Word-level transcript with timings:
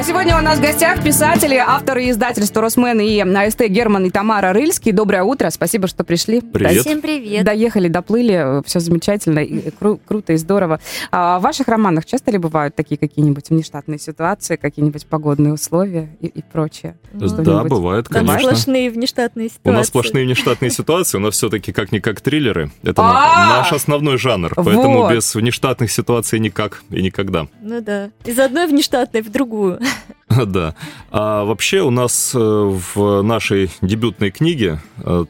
А 0.00 0.02
сегодня 0.02 0.38
у 0.38 0.40
нас 0.40 0.58
в 0.58 0.62
гостях 0.62 1.04
писатели, 1.04 1.56
авторы 1.56 2.08
издательства 2.08 2.62
«Росмен» 2.62 3.00
и 3.00 3.18
АСТ 3.20 3.66
Герман 3.68 4.06
и 4.06 4.10
Тамара 4.10 4.54
Рыльский. 4.54 4.92
Доброе 4.92 5.24
утро, 5.24 5.50
спасибо, 5.50 5.88
что 5.88 6.04
пришли. 6.04 6.40
Привет. 6.40 6.86
Всем 6.86 7.02
привет. 7.02 7.44
Доехали, 7.44 7.88
доплыли, 7.88 8.62
все 8.64 8.80
замечательно, 8.80 9.40
и 9.40 9.68
кру- 9.68 10.00
круто 10.02 10.32
и 10.32 10.36
здорово. 10.38 10.80
А 11.12 11.38
в 11.38 11.42
ваших 11.42 11.68
романах 11.68 12.06
часто 12.06 12.30
ли 12.30 12.38
бывают 12.38 12.74
такие 12.74 12.96
какие-нибудь 12.96 13.50
внештатные 13.50 13.98
ситуации, 13.98 14.56
какие-нибудь 14.56 15.04
погодные 15.04 15.52
условия 15.52 16.08
и, 16.22 16.28
и 16.28 16.42
прочее? 16.50 16.96
Ну, 17.12 17.28
Да, 17.28 17.64
бывает, 17.64 18.08
Там 18.08 18.26
конечно. 18.26 18.54
сплошные 18.56 18.90
внештатные 18.90 19.50
ситуации. 19.50 19.68
У 19.68 19.72
нас 19.72 19.88
сплошные 19.88 20.24
внештатные 20.24 20.70
ситуации, 20.70 21.18
у 21.18 21.20
нас 21.20 21.34
все-таки 21.34 21.72
как-никак 21.72 22.22
триллеры. 22.22 22.70
Это 22.82 23.02
А! 23.02 23.58
наш 23.58 23.72
основной 23.74 24.16
жанр, 24.16 24.54
поэтому 24.56 25.10
без 25.10 25.34
внештатных 25.34 25.92
ситуаций 25.92 26.38
никак 26.38 26.84
и 26.88 27.02
никогда. 27.02 27.48
Ну 27.60 27.82
да. 27.82 28.08
Из 28.24 28.38
одной 28.38 28.66
внештатной 28.66 29.20
в 29.20 29.30
другую. 29.30 29.78
Да. 30.46 30.74
А 31.10 31.44
вообще 31.44 31.80
у 31.82 31.90
нас 31.90 32.32
э, 32.34 32.38
в 32.38 33.22
нашей 33.22 33.70
дебютной 33.82 34.30
книге 34.30 34.80
э, 34.98 35.24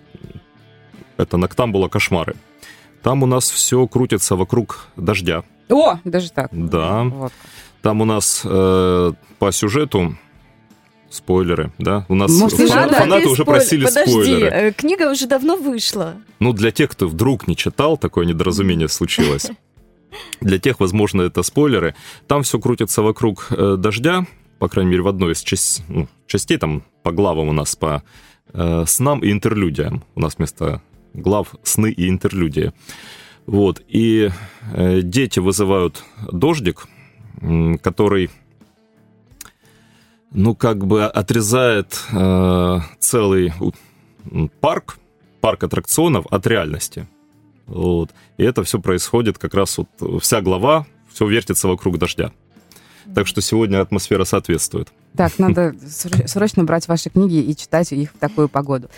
это 1.16 1.36
«Ноктамбула 1.38 1.88
кошмары». 1.88 2.34
Там 3.02 3.22
у 3.22 3.26
нас 3.26 3.50
все 3.50 3.86
крутится 3.86 4.36
вокруг 4.36 4.88
дождя. 4.96 5.42
О, 5.70 5.98
даже 6.04 6.30
так. 6.30 6.48
Да. 6.52 7.04
Вот. 7.04 7.32
Там 7.80 8.02
у 8.02 8.04
нас 8.04 8.42
э, 8.44 9.12
по 9.38 9.52
сюжету 9.52 10.16
спойлеры, 11.08 11.72
да? 11.78 12.04
У 12.08 12.14
нас 12.14 12.30
Может, 12.38 12.58
фа- 12.58 12.64
не 12.64 12.70
надо? 12.70 12.94
фанаты 12.96 13.22
Ты 13.22 13.28
уже 13.30 13.42
спойлер- 13.42 13.44
просили 13.46 13.84
Подожди, 13.86 14.10
спойлеры. 14.10 14.72
книга 14.72 15.10
уже 15.10 15.26
давно 15.26 15.56
вышла. 15.56 16.16
Ну, 16.40 16.52
для 16.52 16.70
тех, 16.72 16.90
кто 16.90 17.08
вдруг 17.08 17.48
не 17.48 17.56
читал, 17.56 17.96
такое 17.96 18.26
недоразумение 18.26 18.88
случилось. 18.88 19.50
Для 20.40 20.58
тех, 20.58 20.80
возможно, 20.80 21.22
это 21.22 21.42
спойлеры. 21.44 21.94
Там 22.26 22.42
все 22.42 22.58
крутится 22.58 23.00
вокруг 23.00 23.46
э, 23.50 23.76
дождя, 23.78 24.26
по 24.60 24.68
крайней 24.68 24.90
мере, 24.90 25.02
в 25.02 25.08
одной 25.08 25.32
из 25.32 25.42
часть- 25.42 25.82
ну, 25.88 26.06
частей, 26.26 26.58
там 26.58 26.82
по 27.02 27.12
главам 27.12 27.48
у 27.48 27.52
нас 27.52 27.74
по 27.74 28.02
э, 28.52 28.84
снам 28.86 29.20
и 29.20 29.32
интерлюдиям. 29.32 30.04
У 30.14 30.20
нас 30.20 30.36
вместо 30.36 30.82
глав 31.14 31.54
сны 31.62 31.90
и 31.90 32.08
интерлюдии. 32.08 32.72
Вот. 33.46 33.82
И 33.88 34.30
э, 34.72 35.00
дети 35.02 35.40
вызывают 35.40 36.04
дождик, 36.30 36.86
который, 37.82 38.30
ну, 40.30 40.54
как 40.54 40.86
бы 40.86 41.06
отрезает 41.06 41.98
э, 42.12 42.78
целый 42.98 43.54
парк, 44.60 44.98
парк 45.40 45.64
аттракционов 45.64 46.26
от 46.30 46.46
реальности. 46.46 47.08
Вот. 47.66 48.10
И 48.36 48.42
это 48.44 48.62
все 48.62 48.78
происходит 48.78 49.38
как 49.38 49.54
раз 49.54 49.78
вот 49.78 50.22
вся 50.22 50.42
глава, 50.42 50.86
все 51.10 51.26
вертится 51.26 51.66
вокруг 51.66 51.96
дождя. 51.96 52.30
Так 53.14 53.26
что 53.26 53.40
сегодня 53.40 53.80
атмосфера 53.80 54.24
соответствует. 54.24 54.88
Так, 55.16 55.38
надо 55.38 55.74
ср- 55.86 56.26
срочно 56.28 56.64
брать 56.64 56.86
ваши 56.88 57.10
книги 57.10 57.36
и 57.42 57.56
читать 57.56 57.90
их 57.92 58.12
в 58.12 58.18
такую 58.18 58.48
погоду. 58.48 58.88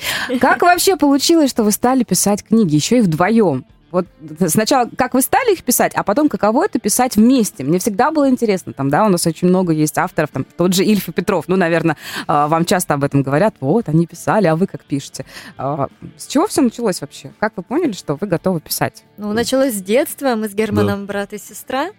Как 0.41 0.63
вообще 0.63 0.97
получилось, 0.97 1.51
что 1.51 1.65
вы 1.65 1.73
стали 1.73 2.05
писать 2.05 2.43
книги, 2.45 2.75
еще 2.75 2.99
и 2.99 3.01
вдвоем? 3.01 3.65
Вот 3.91 4.07
сначала, 4.49 4.89
как 4.97 5.13
вы 5.13 5.21
стали 5.21 5.53
их 5.53 5.63
писать, 5.65 5.93
а 5.95 6.03
потом, 6.03 6.31
каково 6.31 6.65
это 6.65 6.79
писать 6.79 7.17
вместе? 7.17 7.63
Мне 7.63 7.79
всегда 7.79 8.11
было 8.11 8.31
интересно. 8.31 8.73
Там, 8.73 8.89
да, 8.89 9.05
у 9.05 9.11
нас 9.11 9.27
очень 9.27 9.49
много 9.49 9.75
есть 9.75 9.99
авторов, 9.99 10.31
там 10.31 10.47
тот 10.57 10.73
же 10.75 10.83
Ильф 10.83 11.09
и 11.11 11.13
Петров. 11.13 11.45
Ну, 11.47 11.57
наверное, 11.57 11.99
а, 12.27 12.49
вам 12.49 12.65
часто 12.65 12.95
об 12.95 13.05
этом 13.05 13.23
говорят. 13.23 13.55
Вот, 13.61 13.91
они 13.91 14.07
писали, 14.07 14.47
а 14.47 14.57
вы 14.57 14.67
как 14.67 14.83
пишете? 14.85 15.27
А, 15.59 15.89
С 16.17 16.27
чего 16.27 16.47
все 16.47 16.63
началось 16.63 17.03
вообще? 17.03 17.33
Как 17.39 17.53
вы 17.57 17.63
поняли, 17.63 17.93
что 17.93 18.17
вы 18.19 18.27
готовы 18.27 18.61
писать? 18.61 19.05
Ну, 19.19 19.35
началось 19.35 19.75
с 19.75 19.83
детства. 19.83 20.37
Мы 20.37 20.49
с 20.49 20.55
Германом 20.55 21.05
брат 21.05 21.35
и 21.35 21.39
сестра. 21.39 21.91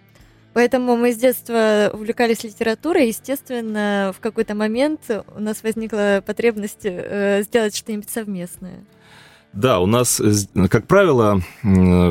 Поэтому 0.54 0.96
мы 0.96 1.12
с 1.14 1.18
детства 1.18 1.90
увлекались 1.94 2.44
литературой. 2.44 3.08
Естественно, 3.08 4.14
в 4.16 4.20
какой-то 4.20 4.54
момент 4.54 5.02
у 5.36 5.40
нас 5.40 5.64
возникла 5.64 6.24
потребность 6.26 6.82
э, 6.84 7.42
сделать 7.44 7.76
что-нибудь 7.76 8.10
совместное. 8.10 8.86
Да, 9.54 9.80
у 9.80 9.86
нас, 9.86 10.20
э, 10.20 10.68
как 10.68 10.88
правило, 10.88 11.42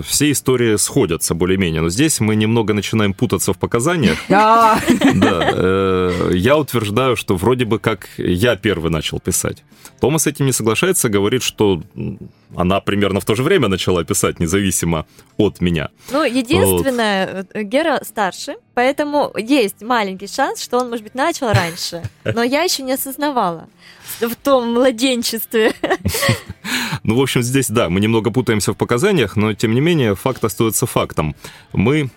все 0.04 0.30
истории 0.30 0.76
сходятся 0.76 1.34
более-менее, 1.34 1.82
но 1.82 1.88
здесь 1.91 2.20
мы 2.20 2.36
немного 2.36 2.72
начинаем 2.72 3.14
путаться 3.14 3.53
в 3.53 3.58
показаниях. 3.58 4.19
А, 4.30 4.78
Да, 5.14 5.50
э, 5.52 6.31
я 6.34 6.56
утверждаю, 6.56 7.16
что 7.16 7.36
вроде 7.36 7.64
бы 7.64 7.78
как 7.78 8.08
я 8.16 8.56
первый 8.56 8.91
начал 8.91 9.19
писать. 9.20 9.64
Тома 10.00 10.19
с 10.19 10.26
этим 10.26 10.47
не 10.47 10.52
соглашается, 10.52 11.08
говорит, 11.08 11.42
что 11.42 11.82
она 12.56 12.81
примерно 12.81 13.20
в 13.20 13.25
то 13.25 13.34
же 13.34 13.42
время 13.42 13.69
начала 13.69 14.04
писать, 14.04 14.41
независимо 14.41 15.06
от 15.36 15.60
меня. 15.60 15.91
Ну, 16.10 16.25
единственное, 16.25 17.47
э, 17.52 17.62
Гера 17.62 18.00
старше, 18.04 18.56
поэтому 18.75 19.32
есть 19.36 19.82
маленький 19.82 20.28
шанс, 20.28 20.62
что 20.62 20.78
он, 20.78 20.91
может 20.91 21.04
быть, 21.04 21.14
начал 21.14 21.52
раньше. 21.52 22.02
Но 22.25 22.42
я 22.42 22.62
еще 22.62 22.82
не 22.82 22.92
осознавала 22.92 23.69
в 24.28 24.37
том 24.37 24.75
младенчестве. 24.75 25.72
Ну, 27.05 27.16
в 27.16 27.21
общем, 27.21 27.43
здесь, 27.43 27.69
да, 27.69 27.88
мы 27.88 27.99
немного 27.99 28.31
путаемся 28.31 28.72
в 28.72 28.77
показаниях, 28.77 29.34
но, 29.34 29.55
тем 29.55 29.75
не 29.75 29.81
менее, 29.81 30.15
факт 30.15 30.44
остается 30.44 30.87
фактом. 30.87 31.34
Мы 31.72 32.10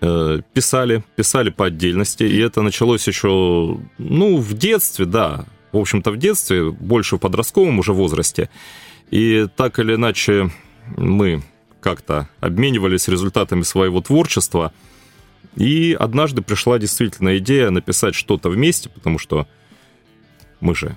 э, 0.00 0.40
писали, 0.54 1.04
писали 1.14 1.50
по 1.50 1.66
отдельности, 1.66 2.22
и 2.22 2.38
это 2.38 2.62
началось 2.62 3.06
еще, 3.06 3.78
ну, 3.98 4.36
в 4.38 4.54
детстве, 4.54 5.04
да, 5.04 5.44
в 5.72 5.78
общем-то, 5.78 6.10
в 6.10 6.16
детстве, 6.16 6.70
больше 6.70 7.16
в 7.16 7.18
подростковом 7.18 7.78
уже 7.78 7.92
возрасте. 7.92 8.48
И 9.10 9.46
так 9.56 9.78
или 9.78 9.94
иначе 9.94 10.50
мы 10.96 11.42
как-то 11.80 12.28
обменивались 12.40 13.08
результатами 13.08 13.62
своего 13.62 14.00
творчества, 14.00 14.72
и 15.54 15.96
однажды 15.98 16.42
пришла 16.42 16.78
действительно 16.78 17.38
идея 17.38 17.70
написать 17.70 18.14
что-то 18.14 18.50
вместе, 18.50 18.88
потому 18.88 19.18
что 19.18 19.46
мы 20.66 20.74
же 20.74 20.96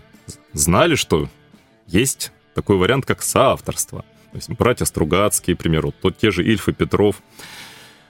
знали, 0.54 0.96
что 0.96 1.30
есть 1.88 2.32
такой 2.56 2.78
вариант, 2.78 3.06
как 3.06 3.22
соавторство. 3.22 4.02
То 4.32 4.36
есть 4.38 4.50
братья 4.50 4.86
Стругацкие, 4.86 5.56
к 5.56 5.60
примеру, 5.60 5.92
то 5.92 6.12
те 6.12 6.32
же 6.32 6.44
Ильф 6.44 6.68
и 6.68 6.74
Петров. 6.74 7.22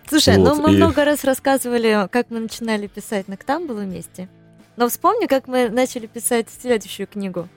Слушай, 0.08 0.38
ну 0.38 0.56
Вот, 0.56 0.64
мы 0.68 0.74
и- 0.74 0.78
много 0.78 1.06
раз 1.06 1.24
рассказывали, 1.24 2.08
как 2.12 2.30
мы 2.30 2.40
начинали 2.40 2.88
писать 2.88 3.28
«Ноктамбулу» 3.28 3.82
вместе. 3.82 4.28
Но 4.78 4.88
вспомни, 4.90 5.28
как 5.28 5.48
мы 5.48 5.70
начали 5.70 6.08
писать 6.08 6.48
следующую 6.62 7.06
книгу, 7.08 7.48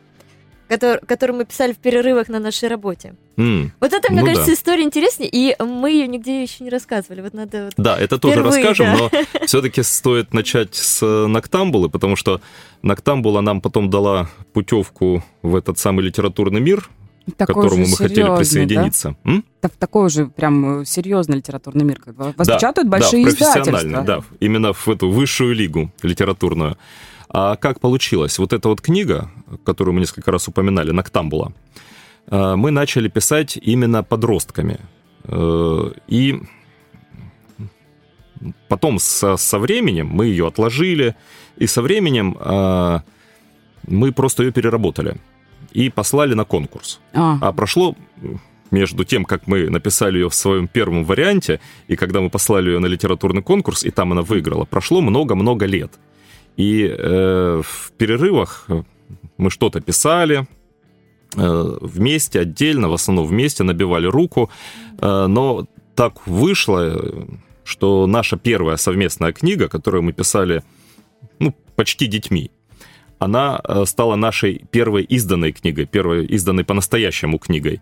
котор- 0.73 1.05
которую 1.07 1.37
мы 1.39 1.45
писали 1.45 1.73
в 1.73 1.79
перерывах 1.79 2.29
на 2.29 2.39
нашей 2.39 2.69
работе. 2.69 3.15
М, 3.37 3.73
Вот 3.81 3.93
это, 3.93 4.13
мне 4.13 4.21
Ну 4.21 4.27
кажется, 4.27 4.49
да. 4.49 4.55
история 4.55 4.83
интереснее, 4.83 5.29
и 5.33 5.55
мы 5.63 5.91
ее 5.91 6.07
нигде 6.07 6.43
еще 6.43 6.65
не 6.65 6.71
рассказывали. 6.71 7.21
Вот 7.21 7.35
надо 7.35 7.65
вот 7.67 7.75
Да, 7.77 7.99
это 7.99 8.19
тоже 8.19 8.35
Впервые, 8.41 8.63
расскажем, 8.65 8.87
да. 9.11 9.11
но 9.41 9.47
все-таки 9.47 9.83
стоит 9.83 10.33
начать 10.35 10.75
с 10.75 11.03
э, 11.03 11.27
Ноктамбулы, 11.27 11.89
потому 11.91 12.17
что 12.17 12.41
Ноктамбула 12.83 13.41
нам 13.41 13.61
потом 13.61 13.91
дала 13.91 14.29
путевку 14.53 15.23
в 15.43 15.57
этот 15.57 15.79
самый 15.79 16.05
литературный 16.05 16.61
мир, 16.61 16.89
к 17.31 17.37
такой 17.37 17.55
которому 17.65 17.85
же 17.85 17.91
мы 17.93 17.97
хотели 17.97 18.37
присоединиться. 18.37 19.15
М? 19.25 19.45
Да? 19.63 19.69
В 19.69 19.73
такой 19.79 20.07
уже 20.07 20.27
прям 20.27 20.81
э, 20.81 20.85
серьезный 20.85 21.37
литературный 21.37 21.85
мир. 21.85 22.01
Вас 22.07 22.47
Да, 22.49 22.57
печатают 22.57 22.91
да, 22.91 22.99
большие 22.99 23.23
в 23.25 23.29
профессиональный, 23.29 23.79
издательства. 23.93 24.03
да, 24.05 24.21
именно 24.41 24.73
в 24.73 24.89
эту 24.89 25.09
высшую 25.11 25.55
лигу 25.55 25.93
литературную. 26.03 26.77
А 27.33 27.57
как 27.57 27.81
получилось? 27.81 28.39
Вот 28.39 28.53
эта 28.53 28.69
вот 28.69 28.81
книга, 28.81 29.31
которую 29.65 29.95
мы 29.95 30.01
несколько 30.01 30.31
раз 30.31 30.49
упоминали, 30.49 30.91
«Ноктамбула», 30.93 31.53
э, 32.27 32.55
мы 32.57 32.71
начали 32.71 33.09
писать 33.09 33.57
именно 33.57 34.03
подростками. 34.03 34.79
Э, 35.25 35.93
И 36.09 36.43
потом 38.69 38.99
со, 38.99 39.37
со 39.37 39.59
временем 39.59 40.09
мы 40.09 40.27
ее 40.27 40.47
отложили, 40.47 41.15
и 41.57 41.67
со 41.67 41.81
временем 41.81 42.37
э, 42.39 43.01
мы 43.89 44.13
просто 44.13 44.43
ее 44.43 44.53
переработали 44.53 45.17
и 45.73 45.91
послали 45.91 46.35
на 46.35 46.45
конкурс. 46.45 47.01
А, 47.15 47.39
А 47.41 47.53
прошло 47.53 47.97
между 48.71 49.05
тем, 49.05 49.25
как 49.25 49.47
мы 49.47 49.71
написали 49.71 50.19
ее 50.19 50.29
в 50.29 50.35
своем 50.35 50.69
первом 50.69 51.05
варианте, 51.05 51.61
и 51.89 51.97
когда 51.97 52.21
мы 52.21 52.31
послали 52.31 52.71
ее 52.71 52.79
на 52.79 52.87
литературный 52.87 53.43
конкурс, 53.43 53.85
и 53.85 53.91
там 53.91 54.13
она 54.13 54.23
выиграла, 54.23 54.65
прошло 54.65 55.01
много-много 55.01 55.67
лет. 55.67 55.93
И 56.57 56.87
э, 56.87 57.63
в 57.65 57.93
перерывах 57.97 58.69
мы 59.39 59.51
что-то 59.51 59.81
писали, 59.81 60.47
э, 61.37 61.79
вместе, 61.81 62.41
отдельно, 62.41 62.89
в 62.89 62.95
основном 62.95 63.27
вместе, 63.27 63.65
набивали 63.65 64.07
руку, 64.07 64.51
э, 64.99 65.27
но 65.27 65.67
так 65.95 66.27
вышло, 66.27 67.27
что 67.65 68.07
наша 68.07 68.37
первая 68.37 68.77
совместная 68.77 69.33
книга, 69.33 69.69
которую 69.69 70.03
мы 70.03 70.13
писали 70.13 70.63
ну, 71.39 71.55
почти 71.77 72.07
детьми, 72.07 72.51
она 73.19 73.61
э, 73.65 73.85
стала 73.87 74.17
нашей 74.17 74.65
первой 74.71 75.05
изданной 75.05 75.53
книгой, 75.53 75.87
первой 75.87 76.27
изданной 76.27 76.65
по-настоящему 76.65 77.39
книгой. 77.39 77.81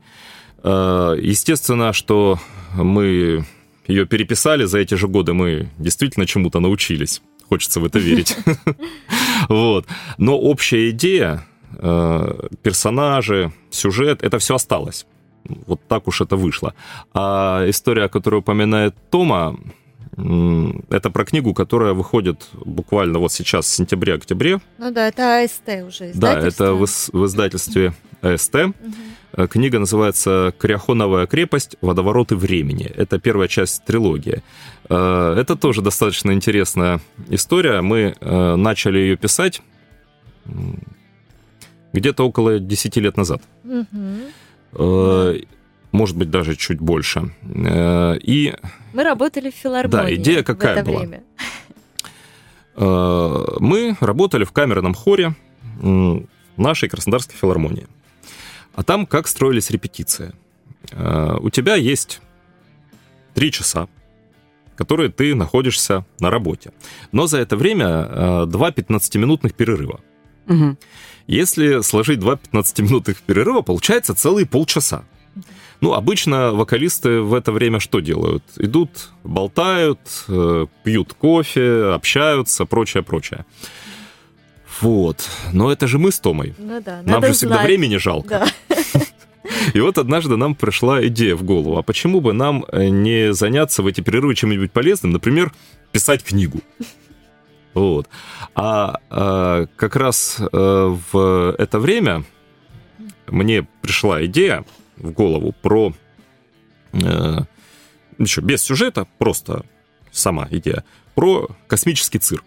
Э, 0.62 1.16
Естественно, 1.20 1.92
что 1.92 2.38
мы 2.74 3.44
ее 3.86 4.06
переписали 4.06 4.64
за 4.66 4.78
эти 4.78 4.94
же 4.94 5.08
годы, 5.08 5.32
мы 5.32 5.68
действительно 5.78 6.26
чему-то 6.26 6.60
научились. 6.60 7.22
Хочется 7.50 7.80
в 7.80 7.84
это 7.84 7.98
верить. 7.98 8.36
Вот. 9.48 9.86
Но 10.18 10.38
общая 10.38 10.90
идея 10.90 11.44
э, 11.78 12.48
персонажи, 12.62 13.52
сюжет, 13.70 14.22
это 14.22 14.38
все 14.38 14.54
осталось. 14.54 15.06
Вот 15.66 15.80
так 15.88 16.06
уж 16.08 16.20
это 16.20 16.36
вышло. 16.36 16.74
А 17.14 17.64
история, 17.68 18.08
которую 18.08 18.40
упоминает 18.42 18.94
Тома, 19.10 19.58
это 20.90 21.10
про 21.10 21.24
книгу, 21.24 21.54
которая 21.54 21.94
выходит 21.94 22.48
буквально 22.52 23.18
вот 23.18 23.32
сейчас, 23.32 23.66
в 23.66 23.74
сентябре-октябре. 23.74 24.60
Ну 24.78 24.90
да, 24.92 25.08
это 25.08 25.42
АСТ 25.42 25.68
уже 25.86 26.12
Да, 26.14 26.38
издательство. 26.38 26.64
это 26.64 26.74
в, 26.74 26.86
в 27.12 27.26
издательстве 27.26 27.92
АСТ. 28.20 28.54
Мгм. 28.54 28.74
Э, 29.32 29.46
Книга 29.46 29.78
называется 29.78 30.52
«Кряхоновая 30.58 31.26
крепость. 31.26 31.76
Водовороты 31.80 32.36
времени». 32.36 32.84
Это 32.86 33.18
первая 33.18 33.48
часть 33.48 33.84
трилогии. 33.84 34.42
Э, 34.88 35.34
Это 35.38 35.56
тоже 35.56 35.82
достаточно 35.82 36.32
интересная 36.32 37.00
история. 37.28 37.80
Мы 37.80 38.14
э, 38.20 38.56
начали 38.56 38.98
ее 38.98 39.16
писать 39.16 39.62
где-то 41.92 42.24
около 42.26 42.58
10 42.58 42.96
лет 42.96 43.16
назад. 43.16 43.42
Э, 44.72 45.36
Может 45.92 46.16
быть, 46.16 46.30
даже 46.30 46.54
чуть 46.56 46.78
больше. 46.80 47.32
И 47.44 48.54
Мы 48.92 49.02
работали 49.04 49.50
в 49.50 49.54
филармонии 49.54 49.90
Да, 49.90 50.14
идея 50.14 50.42
какая 50.42 50.74
в 50.76 50.78
это 50.78 50.90
была? 50.90 51.00
время. 51.00 51.22
мы 53.60 53.96
работали 54.00 54.44
в 54.44 54.52
камерном 54.52 54.94
хоре 54.94 55.34
нашей 56.56 56.88
Краснодарской 56.88 57.36
филармонии. 57.36 57.86
А 58.74 58.82
там 58.82 59.06
как 59.06 59.28
строились 59.28 59.70
репетиции. 59.70 60.32
Э, 60.92 61.36
У 61.40 61.50
тебя 61.50 61.74
есть 61.74 62.20
три 63.34 63.50
часа, 63.50 63.88
которые 64.76 65.10
ты 65.10 65.34
находишься 65.34 66.04
на 66.20 66.30
работе. 66.30 66.72
Но 67.12 67.26
за 67.26 67.38
это 67.38 67.56
время 67.56 67.86
э, 67.86 68.46
два 68.46 68.70
15-минутных 68.70 69.54
перерыва. 69.54 70.00
Мгм. 70.46 70.78
Если 71.26 71.82
сложить 71.82 72.18
два 72.18 72.34
15-минутных 72.34 73.22
перерыва, 73.22 73.62
получается 73.62 74.14
целые 74.14 74.46
полчаса. 74.46 75.04
Ну, 75.80 75.94
обычно 75.94 76.52
вокалисты 76.52 77.20
в 77.20 77.32
это 77.34 77.52
время 77.52 77.80
что 77.80 78.00
делают? 78.00 78.44
Идут, 78.56 79.10
болтают, 79.24 80.00
э, 80.28 80.66
пьют 80.84 81.14
кофе, 81.14 81.92
общаются, 81.94 82.66
прочее, 82.66 83.02
прочее. 83.02 83.44
Вот. 84.80 85.28
Но 85.52 85.70
это 85.70 85.86
же 85.86 85.98
мы 85.98 86.12
с 86.12 86.20
Томой. 86.20 86.54
Ну 86.58 86.80
да, 86.80 87.02
Нам 87.04 87.24
же 87.24 87.32
всегда 87.32 87.56
знать. 87.56 87.66
времени 87.66 87.96
жалко. 87.96 88.46
Да. 88.64 88.76
И 89.74 89.80
вот 89.80 89.98
однажды 89.98 90.36
нам 90.36 90.54
пришла 90.54 91.06
идея 91.06 91.34
в 91.34 91.42
голову, 91.42 91.76
а 91.76 91.82
почему 91.82 92.20
бы 92.20 92.32
нам 92.32 92.64
э, 92.70 92.88
не 92.88 93.32
заняться 93.32 93.82
в 93.82 93.86
эти 93.86 94.00
перерывы 94.00 94.34
чем-нибудь 94.34 94.72
полезным, 94.72 95.12
например, 95.12 95.52
писать 95.92 96.22
книгу. 96.22 96.60
Вот. 97.74 98.08
А, 98.54 98.98
а, 99.10 99.66
как 99.76 99.96
раз 99.96 100.38
э, 100.40 100.46
в 101.12 101.54
это 101.58 101.78
время 101.78 102.24
мне 103.26 103.66
пришла 103.80 104.24
идея 104.26 104.64
в 104.96 105.12
голову 105.12 105.54
про 105.62 105.92
э, 106.92 107.38
еще 108.18 108.40
без 108.40 108.62
сюжета, 108.62 109.06
просто 109.18 109.64
сама 110.10 110.48
идея, 110.50 110.84
про 111.14 111.48
космический 111.68 112.18
цирк. 112.18 112.44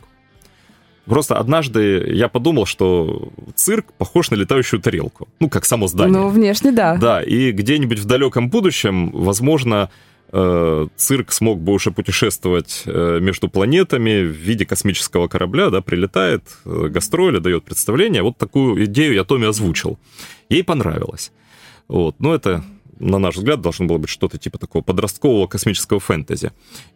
Просто 1.06 1.38
однажды 1.38 2.06
я 2.14 2.30
подумал, 2.30 2.66
что 2.66 3.30
цирк 3.56 3.92
похож 3.98 4.32
на 4.32 4.36
летающую 4.36 4.82
тарелку. 4.82 5.28
Ну, 5.40 5.50
как 5.50 5.66
само 5.66 5.88
здание. 5.88 6.18
Ну, 6.18 6.30
внешне, 6.30 6.72
да. 6.72 6.96
Да, 6.96 7.22
и 7.22 7.52
где-нибудь 7.52 8.00
в 8.00 8.06
далеком 8.06 8.50
будущем, 8.50 9.12
возможно, 9.12 9.90
э, 10.32 10.88
цирк 10.96 11.32
смог 11.34 11.60
бы 11.60 11.74
уже 11.74 11.92
путешествовать 11.92 12.84
э, 12.86 13.20
между 13.20 13.50
планетами 13.50 14.24
в 14.24 14.32
виде 14.32 14.66
космического 14.66 15.28
корабля, 15.28 15.70
да, 15.70 15.82
прилетает, 15.82 16.44
э, 16.66 16.88
гастроли, 16.88 17.40
дает 17.40 17.66
представление. 17.66 18.24
Вот 18.24 18.38
такую 18.38 18.86
идею 18.86 19.14
я 19.14 19.26
Томе 19.26 19.48
озвучил. 19.48 20.00
Ей 20.50 20.64
понравилось. 20.64 21.34
Вот, 21.90 22.16
ну 22.20 22.34
это, 22.34 22.64
на 23.00 23.20
наш 23.20 23.36
взгляд, 23.36 23.60
должно 23.60 23.88
было 23.88 23.98
быть 23.98 24.10
что-то 24.10 24.38
типа 24.38 24.58
такого 24.58 24.82
подросткового 24.82 25.48
космического 25.48 26.00
фэнтези. 26.00 26.52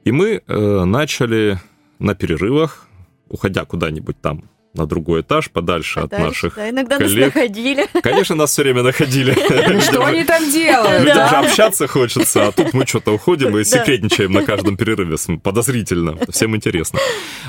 И 0.06 0.12
мы 0.12 0.42
э, 0.48 0.83
начали 0.86 1.59
на 2.00 2.15
перерывах, 2.15 2.87
уходя 3.30 3.66
куда-нибудь 3.66 4.22
там 4.22 4.50
на 4.78 4.86
другой 4.86 5.22
этаж, 5.22 5.50
подальше 5.52 6.00
от 6.02 6.10
Дальше, 6.12 6.26
наших 6.26 6.56
да, 6.56 6.70
иногда 6.70 6.98
коллег. 6.98 7.26
нас 7.28 7.36
находили. 7.36 7.88
Конечно, 8.02 8.36
нас 8.36 8.52
все 8.52 8.64
время 8.64 8.84
находили. 8.84 9.36
Ну, 9.78 9.82
Что 9.82 10.06
они 10.06 10.24
там 10.24 10.50
делают? 10.52 11.02
Людям 11.02 11.16
Да. 11.18 11.30
же 11.30 11.36
общаться 11.38 11.88
хочется, 11.88 12.48
а 12.48 12.52
тут 12.52 12.74
мы 12.74 12.86
что-то 12.86 13.12
уходим 13.14 13.58
и 13.58 13.64
секретничаем 13.64 14.32
на 14.32 14.44
каждом 14.44 14.78
перерыве. 14.78 15.18
Подозрительно. 15.42 16.18
Всем 16.30 16.56
интересно. 16.56 17.00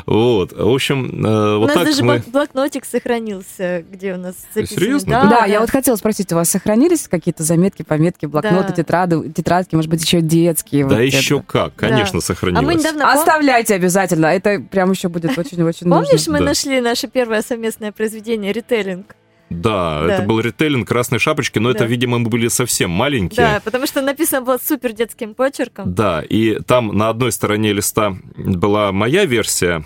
Вот. 0.07 0.53
В 0.53 0.69
общем, 0.69 1.25
э, 1.25 1.57
У 1.57 1.61
вот 1.61 1.67
нас 1.69 1.75
так 1.77 1.85
даже 1.87 2.03
мы... 2.05 2.15
блок- 2.19 2.29
блокнотик 2.31 2.85
сохранился, 2.85 3.85
где 3.91 4.15
у 4.15 4.17
нас 4.19 4.35
записано. 4.55 4.81
Серьезно? 4.81 5.27
Да, 5.31 5.45
я 5.47 5.61
вот 5.61 5.71
хотела 5.71 5.97
спросить, 5.97 6.33
у 6.33 6.37
вас 6.37 6.49
сохранились 6.51 7.09
какие-то 7.09 7.43
заметки, 7.43 7.83
пометки, 7.83 8.27
блокноты, 8.27 8.73
тетрады, 8.73 9.31
тетрадки, 9.31 9.75
может 9.75 9.91
быть, 9.91 10.03
еще 10.05 10.21
детские? 10.21 10.87
Да 10.87 11.01
еще 11.01 11.43
как, 11.43 11.75
конечно, 11.75 12.13
А 12.13 12.17
мы 12.17 12.21
сохранилось. 12.23 12.85
Оставляйте 13.03 13.75
обязательно, 13.75 14.27
это 14.27 14.61
прям 14.61 14.91
еще 14.91 15.09
будет 15.09 15.37
очень-очень 15.39 15.87
нужно. 15.87 16.05
Помнишь, 16.05 16.27
мы 16.29 16.41
нашли 16.41 16.81
наше 16.81 17.09
первое 17.19 17.43
совместное 17.43 17.91
произведение 17.91 18.53
«Ритейлинг»? 18.53 19.17
Да, 19.51 20.05
Да. 20.07 20.15
это 20.15 20.23
был 20.23 20.39
ритейлинг 20.39 20.87
красной 20.87 21.19
шапочки, 21.19 21.59
но 21.59 21.71
это, 21.71 21.81
Да. 21.81 21.87
видимо, 21.87 22.19
мы 22.19 22.29
были 22.29 22.47
совсем 22.49 22.91
маленькие. 22.91 23.45
Да, 23.45 23.61
потому 23.65 23.87
что 23.89 24.03
написано 24.03 24.43
было 24.43 24.59
супер 24.63 24.93
детским 24.93 25.35
почерком. 25.35 25.93
Да, 25.95 26.23
и 26.23 26.61
там 26.61 26.97
на 26.97 27.09
одной 27.09 27.33
стороне 27.33 27.73
листа 27.73 28.15
была 28.37 28.93
моя 28.93 29.25
версия 29.25 29.85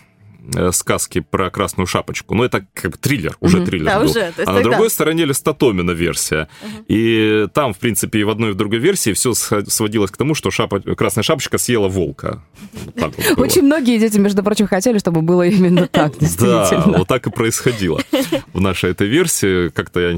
сказки 0.73 1.21
про 1.21 1.50
красную 1.50 1.87
шапочку. 1.87 2.35
Ну, 2.35 2.43
это 2.44 2.67
как 2.75 2.91
бы 2.93 2.97
триллер, 2.99 3.37
уже 3.41 3.59
Мгм. 3.59 3.67
триллер 3.67 3.87
Да, 3.87 4.00
был. 4.00 4.11
уже. 4.11 4.21
А 4.21 4.27
на 4.41 4.44
тогда. 4.44 4.62
другой 4.62 4.91
стороне 4.91 5.25
листа 5.25 5.53
Томина 5.53 5.93
версия. 5.93 6.49
Мгм. 6.62 6.85
И 6.89 7.47
там, 7.55 7.73
в 7.75 7.79
принципе, 7.79 8.21
и 8.21 8.25
в 8.25 8.31
одной, 8.31 8.50
и 8.50 8.53
в 8.53 8.56
другой 8.56 8.79
версии 8.79 9.12
все 9.12 9.35
сводилось 9.35 10.11
к 10.11 10.17
тому, 10.17 10.35
что 10.35 10.50
шапа... 10.50 10.81
красная 10.81 11.23
шапочка 11.23 11.59
съела 11.59 11.89
волка. 11.89 12.43
Вот 12.97 13.15
вот. 13.17 13.39
Очень 13.39 13.62
многие 13.62 13.99
дети, 13.99 14.19
между 14.19 14.43
прочим, 14.43 14.67
хотели, 14.67 14.99
чтобы 14.99 15.23
было 15.23 15.47
именно 15.47 15.87
так, 15.87 16.12
Да, 16.19 16.27
действительно. 16.27 16.99
вот 16.99 17.09
так 17.09 17.27
и 17.27 17.31
происходило. 17.31 18.00
В 18.53 18.61
нашей 18.61 18.91
этой 18.91 19.06
версии 19.06 19.69
как-то 19.69 20.00
я 20.00 20.17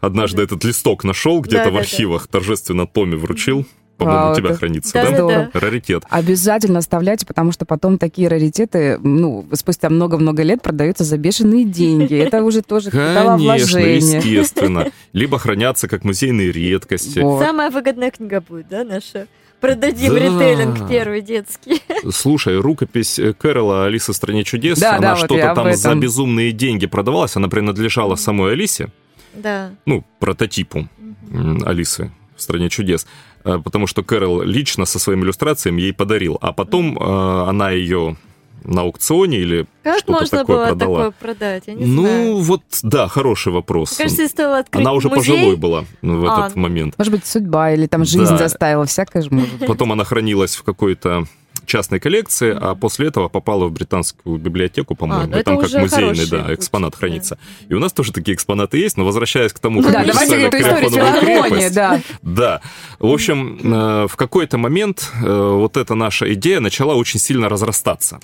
однажды 0.00 0.42
этот 0.42 0.64
листок 0.64 1.04
нашел 1.04 1.40
где-то 1.40 1.70
в 1.70 1.76
архивах, 1.76 2.26
торжественно 2.26 2.86
Томе 2.86 3.16
вручил. 3.16 3.66
По-моему, 4.04 4.32
у 4.32 4.34
тебя 4.36 4.48
это- 4.50 4.58
хранится, 4.58 4.92
Да, 4.92 5.02
да? 5.04 5.10
да, 5.10 5.16
Здорово. 5.16 5.50
да. 5.52 5.60
Раритет. 5.60 6.02
Обязательно 6.10 6.78
оставляйте, 6.78 7.26
потому 7.26 7.52
что 7.52 7.64
потом 7.64 7.98
такие 7.98 8.28
раритеты, 8.28 8.98
ну, 9.02 9.46
спустя 9.52 9.88
много-много 9.90 10.42
лет 10.42 10.62
продаются 10.62 11.04
за 11.04 11.16
бешеные 11.18 11.64
деньги. 11.64 12.14
Это 12.16 12.42
уже 12.42 12.62
тоже 12.62 12.90
Конечно, 12.90 13.78
естественно. 13.78 14.90
Либо 15.12 15.38
хранятся 15.38 15.88
как 15.88 16.04
музейные 16.04 16.52
редкости. 16.52 17.18
Вот. 17.20 17.42
Самая 17.44 17.70
выгодная 17.70 18.10
книга 18.10 18.40
будет, 18.40 18.68
да, 18.68 18.84
наша? 18.84 19.26
Продадим 19.60 20.14
Да. 20.14 20.18
ритейлинг 20.18 20.88
первый 20.88 21.20
детский. 21.20 21.80
Слушай, 22.12 22.58
рукопись 22.58 23.18
э, 23.20 23.32
Кэрола 23.32 23.84
«Алиса 23.86 24.12
в 24.12 24.16
стране 24.16 24.42
чудес», 24.42 24.80
Да, 24.80 24.92
она 24.96 25.00
да, 25.00 25.10
вот 25.14 25.18
что-то 25.24 25.50
об 25.52 25.56
там 25.56 25.72
за 25.72 25.88
этом. 25.90 26.00
безумные 26.00 26.50
деньги 26.50 26.86
продавалась, 26.86 27.36
она 27.36 27.46
принадлежала 27.48 28.16
самой 28.16 28.54
Алисе, 28.54 28.88
Да. 29.34 29.70
ну, 29.86 30.04
прототипу 30.18 30.88
м, 31.30 31.62
Алисы 31.64 32.10
в 32.34 32.42
стране 32.42 32.70
чудес, 32.70 33.06
потому 33.42 33.86
что 33.86 34.02
Кэрол 34.02 34.42
лично 34.42 34.84
со 34.84 34.98
своими 34.98 35.22
иллюстрациями 35.24 35.80
ей 35.82 35.92
подарил, 35.92 36.38
а 36.40 36.52
потом 36.52 36.96
э, 36.98 37.48
она 37.48 37.70
ее 37.70 38.16
на 38.64 38.82
аукционе 38.82 39.38
или 39.38 39.66
Как 39.82 39.98
что-то 39.98 40.12
можно 40.12 40.38
такое 40.38 40.56
было 40.56 40.66
продала. 40.66 40.96
такое 40.98 41.10
продать? 41.10 41.64
Я 41.66 41.74
не 41.74 41.84
ну, 41.84 42.02
знаю. 42.02 42.36
вот, 42.36 42.62
да, 42.84 43.08
хороший 43.08 43.52
вопрос. 43.52 43.98
Мне 43.98 44.04
кажется, 44.04 44.28
стоило 44.28 44.58
открыть 44.58 44.80
она 44.86 44.92
уже 44.92 45.08
музей. 45.08 45.32
пожилой 45.34 45.56
была 45.56 45.84
в 46.00 46.24
А, 46.30 46.44
этот 46.44 46.56
момент. 46.56 46.94
Может 46.96 47.12
быть, 47.12 47.26
судьба 47.26 47.72
или 47.72 47.86
там 47.88 48.04
жизнь 48.04 48.22
Да. 48.32 48.36
заставила, 48.38 48.86
всякое 48.86 49.22
же 49.22 49.30
может 49.32 49.52
быть. 49.58 49.66
Потом 49.66 49.90
она 49.90 50.04
хранилась 50.04 50.54
в 50.54 50.62
какой-то 50.62 51.24
частной 51.66 52.00
коллекции, 52.00 52.56
а 52.58 52.74
после 52.74 53.08
этого 53.08 53.28
попала 53.28 53.66
в 53.66 53.72
британскую 53.72 54.38
библиотеку, 54.38 54.94
по-моему. 54.94 55.26
ну 55.30 55.36
и 55.36 55.40
это 55.40 55.50
там 55.50 55.60
как 55.60 55.72
музейный, 55.72 56.26
да, 56.28 56.44
путь, 56.44 56.54
экспонат 56.58 56.92
да. 56.92 56.98
хранится. 56.98 57.38
И 57.68 57.74
у 57.74 57.78
нас 57.78 57.92
тоже 57.92 58.12
такие 58.12 58.34
экспонаты 58.34 58.78
есть, 58.78 58.96
но 58.96 59.04
возвращаясь 59.04 59.52
к 59.52 59.58
тому, 59.58 59.80
Ну 59.80 59.88
как 59.88 59.92
да, 59.92 60.00
мы 60.00 60.06
давайте 60.06 60.36
эту 60.42 60.56
историю 60.58 60.90
«Кряхоновую 60.90 61.20
филармонии, 61.20 61.50
крепость». 61.50 61.74
да. 61.74 62.00
Да. 62.22 62.60
В 62.98 63.06
общем, 63.12 63.58
э, 63.62 64.06
в 64.08 64.16
какой-то 64.16 64.58
момент 64.58 65.10
э, 65.22 65.50
вот 65.52 65.76
эта 65.76 65.94
наша 65.94 66.32
идея 66.34 66.60
начала 66.60 66.94
очень 66.94 67.20
сильно 67.20 67.48
разрастаться. 67.48 68.20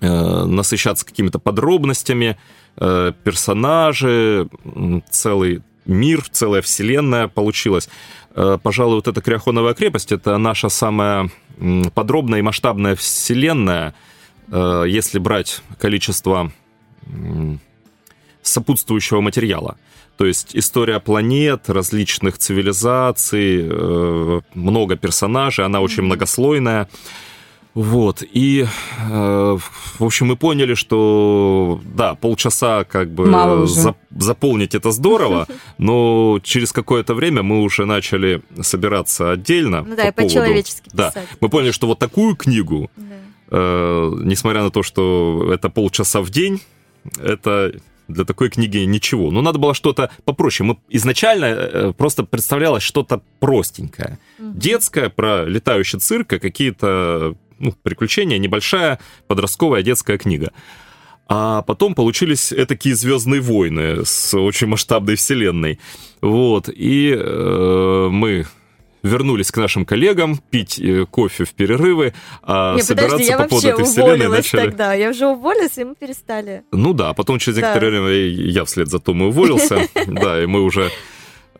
Э, 0.00 0.44
Насыщаться 0.44 1.04
какими-то 1.04 1.38
подробностями, 1.38 2.38
персонажи, 2.76 4.48
целый 5.10 5.62
мир, 5.86 6.24
целая 6.30 6.62
вселенная 6.62 7.28
получилась. 7.28 7.88
Э, 8.34 8.58
Пожалуй, 8.62 8.96
вот 8.96 9.08
эта 9.08 9.20
Кряхоновая 9.20 9.74
крепость— 9.74 10.12
это 10.12 10.38
наша 10.38 10.68
самая 10.68 11.30
подробная 11.94 12.38
и 12.38 12.42
масштабная 12.42 12.94
вселенная, 12.96 13.94
э, 14.50 14.84
если 14.88 15.18
брать 15.18 15.62
количество 15.78 16.52
сопутствующего 18.42 19.20
материала. 19.20 19.76
То 20.16 20.26
есть 20.26 20.50
история 20.54 21.00
планет, 21.00 21.70
различных 21.70 22.36
цивилизаций, 22.38 23.66
э, 23.68 24.40
много 24.54 24.96
персонажей, 24.96 25.64
она 25.64 25.80
очень 25.80 26.02
многослойная. 26.02 26.88
Вот, 27.74 28.22
и, 28.22 28.66
э, 29.10 29.56
в 29.98 30.04
общем, 30.04 30.26
мы 30.26 30.36
поняли, 30.36 30.74
что, 30.74 31.80
да, 31.94 32.14
полчаса 32.16 32.82
как 32.84 33.10
бы 33.12 33.26
за- 33.66 33.94
заполнить 34.10 34.74
это 34.74 34.90
здорово, 34.90 35.46
но 35.78 36.40
через 36.42 36.72
какое-то 36.72 37.14
время 37.14 37.42
мы 37.44 37.60
уже 37.62 37.86
начали 37.86 38.42
собираться 38.60 39.30
отдельно. 39.30 39.82
Ну 39.82 39.94
да, 39.94 40.02
и 40.08 40.10
по 40.10 40.16
поводу- 40.22 40.28
по-человечески 40.34 40.90
Да, 40.92 41.12
мы 41.40 41.48
поняли, 41.48 41.70
что 41.70 41.86
вот 41.86 41.98
такую 42.00 42.34
книгу, 42.34 42.90
Да. 42.96 43.04
э, 43.50 44.12
несмотря 44.24 44.62
на 44.64 44.70
то, 44.70 44.82
что 44.82 45.50
это 45.54 45.70
полчаса 45.70 46.22
в 46.22 46.30
день, 46.30 46.60
это 47.22 47.72
для 48.08 48.24
такой 48.24 48.50
книги 48.50 48.78
ничего. 48.78 49.30
Но 49.30 49.40
надо 49.42 49.60
было 49.60 49.72
что-то 49.74 50.10
попроще. 50.24 50.66
Мы 50.66 50.76
изначально 50.88 51.44
э, 51.44 51.92
просто 51.96 52.24
представлялось 52.24 52.82
что-то 52.82 53.22
простенькое. 53.38 54.18
Детское, 54.40 55.08
про 55.08 55.44
летающий 55.44 56.00
цирк, 56.00 56.32
и 56.32 56.38
какие-то 56.40 57.36
ну, 57.60 57.72
приключения, 57.82 58.38
небольшая 58.38 58.98
подростковая 59.28 59.82
детская 59.82 60.18
книга. 60.18 60.52
А 61.28 61.62
потом 61.62 61.94
получились 61.94 62.52
такие 62.66 62.96
Звездные 62.96 63.40
войны 63.40 64.04
с 64.04 64.36
очень 64.36 64.66
масштабной 64.66 65.14
вселенной. 65.14 65.78
Вот. 66.20 66.68
И 66.68 67.14
э, 67.16 68.08
мы 68.10 68.46
вернулись 69.02 69.50
к 69.50 69.56
нашим 69.56 69.84
коллегам 69.84 70.38
пить 70.50 70.78
э, 70.80 71.06
кофе 71.06 71.44
в 71.44 71.54
перерывы, 71.54 72.14
а 72.42 72.74
Не, 72.74 72.82
собираться 72.82 73.16
подожди, 73.16 73.30
я 73.30 73.38
по 73.38 73.44
поводу 73.48 73.68
этой 73.68 73.84
вселенной 73.84 74.28
начали. 74.28 74.60
тогда. 74.60 74.92
Я 74.94 75.10
уже 75.10 75.26
уволилась, 75.26 75.78
и 75.78 75.84
мы 75.84 75.94
перестали. 75.94 76.64
Ну 76.72 76.92
да, 76.92 77.12
потом 77.14 77.38
через 77.38 77.58
Да. 77.58 77.68
некоторое 77.68 78.00
время 78.00 78.10
я 78.12 78.64
вслед 78.64 78.88
за 78.88 78.98
Томой 78.98 79.28
уволился, 79.28 79.88
да, 80.06 80.42
и 80.42 80.46
мы 80.46 80.62
уже 80.62 80.90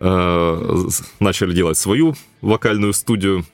э, 0.00 0.88
начали 1.20 1.52
делать 1.54 1.78
свою 1.78 2.14
вокальную 2.40 2.92
студию. 2.92 3.44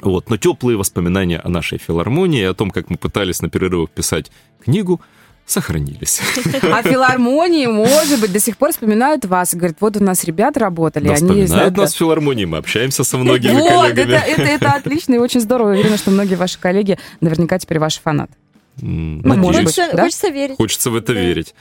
Вот, 0.00 0.30
но 0.30 0.36
теплые 0.36 0.76
воспоминания 0.76 1.38
о 1.38 1.48
нашей 1.48 1.78
филармонии, 1.78 2.44
о 2.44 2.54
том, 2.54 2.70
как 2.70 2.90
мы 2.90 2.96
пытались 2.96 3.42
на 3.42 3.48
перерывах 3.50 3.90
писать 3.90 4.30
книгу, 4.64 5.00
сохранились. 5.46 6.20
А 6.62 6.82
филармонии, 6.82 7.66
может 7.66 8.20
быть, 8.20 8.32
до 8.32 8.38
сих 8.40 8.56
пор 8.58 8.72
вспоминают 8.72 9.24
вас 9.24 9.54
и 9.54 9.56
говорят, 9.56 9.78
вот 9.80 9.96
у 9.96 10.04
нас 10.04 10.24
ребята 10.24 10.60
работали, 10.60 11.04
Да, 11.04 11.10
они... 11.10 11.16
вспоминают 11.16 11.48
знают, 11.50 11.76
нас 11.76 11.94
в 11.94 11.96
филармонии, 11.96 12.44
мы 12.44 12.58
общаемся 12.58 13.02
со 13.02 13.16
многими 13.18 13.52
Вот, 13.54 13.86
это, 13.86 13.94
коллегами. 13.94 14.30
это, 14.30 14.42
это 14.42 14.70
отлично 14.72 15.14
и 15.14 15.18
очень 15.18 15.40
здорово. 15.40 15.70
Уверена, 15.70 15.96
что 15.96 16.10
многие 16.10 16.34
ваши 16.34 16.58
коллеги 16.60 16.98
наверняка 17.20 17.58
теперь 17.58 17.78
ваши 17.78 18.00
фанаты. 18.00 18.32
Ну, 18.80 19.20
может 19.24 19.64
быть. 19.64 19.74
Хочется, 19.74 19.96
да? 19.96 20.02
хочется 20.04 20.28
верить. 20.28 20.56
Хочется 20.56 20.90
в 20.90 20.96
это 20.96 21.12
Да. 21.14 21.20
верить. 21.20 21.54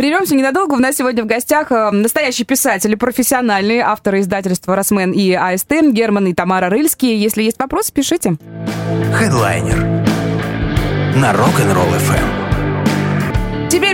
Прервемся 0.00 0.34
ненадолго. 0.34 0.72
У 0.72 0.78
нас 0.78 0.96
сегодня 0.96 1.22
в 1.24 1.26
гостях 1.26 1.70
э, 1.70 1.90
настоящий 1.90 2.44
писатель, 2.44 2.96
профессиональные 2.96 3.82
авторы 3.82 4.20
издательства 4.20 4.74
«Росмен» 4.74 5.12
и 5.12 5.30
АСТ 5.34 5.92
Герман 5.92 6.26
и 6.28 6.32
Тамара 6.32 6.70
Рыльские. 6.70 7.20
Если 7.20 7.42
есть 7.42 7.58
вопросы, 7.58 7.92
пишите. 7.92 8.38
Хедлайнер 9.14 9.76
на 11.16 11.32
Rock'n'Roll 11.32 11.98
FM. 11.98 12.39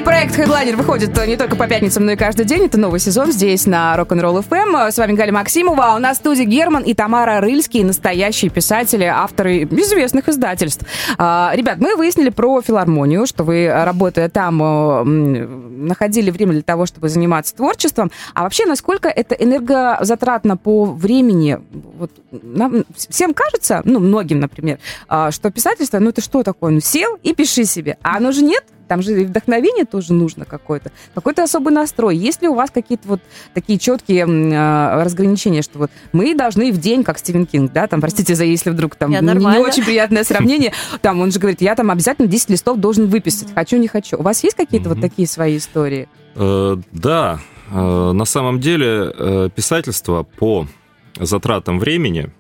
Проект 0.06 0.38
Headliner 0.38 0.76
выходит 0.76 1.26
не 1.26 1.36
только 1.36 1.56
по 1.56 1.66
пятницам, 1.66 2.06
но 2.06 2.12
и 2.12 2.16
каждый 2.16 2.46
день. 2.46 2.66
Это 2.66 2.78
новый 2.78 3.00
сезон 3.00 3.32
здесь, 3.32 3.66
на 3.66 3.96
Rock'n'Roll 3.98 4.46
FM. 4.48 4.92
С 4.92 4.98
вами 4.98 5.14
Галя 5.14 5.32
Максимова. 5.32 5.86
А 5.86 5.96
у 5.96 5.98
нас 5.98 6.18
в 6.18 6.20
студии 6.20 6.44
Герман 6.44 6.84
и 6.84 6.94
Тамара 6.94 7.40
Рыльские, 7.40 7.84
настоящие 7.84 8.52
писатели, 8.52 9.02
авторы 9.02 9.64
известных 9.64 10.28
издательств. 10.28 10.86
А, 11.18 11.50
Ребят, 11.56 11.78
мы 11.80 11.96
выяснили 11.96 12.28
про 12.28 12.62
филармонию, 12.62 13.26
что 13.26 13.42
вы, 13.42 13.68
работая 13.68 14.28
там, 14.28 14.62
э, 14.62 15.02
находили 15.02 16.30
время 16.30 16.52
для 16.52 16.62
того, 16.62 16.86
чтобы 16.86 17.08
заниматься 17.08 17.56
творчеством. 17.56 18.12
А 18.32 18.44
вообще, 18.44 18.64
насколько 18.64 19.08
это 19.08 19.34
энергозатратно 19.34 20.56
по 20.56 20.84
времени? 20.84 21.58
Вот 21.98 22.12
нам 22.30 22.84
всем 22.94 23.34
кажется, 23.34 23.82
ну, 23.84 23.98
многим, 23.98 24.38
например, 24.38 24.78
а, 25.08 25.32
что 25.32 25.50
писательство, 25.50 25.98
ну, 25.98 26.10
это 26.10 26.20
что 26.20 26.44
такое? 26.44 26.70
Ну, 26.70 26.78
сел 26.78 27.18
и 27.24 27.34
пиши 27.34 27.64
себе. 27.64 27.98
А 28.02 28.18
оно 28.18 28.30
же 28.30 28.44
нет. 28.44 28.62
Там 28.88 29.02
же 29.02 29.22
и 29.22 29.24
вдохновение 29.24 29.84
тоже 29.84 30.12
нужно 30.12 30.44
какое-то. 30.44 30.92
Какой-то 31.14 31.42
особый 31.42 31.72
настрой. 31.72 32.16
Есть 32.16 32.42
ли 32.42 32.48
у 32.48 32.54
вас 32.54 32.70
какие-то 32.70 33.08
вот 33.08 33.20
такие 33.54 33.78
четкие 33.78 34.20
м, 34.22 34.50
а, 34.54 35.02
разграничения, 35.04 35.62
что 35.62 35.78
вот 35.78 35.90
мы 36.12 36.34
должны 36.34 36.72
в 36.72 36.78
день, 36.78 37.02
как 37.04 37.18
Стивен 37.18 37.46
Кинг, 37.46 37.72
да, 37.72 37.86
там, 37.86 38.00
простите 38.00 38.34
за 38.34 38.44
если 38.44 38.70
вдруг 38.70 38.96
там 38.96 39.10
Я 39.10 39.20
не- 39.20 39.34
не 39.34 39.58
очень 39.58 39.84
приятное 39.84 40.24
сравнение, 40.24 40.72
там 41.02 41.20
он 41.20 41.32
же 41.32 41.38
говорит, 41.38 41.60
я 41.60 41.74
там 41.74 41.90
обязательно 41.90 42.28
10 42.28 42.50
листов 42.50 42.78
должен 42.78 43.06
выписать, 43.08 43.52
хочу, 43.54 43.76
не 43.76 43.88
хочу. 43.88 44.16
У 44.18 44.22
вас 44.22 44.42
есть 44.44 44.56
какие-то 44.56 44.90
вот 44.90 45.00
такие 45.00 45.26
свои 45.28 45.56
истории? 45.56 46.08
Э, 46.34 46.76
Да, 46.92 47.40
э, 47.70 48.12
на 48.12 48.24
самом 48.24 48.60
деле 48.60 49.12
э, 49.16 49.48
писательство 49.54 50.22
по 50.22 50.66
затратам 51.18 51.78
времени 51.78 52.30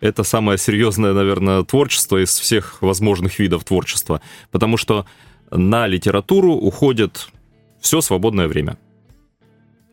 это 0.00 0.22
самое 0.24 0.56
серьезное, 0.58 1.12
наверное, 1.12 1.62
творчество 1.62 2.22
из 2.22 2.30
всех 2.38 2.80
возможных 2.80 3.38
видов 3.38 3.64
творчества, 3.64 4.20
потому 4.50 4.76
что 4.78 5.04
на 5.50 5.86
литературу 5.86 6.52
уходит 6.54 7.28
все 7.80 8.00
свободное 8.00 8.48
время. 8.48 8.78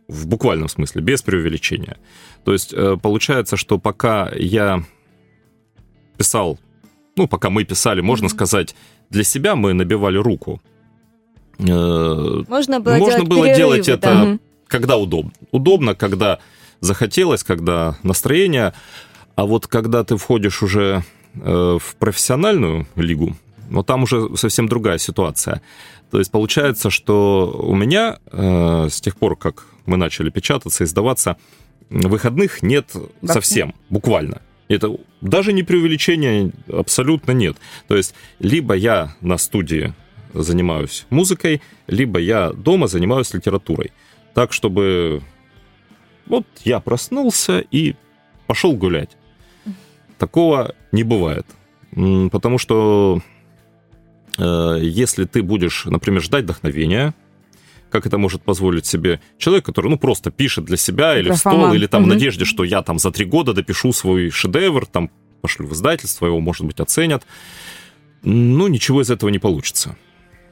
В 0.08 0.28
буквальном 0.28 0.70
смысле, 0.70 1.02
без 1.02 1.22
преувеличения. 1.22 1.98
То 2.46 2.54
есть 2.54 2.74
э, 2.74 2.98
получается, 3.02 3.58
что 3.58 3.78
пока 3.78 4.32
я 4.36 4.84
писал, 6.18 6.60
ну, 7.16 7.28
пока 7.28 7.50
мы 7.50 7.66
писали, 7.66 8.02
можно 8.02 8.30
сказать, 8.30 8.76
для 9.10 9.24
себя 9.24 9.56
мы 9.56 9.74
набивали 9.74 10.18
руку. 10.18 10.62
Э, 11.60 12.44
Можно 12.48 12.80
было 12.80 12.96
Можно 12.98 13.16
делать 13.16 13.28
было 13.30 13.44
перерывы, 13.46 13.58
делать 13.58 13.86
да. 13.88 13.94
это 13.94 14.14
Мгм. 14.14 14.42
когда 14.68 14.98
удобно. 14.98 15.32
Удобно, 15.52 15.96
когда 15.96 16.40
захотелось, 16.80 17.44
когда 17.44 17.98
настроение. 18.04 18.74
А 19.36 19.46
вот 19.46 19.68
когда 19.68 20.04
ты 20.04 20.18
входишь 20.18 20.64
уже 20.64 21.04
э, 21.36 21.78
в 21.82 21.96
профессиональную 21.98 22.88
лигу, 22.96 23.36
но 23.70 23.84
там 23.84 24.04
уже 24.04 24.36
совсем 24.36 24.68
другая 24.68 24.98
ситуация. 24.98 25.62
То 26.12 26.20
есть 26.20 26.32
получается, 26.32 26.90
что 26.90 27.52
у 27.64 27.76
меня 27.76 28.20
э, 28.32 28.88
с 28.90 29.02
тех 29.02 29.18
пор, 29.18 29.36
как 29.36 29.66
мы 29.86 29.98
начали 29.98 30.30
печататься, 30.30 30.84
издаваться, 30.84 31.38
выходных 31.90 32.62
нет 32.62 32.92
Вообще? 32.94 33.34
совсем, 33.34 33.76
буквально. 33.90 34.42
Это 34.68 34.96
даже 35.22 35.54
не 35.54 35.64
преувеличение, 35.64 36.52
абсолютно 36.72 37.32
нет. 37.32 37.58
То 37.88 37.96
есть 37.96 38.14
либо 38.40 38.74
я 38.74 39.16
на 39.22 39.38
студии 39.38 39.94
занимаюсь 40.34 41.06
музыкой, 41.10 41.62
либо 41.88 42.20
я 42.20 42.52
дома 42.52 42.88
занимаюсь 42.88 43.34
литературой. 43.34 43.92
Так, 44.34 44.54
чтобы 44.54 45.22
вот 46.26 46.46
я 46.64 46.80
проснулся 46.80 47.60
и 47.60 47.96
пошел 48.46 48.74
гулять. 48.74 49.18
Такого 50.18 50.76
не 50.92 51.04
бывает. 51.04 51.46
Потому 52.32 52.58
что 52.58 53.22
если 54.38 55.26
ты 55.26 55.42
будешь, 55.44 55.86
например, 55.86 56.22
ждать 56.22 56.44
вдохновения, 56.44 57.14
как 57.90 58.06
это 58.06 58.18
может 58.18 58.42
позволить 58.44 58.86
себе 58.86 59.22
человек, 59.38 59.66
который, 59.66 59.88
ну, 59.90 59.98
просто 59.98 60.30
пишет 60.30 60.66
для 60.66 60.78
себя 60.78 61.18
или 61.18 61.32
в 61.32 61.38
стол, 61.38 61.54
Графоман. 61.54 61.76
или 61.76 61.88
там 61.88 62.04
в 62.04 62.06
Мгм. 62.06 62.16
надежде, 62.16 62.46
что 62.46 62.64
я 62.64 62.82
там 62.82 63.00
за 63.00 63.12
три 63.12 63.26
года 63.26 63.54
допишу 63.54 63.94
свой 63.94 64.30
шедевр, 64.30 64.86
там 64.86 65.10
пошлю 65.42 65.68
в 65.68 65.74
издательство, 65.74 66.26
его, 66.28 66.40
может 66.42 66.66
быть, 66.66 66.80
оценят. 66.80 67.26
Ну, 68.24 68.68
ничего 68.68 69.02
из 69.02 69.10
этого 69.10 69.30
не 69.30 69.40
получится. 69.40 69.96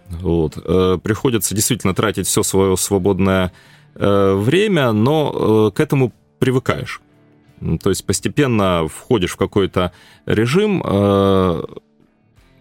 Вот. 0.09 0.57
Э, 0.63 0.97
Приходится 1.03 1.53
действительно 1.55 1.93
тратить 1.93 2.27
все 2.27 2.41
свое 2.43 2.77
свободное 2.77 3.51
э, 3.95 4.33
время, 4.35 4.91
но 4.93 5.69
э, 5.73 5.75
к 5.75 5.79
этому 5.79 6.13
привыкаешь. 6.39 7.01
То 7.81 7.89
есть 7.89 8.05
постепенно 8.05 8.87
входишь 8.87 9.31
в 9.31 9.37
какой-то 9.37 9.91
режим, 10.25 10.81
э, 10.85 11.63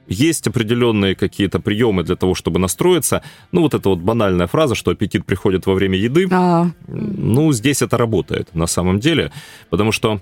есть 0.07 0.47
определенные 0.47 1.15
какие-то 1.15 1.61
приемы 1.61 2.03
для 2.05 2.17
того, 2.17 2.35
чтобы 2.35 2.59
настроиться. 2.59 3.23
Ну, 3.53 3.63
вот 3.63 3.75
эта 3.75 3.89
вот 3.89 3.99
банальная 4.01 4.47
фраза, 4.47 4.75
что 4.75 4.91
аппетит 4.91 5.25
приходит 5.25 5.67
во 5.67 5.75
время 5.75 5.97
еды. 5.99 6.29
А, 6.31 6.71
Ну, 6.89 7.53
здесь 7.53 7.83
это 7.83 7.97
работает 7.97 8.55
на 8.55 8.67
самом 8.67 9.01
деле, 9.01 9.33
потому 9.71 9.93
что 9.93 10.21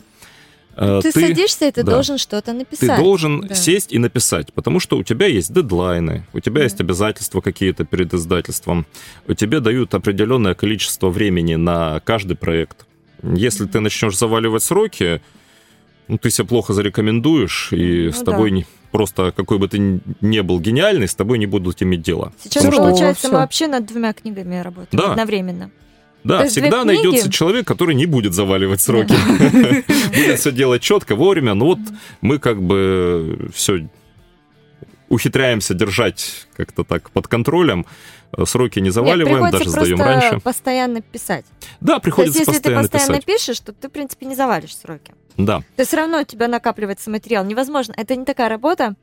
э, 0.77 1.01
Ты, 1.03 1.13
садишься, 1.13 1.67
и 1.69 1.71
ты 1.73 1.83
да. 1.83 1.93
должен 1.93 2.17
что-то 2.19 2.53
ты 2.53 2.59
написать. 2.59 2.99
должен 2.99 3.41
Да. 3.43 3.55
сесть 3.55 3.93
и 3.93 3.99
написать, 3.99 4.53
потому 4.55 4.81
что 4.81 4.97
у 4.97 5.03
тебя 5.03 5.27
есть 5.27 5.53
дедлайны, 5.53 6.25
у 6.33 6.41
тебя 6.41 6.59
Да. 6.61 6.63
есть 6.65 6.81
обязательства 6.81 7.41
какие-то 7.41 7.85
перед 7.85 8.15
издательством, 8.15 8.87
у 9.29 9.35
тебя 9.35 9.61
дают 9.61 9.95
определенное 9.95 10.55
количество 10.55 11.09
времени 11.11 11.57
на 11.57 12.01
каждый 12.01 12.37
проект. 12.37 12.87
Если 13.23 13.67
ты 13.67 13.81
начнешь 13.81 14.17
заваливать 14.17 14.63
сроки, 14.63 15.21
ну, 16.09 16.17
ты 16.19 16.31
себя 16.31 16.47
плохо 16.47 16.73
зарекомендуешь, 16.73 17.69
и 17.73 18.07
Ну 18.07 18.13
с 18.13 18.19
да. 18.23 18.33
тобой 18.33 18.51
не- 18.51 18.67
просто 18.93 19.33
какой 19.35 19.59
бы 19.59 19.67
ты 19.69 19.79
ни- 20.21 20.41
был 20.41 20.61
гениальный, 20.61 21.09
с 21.09 21.15
тобой 21.15 21.39
не 21.39 21.47
будут 21.47 21.83
иметь 21.83 22.03
дела. 22.03 22.33
Сейчас, 22.43 22.63
Здорово, 22.63 22.91
получается, 22.91 23.23
всё. 23.27 23.33
мы 23.33 23.39
вообще 23.41 23.67
над 23.67 23.87
двумя 23.87 24.13
книгами 24.13 24.61
работаем 24.61 24.89
Да. 24.93 25.11
одновременно. 25.11 25.71
Да, 26.25 26.43
То 26.43 26.49
всегда 26.49 26.83
книги? 26.85 27.03
найдется 27.03 27.31
человек, 27.33 27.67
который 27.67 27.97
не 27.97 28.07
будет 28.07 28.33
заваливать 28.35 28.81
сроки. 28.81 29.13
Будет 30.15 30.39
все 30.39 30.53
делать 30.53 30.81
четко, 30.81 31.17
вовремя. 31.17 31.55
Но 31.55 31.65
вот 31.67 31.79
мы 32.21 32.39
как 32.39 32.63
бы 32.63 33.49
все 33.53 33.89
ухитряемся 35.09 35.75
держать 35.75 36.47
как-то 36.57 36.85
так 36.85 37.11
под 37.11 37.27
контролем. 37.29 37.87
Э, 38.37 38.45
Сроки 38.47 38.79
не 38.79 38.91
заваливаем, 38.91 39.37
приходится 39.51 39.59
даже 39.59 39.71
сдаем 39.71 39.99
просто 39.99 40.21
раньше. 40.21 40.41
постоянно 40.41 41.01
писать. 41.03 41.45
Да, 41.81 41.87
То 41.87 41.93
есть, 41.95 42.03
приходится 42.05 42.39
если 42.39 42.53
ты 42.53 42.57
постоянно 42.59 42.83
постоянно 42.89 43.15
писать. 43.21 43.27
пишешь, 43.27 43.61
то 43.61 43.73
ты, 43.73 43.89
в 43.89 43.93
принципе, 43.93 44.27
не 44.27 44.35
завалишь 44.35 44.75
сроки. 44.77 45.13
Да. 45.37 45.59
То 45.59 45.65
есть 45.79 45.89
все 45.89 45.97
равно 45.97 46.21
у 46.21 46.25
тебя 46.25 46.49
накапливается 46.49 47.11
материал. 47.11 47.45
Невозможно. 47.45 47.95
Это 47.97 48.17
не 48.17 48.25
такая 48.25 48.49
работа, 48.49 48.97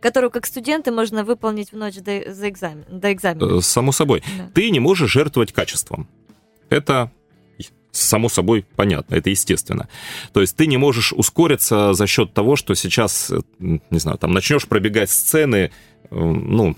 которую 0.00 0.30
как 0.30 0.46
студенты 0.46 0.90
можно 0.90 1.24
выполнить 1.24 1.72
в 1.72 1.76
ночь 1.76 1.96
до, 1.96 2.32
за 2.32 2.48
экзамен, 2.48 2.84
до 2.88 3.12
экзамена. 3.12 3.58
Э, 3.58 3.60
Само 3.60 3.92
собой. 3.92 4.22
Да. 4.38 4.50
Ты 4.54 4.70
не 4.70 4.80
можешь 4.80 5.10
жертвовать 5.10 5.52
качеством. 5.52 6.08
Это 6.68 7.10
само 7.92 8.28
собой 8.28 8.64
понятно, 8.76 9.16
это 9.16 9.30
естественно. 9.30 9.88
То 10.32 10.40
есть 10.40 10.56
ты 10.56 10.66
не 10.66 10.76
можешь 10.76 11.12
ускориться 11.12 11.92
за 11.92 12.06
счет 12.06 12.32
того, 12.32 12.56
что 12.56 12.74
сейчас, 12.74 13.30
э, 13.30 13.40
не 13.58 13.98
знаю, 13.98 14.18
там 14.18 14.32
начнешь 14.32 14.66
пробегать 14.66 15.10
сцены, 15.10 15.70
э, 16.10 16.14
ну, 16.16 16.76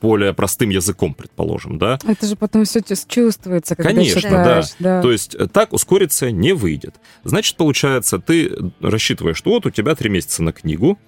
более 0.00 0.32
простым 0.34 0.70
языком, 0.70 1.14
предположим, 1.14 1.78
да? 1.78 1.98
Это 2.06 2.26
же 2.26 2.36
потом 2.36 2.64
все 2.64 2.80
чувствуется, 3.08 3.76
когда 3.76 3.90
Конечно, 3.90 4.20
читаешь. 4.20 4.66
Да. 4.78 5.02
То 5.02 5.12
есть 5.12 5.34
э, 5.34 5.46
так 5.46 5.72
ускориться 5.72 6.30
не 6.30 6.52
выйдет. 6.52 6.96
Значит, 7.24 7.56
получается, 7.56 8.18
ты 8.18 8.52
рассчитываешь, 8.80 9.36
что 9.36 9.50
вот 9.50 9.66
у 9.66 9.70
тебя 9.70 9.94
три 9.94 10.08
месяца 10.10 10.42
на 10.42 10.52
книгу, 10.52 10.98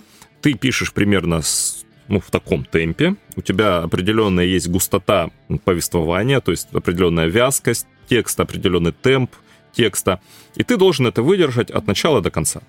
ты 0.41 0.55
пишешь 0.55 0.93
примерно 0.93 1.43
с- 1.43 1.85
ну, 2.09 2.21
в 2.21 2.31
таком 2.31 2.65
темпе, 2.65 3.17
у 3.37 3.43
тебя 3.43 3.79
определенная 3.79 4.45
есть 4.47 4.69
густота 4.69 5.31
повествования, 5.65 6.41
то 6.41 6.51
есть 6.53 6.69
определенная 6.73 7.27
вязкость 7.27 7.87
текста, 8.09 8.45
определенный 8.45 8.93
темп 8.93 9.31
текста, 9.73 10.21
и 10.57 10.63
ты 10.65 10.77
должен 10.77 11.07
это 11.07 11.23
выдержать 11.23 11.71
от 11.71 11.87
начала 11.87 12.23
до 12.23 12.31
конца. 12.31 12.63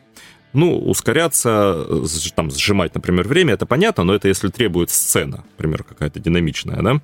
Ну, 0.53 0.77
ускоряться, 0.77 1.85
э, 1.87 2.05
там, 2.35 2.49
сжимать, 2.49 2.95
например, 2.95 3.27
время, 3.27 3.53
это 3.53 3.65
понятно, 3.65 4.03
но 4.03 4.15
это 4.15 4.27
если 4.27 4.49
требует 4.49 4.89
сцена, 4.89 5.43
например, 5.57 5.83
какая-то 5.83 6.19
динамичная, 6.19 6.81
да? 6.81 7.01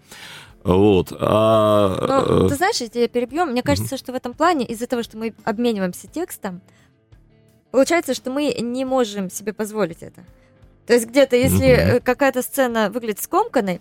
Вот. 0.63 1.13
А, 1.19 2.25
Ну, 2.27 2.45
э, 2.45 2.49
ты 2.49 2.55
знаешь, 2.55 2.81
я 2.81 2.87
тебя 2.87 3.07
перебью. 3.07 3.45
Мне 3.45 3.61
кажется, 3.61 3.97
что 3.97 4.13
в 4.13 4.15
этом 4.15 4.33
плане, 4.33 4.65
из-за 4.65 4.87
того, 4.87 5.03
что 5.03 5.15
мы 5.15 5.35
обмениваемся 5.43 6.07
текстом, 6.07 6.61
получается, 7.69 8.15
что 8.15 8.31
мы 8.31 8.51
не 8.59 8.83
можем 8.83 9.29
себе 9.29 9.53
позволить 9.53 10.01
это. 10.01 10.23
То 10.87 10.93
есть 10.93 11.07
где-то, 11.07 11.35
если 11.35 11.67
э, 11.67 11.99
какая-то 11.99 12.41
сцена 12.41 12.89
выглядит 12.89 13.21
скомканной, 13.21 13.79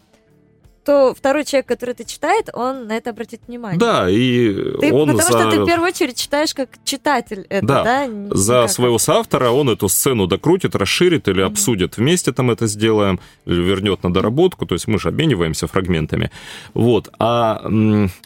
то 0.84 1.14
второй 1.16 1.44
человек, 1.44 1.66
который 1.66 1.90
это 1.90 2.04
читает, 2.04 2.50
он 2.52 2.86
на 2.86 2.96
это 2.96 3.10
обратит 3.10 3.40
внимание. 3.48 3.78
Да, 3.78 4.08
и 4.08 4.52
Ты- 4.80 4.92
он 4.92 5.10
потому 5.12 5.18
за, 5.18 5.26
что 5.40 5.50
ты 5.50 5.60
в 5.62 5.66
первую 5.66 5.88
очередь 5.88 6.16
читаешь 6.18 6.54
как 6.54 6.68
читатель 6.84 7.46
это, 7.48 7.66
Да, 7.66 7.82
да? 7.84 8.06
не 8.06 8.34
за 8.34 8.66
своего 8.68 8.98
соавтора 8.98 9.50
он 9.50 9.70
эту 9.70 9.88
сцену 9.88 10.26
докрутит, 10.26 10.74
расширит 10.76 11.26
или 11.28 11.42
Мгм. 11.42 11.52
обсудит. 11.52 11.96
Вместе 11.96 12.32
там 12.32 12.50
это 12.50 12.66
сделаем, 12.66 13.18
или 13.46 13.60
вернет 13.62 14.02
на 14.02 14.12
доработку, 14.12 14.66
то 14.66 14.74
есть 14.74 14.86
мы 14.86 14.98
же 14.98 15.08
обмениваемся 15.08 15.66
фрагментами. 15.66 16.30
Вот. 16.74 17.08
А 17.18 17.62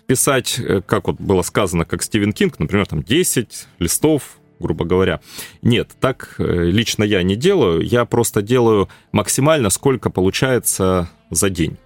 писать, 0.06 0.58
э, 0.58 0.80
как 0.84 1.06
вот 1.06 1.16
было 1.20 1.42
сказано, 1.42 1.84
как 1.84 2.02
Стивен 2.02 2.32
Кинг, 2.32 2.58
например, 2.58 2.86
там 2.86 3.02
10 3.02 3.66
листов, 3.78 4.38
грубо 4.58 4.84
говоря. 4.84 5.20
Нет, 5.62 5.90
так 6.00 6.34
э, 6.38 6.42
лично 6.64 7.04
я 7.04 7.22
не 7.22 7.36
делаю. 7.36 7.80
Я 7.82 8.04
просто 8.04 8.42
делаю 8.42 8.88
максимально, 9.12 9.70
сколько 9.70 10.10
получается 10.10 11.08
за 11.30 11.50
день. 11.50 11.76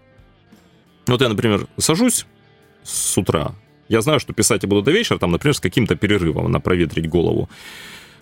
Вот 1.07 1.21
я, 1.21 1.29
например, 1.29 1.67
сажусь 1.79 2.27
с 2.85 3.19
утра, 3.19 3.55
я 3.89 4.01
знаю, 4.01 4.21
что 4.21 4.33
писать 4.33 4.63
я 4.63 4.69
буду 4.69 4.83
до 4.83 4.91
вечера, 4.91 5.19
там, 5.19 5.33
например, 5.33 5.55
с 5.55 5.61
каким-то 5.61 5.97
перерывом 5.97 6.51
на 6.51 6.61
проветрить 6.61 7.09
голову. 7.09 7.49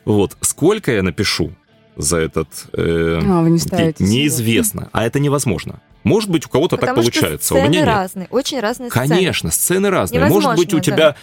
Вот. 0.04 0.36
Сколько 0.40 0.92
я 0.92 1.02
напишу 1.02 1.52
за 1.96 2.18
этот 2.18 2.48
э, 2.72 3.20
А, 3.22 3.42
вы 3.42 3.50
не 3.50 3.58
день, 3.58 3.94
неизвестно. 3.98 4.88
А 4.92 5.04
это 5.04 5.20
невозможно. 5.20 5.80
Может 6.02 6.30
быть, 6.30 6.46
у 6.46 6.48
кого-то 6.48 6.76
так 6.76 6.90
что 6.90 6.94
получается, 6.94 7.54
у 7.54 7.58
сцены 7.58 7.68
меня 7.68 7.80
нет. 7.80 7.88
разные, 7.88 8.26
очень 8.30 8.60
разные 8.60 8.90
сцены. 8.90 9.08
Конечно, 9.08 9.50
сцены 9.50 9.90
разные. 9.90 10.20
Может 10.20 10.32
Невозможно, 10.32 10.56
быть, 10.56 10.74
у 10.74 10.76
да. 10.78 10.82
тебя 10.82 11.16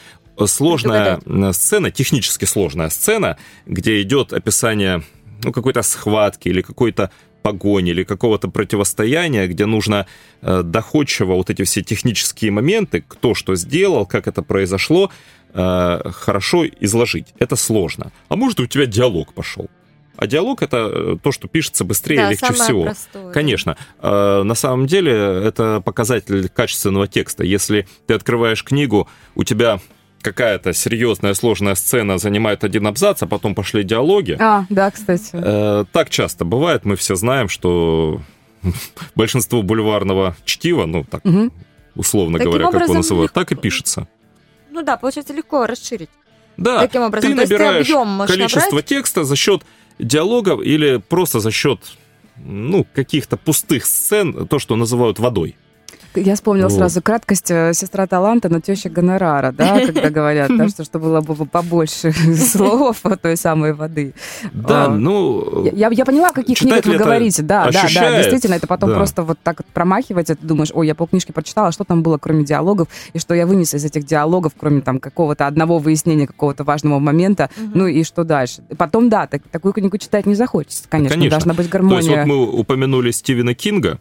сложная 0.46 1.20
э, 1.26 1.54
сцена, 1.54 1.90
технически 1.90 2.46
сложная 2.46 2.90
сцена, 2.90 3.38
где 3.66 4.02
идет 4.02 4.34
описание 4.34 5.04
ну, 5.44 5.52
какой-то 5.52 5.82
схватки 5.82 6.50
или 6.50 6.62
какой-то 6.62 7.12
погони 7.48 7.92
или 7.92 8.04
какого-то 8.04 8.50
противостояния, 8.50 9.48
где 9.48 9.66
нужно 9.66 10.06
э, 10.42 10.64
доходчиво 10.64 11.36
вот 11.36 11.50
эти 11.50 11.64
все 11.64 11.82
технические 11.82 12.52
моменты, 12.52 13.06
кто 13.08 13.34
что 13.34 13.56
сделал, 13.56 14.06
как 14.06 14.28
это 14.28 14.42
произошло, 14.42 15.10
э, 15.54 16.12
хорошо 16.12 16.66
изложить. 16.82 17.28
Это 17.40 17.56
сложно. 17.56 18.12
А 18.28 18.36
может, 18.36 18.60
у 18.60 18.66
тебя 18.66 18.86
диалог 18.86 19.34
пошел. 19.34 19.70
А 20.18 20.28
диалог 20.28 20.62
это 20.62 20.78
э, 20.78 21.18
то, 21.24 21.32
что 21.32 21.48
пишется 21.48 21.86
быстрее 21.86 22.18
Да, 22.18 22.32
легче 22.32 22.54
всего. 22.54 22.84
простое. 22.84 23.32
Конечно. 23.32 23.78
На 24.02 24.56
самом 24.56 24.86
деле 24.88 25.14
это 25.14 25.82
показатель 25.86 26.50
качественного 26.50 27.08
текста. 27.08 27.46
Если 27.46 27.88
ты 28.08 28.14
открываешь 28.14 28.62
книгу, 28.64 29.08
у 29.36 29.44
тебя 29.46 29.80
какая-то 30.22 30.74
серьезная 30.74 31.34
сложная 31.34 31.76
сцена 31.76 32.18
занимает 32.18 32.64
один 32.64 32.88
абзац, 32.88 33.22
а 33.24 33.28
потом 33.28 33.56
пошли 33.56 33.84
диалоги. 33.84 34.36
А, 34.40 34.66
да, 34.70 34.92
кстати. 34.92 35.30
Э, 35.34 35.86
Так 35.92 36.10
часто 36.10 36.46
бывает. 36.46 36.86
Мы 36.86 36.96
все 36.96 37.16
знаем, 37.16 37.48
что 37.50 38.22
большинство 39.16 39.62
бульварного 39.62 40.36
чтива, 40.46 40.86
ну 40.86 41.04
так 41.04 41.24
Мгм. 41.26 41.52
условно 41.96 42.38
Таким 42.40 42.52
говоря, 42.52 42.72
как 42.72 42.82
его 42.84 42.94
называют, 42.94 43.30
легко. 43.32 43.40
так 43.40 43.52
и 43.52 43.56
пишется. 43.56 44.08
Ну 44.72 44.84
да, 44.84 44.98
получается 44.98 45.34
легко 45.34 45.66
расширить. 45.66 46.10
Да, 46.58 46.80
Таким 46.80 47.04
образом, 47.04 47.30
ты 47.32 47.36
то 47.36 47.42
есть 47.42 47.52
ты 47.52 47.58
набираешь 47.58 48.28
количество 48.28 48.62
набрать? 48.72 48.86
текста 48.86 49.24
за 49.24 49.36
счет 49.36 49.62
диалогов 50.00 50.62
или 50.64 50.98
просто 50.98 51.40
за 51.40 51.52
счет 51.52 51.80
ну, 52.44 52.86
каких-то 52.94 53.38
пустых 53.38 53.86
сцен, 53.86 54.48
то, 54.48 54.60
что 54.60 54.76
называют 54.76 55.18
водой. 55.20 55.56
Я 56.20 56.36
вспомнила 56.36 56.68
Вот. 56.70 56.78
сразу 56.78 57.02
краткость 57.02 57.52
э, 57.52 57.74
сестра 57.74 58.08
таланта, 58.08 58.50
но 58.50 58.60
теща 58.60 58.90
гонорара, 58.90 59.52
да, 59.52 59.80
когда 59.86 60.10
говорят, 60.10 60.52
да, 60.58 60.68
что, 60.70 60.84
что 60.84 61.00
было 61.00 61.22
бы 61.22 61.46
побольше 61.46 62.12
слов 62.36 63.02
той 63.22 63.38
самой 63.38 63.74
воды. 63.74 64.14
Да, 64.54 64.86
А, 64.86 64.90
ну... 64.90 65.66
Я, 65.74 65.90
я- 65.90 66.06
поняла, 66.06 66.30
о 66.30 66.34
каких 66.34 66.58
книгах 66.58 66.86
вы 66.86 66.94
это 66.96 67.04
говорите. 67.04 67.44
Да, 67.44 67.70
да, 67.72 67.84
да, 67.94 68.18
действительно, 68.18 68.56
это 68.56 68.68
потом 68.68 68.90
да. 68.90 68.96
просто 68.96 69.24
вот 69.24 69.38
так 69.44 69.60
вот 69.60 69.68
промахивается, 69.68 70.36
ты 70.36 70.46
думаешь, 70.46 70.72
ой, 70.74 70.88
я 70.88 70.96
полкнижки 70.96 71.32
прочитала, 71.32 71.68
а 71.70 71.72
что 71.72 71.84
там 71.84 72.02
было, 72.04 72.18
кроме 72.18 72.44
диалогов, 72.46 72.88
и 73.14 73.20
что 73.20 73.34
я 73.34 73.46
вынес 73.46 73.74
из 73.74 73.86
этих 73.86 74.06
диалогов, 74.06 74.54
кроме 74.58 74.82
там 74.82 75.00
какого-то 75.00 75.48
одного 75.48 75.78
выяснения 75.80 76.28
какого-то 76.28 76.64
важного 76.64 77.00
момента, 77.00 77.50
ну 77.74 77.88
и 77.88 78.04
что 78.04 78.24
дальше. 78.24 78.64
Потом, 78.78 79.10
да, 79.10 79.28
так- 79.28 79.44
такую 79.52 79.74
книгу 79.74 79.98
читать 79.98 80.26
не 80.26 80.36
захочется, 80.36 80.86
конечно, 80.90 81.16
Конечно. 81.16 81.32
должна 81.32 81.54
быть 81.54 81.58
То 81.58 81.62
есть 81.62 81.72
гармония. 81.72 82.18
вот 82.18 82.26
мы 82.28 82.60
упомянули 82.60 83.12
Стивена 83.12 83.54
Кинга. 83.54 84.00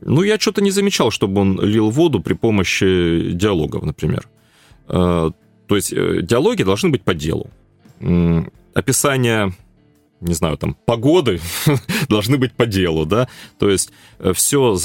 Ну, 0.00 0.22
я 0.22 0.38
что-то 0.38 0.62
не 0.62 0.70
замечал, 0.70 1.10
чтобы 1.10 1.40
он 1.40 1.60
лил 1.60 1.90
воду 1.90 2.20
при 2.20 2.34
помощи 2.34 3.32
диалогов, 3.32 3.82
например. 3.84 4.28
Э, 4.88 5.30
То 5.66 5.76
есть 5.76 5.92
э, 5.92 6.22
диалоги 6.22 6.62
должны 6.62 6.90
быть 6.90 7.02
по 7.02 7.14
делу. 7.14 7.50
Описание, 8.74 9.52
не 10.20 10.34
знаю, 10.34 10.56
там, 10.56 10.76
погоды 10.86 11.40
должны 12.08 12.36
быть 12.38 12.52
по 12.52 12.66
делу, 12.66 13.06
да. 13.06 13.28
То 13.58 13.70
есть 13.70 13.92
все, 14.32 14.76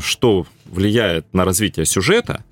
что 0.00 0.46
влияет 0.64 1.32
на 1.32 1.44
развитие 1.44 1.86
сюжета, 1.86 2.44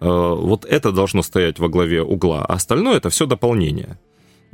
э, 0.00 0.06
вот 0.06 0.64
это 0.64 0.92
должно 0.92 1.22
стоять 1.22 1.58
во 1.58 1.68
главе 1.68 2.02
угла, 2.02 2.44
а 2.44 2.54
остальное 2.54 2.96
это 2.96 3.10
все 3.10 3.26
дополнение. 3.26 3.98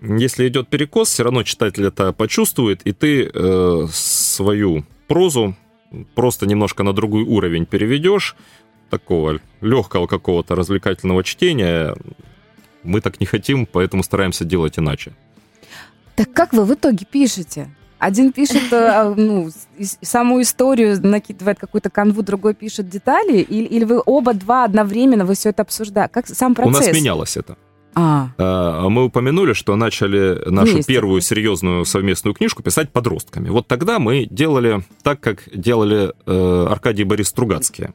Если 0.03 0.49
идет 0.49 0.69
перекос, 0.69 1.09
все 1.09 1.23
равно 1.23 1.45
читатель 1.45 1.87
это 1.87 2.13
почувствует, 2.13 2.83
и 2.85 2.93
ты 2.93 3.31
э, 3.33 3.87
свою 3.93 4.85
прозу 5.07 5.55
просто 6.15 6.47
немножко 6.47 6.83
на 6.83 6.93
другой 6.93 7.23
уровень 7.23 7.67
переведешь, 7.67 8.37
такого 8.91 9.41
легкого 9.61 10.07
какого-то 10.07 10.55
развлекательного 10.55 11.25
чтения. 11.25 11.95
Мы 12.83 13.01
так 13.01 13.21
не 13.21 13.27
хотим, 13.27 13.67
поэтому 13.67 14.03
стараемся 14.03 14.45
делать 14.45 14.79
иначе. 14.79 15.13
Так 16.17 16.33
как 16.33 16.53
вы 16.53 16.65
в 16.65 16.75
итоге 16.75 17.05
пишете? 17.11 17.69
Один 17.99 18.33
пишет 18.33 18.71
э, 18.73 19.15
ну, 19.17 19.49
с- 19.79 19.99
саму 20.03 20.41
историю, 20.43 21.01
накидывает 21.05 21.59
какую-то 21.59 21.89
канву, 21.91 22.23
другой 22.23 22.55
пишет 22.55 22.89
детали, 22.89 23.39
или, 23.39 23.65
или 23.65 23.85
вы 23.85 24.03
оба 24.05 24.35
два 24.35 24.65
одновременно, 24.65 25.25
вы 25.25 25.35
все 25.35 25.51
это 25.51 25.63
обсуждаете? 25.63 26.13
Как 26.13 26.27
сам 26.27 26.55
процесс? 26.55 26.77
У 26.77 26.87
нас 26.87 26.93
менялось 26.95 27.37
это. 27.37 27.57
А, 27.95 28.31
А, 28.39 28.89
Мы 28.89 29.05
упомянули, 29.05 29.53
что 29.53 29.77
начали 29.77 30.49
нашу 30.51 30.73
Вместе. 30.75 30.93
первую 30.93 31.21
серьезную 31.21 31.85
совместную 31.85 32.35
книжку 32.35 32.63
писать 32.63 32.93
подростками. 32.93 33.49
Вот 33.51 33.67
тогда 33.69 33.99
мы 33.99 34.27
делали 34.31 34.83
так, 35.03 35.21
как 35.21 35.49
делали 35.55 36.13
э, 36.27 36.67
Аркадий 36.71 37.03
и 37.03 37.05
Борис 37.05 37.29
Стругацкие. 37.29 37.95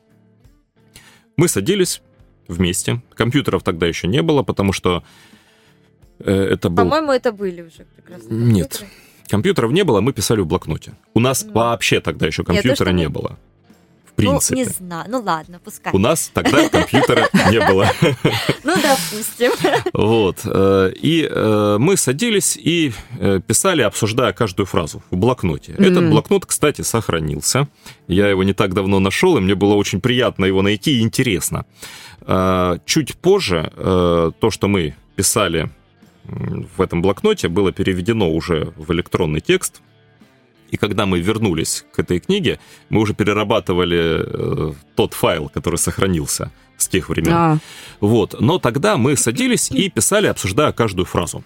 Мы 1.38 1.48
садились 1.48 2.02
вместе. 2.48 3.02
Компьютеров 3.14 3.64
тогда 3.64 3.88
еще 3.88 4.08
не 4.08 4.22
было, 4.22 4.44
потому 4.44 4.74
что 4.74 5.04
э, 6.20 6.32
это 6.34 6.70
был... 6.70 6.84
По-моему, 6.84 7.12
это 7.12 7.32
были 7.32 7.62
уже 7.62 7.86
прекрасно. 7.96 8.34
Нет. 8.34 8.86
Компьютеров 9.28 9.72
не 9.72 9.84
было, 9.84 10.02
мы 10.02 10.12
писали 10.14 10.42
в 10.42 10.48
блокноте. 10.48 10.94
У 11.14 11.20
нас 11.20 11.44
Ну. 11.46 11.52
вообще 11.54 12.00
тогда 12.02 12.26
еще 12.28 12.42
Нет, 12.42 12.48
то, 12.48 12.54
компьютера 12.54 12.90
не 12.92 13.08
мы- 13.08 13.14
было. 13.14 13.40
Принципе. 14.20 14.56
Ну, 14.56 14.62
не 14.62 14.70
знаю. 14.70 15.06
Ну 15.10 15.22
ладно, 15.22 15.60
пускай. 15.64 15.94
У 15.94 15.98
нас 15.98 16.32
тогда 16.34 16.70
компьютера 16.70 17.28
не 17.52 17.60
было. 17.66 17.90
Ну, 18.64 18.76
допустим. 18.76 19.52
Вот. 19.94 20.42
э, 20.46 20.92
И 21.02 21.28
э, 21.30 21.78
мы 21.80 21.98
садились 21.98 22.56
и 22.56 22.92
э, 23.20 23.40
писали, 23.46 23.82
обсуждая 23.82 24.32
каждую 24.32 24.68
фразу 24.68 25.02
в 25.10 25.16
блокноте. 25.16 25.72
Этот 25.72 26.10
блокнот, 26.10 26.46
кстати, 26.46 26.82
сохранился. 26.84 27.68
Я 28.08 28.28
его 28.30 28.44
не 28.44 28.54
так 28.54 28.74
давно 28.76 29.00
нашел, 29.00 29.38
и 29.38 29.42
мне 29.42 29.56
было 29.56 29.74
очень 29.74 30.02
приятно 30.02 30.46
его 30.46 30.62
найти 30.62 31.00
и 31.00 31.02
интересно. 31.02 31.66
Чуть 32.86 33.16
позже 33.16 33.72
то, 33.76 34.50
что 34.52 34.68
мы 34.68 34.96
писали 35.16 35.72
в 36.26 36.82
этом 36.82 37.02
блокноте 37.02 37.48
было 37.48 37.72
переведено 37.72 38.30
уже 38.32 38.74
в 38.76 38.92
электронный 38.94 39.42
текст. 39.42 39.82
И 40.72 40.78
когда 40.78 41.06
мы 41.06 41.20
вернулись 41.20 41.86
к 41.94 42.00
этой 42.00 42.20
книге, 42.20 42.60
мы 42.90 43.02
уже 43.02 43.14
перерабатывали 43.14 44.24
э, 44.26 44.74
тот 44.96 45.14
файл, 45.14 45.50
который 45.50 45.78
сохранился 45.78 46.52
с 46.78 46.88
тех 46.88 47.10
времен. 47.10 47.32
А, 47.34 47.58
Вот. 48.00 48.40
Но 48.40 48.60
тогда 48.60 48.98
мы 48.98 49.16
садились 49.18 49.72
и 49.72 49.90
писали, 49.90 50.28
обсуждая 50.28 50.72
каждую 50.72 51.06
фразу. 51.06 51.44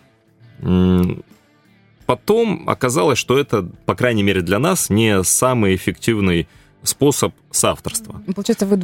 Потом 2.06 2.70
оказалось, 2.70 3.18
что 3.18 3.40
это, 3.40 3.64
по 3.86 3.96
крайней 3.96 4.24
мере 4.24 4.42
для 4.42 4.60
нас, 4.60 4.90
не 4.90 5.24
самый 5.24 5.76
эффективный 5.76 6.48
способ 6.84 7.34
соавторства. 7.50 8.22
получается, 8.36 8.66
вы 8.66 8.76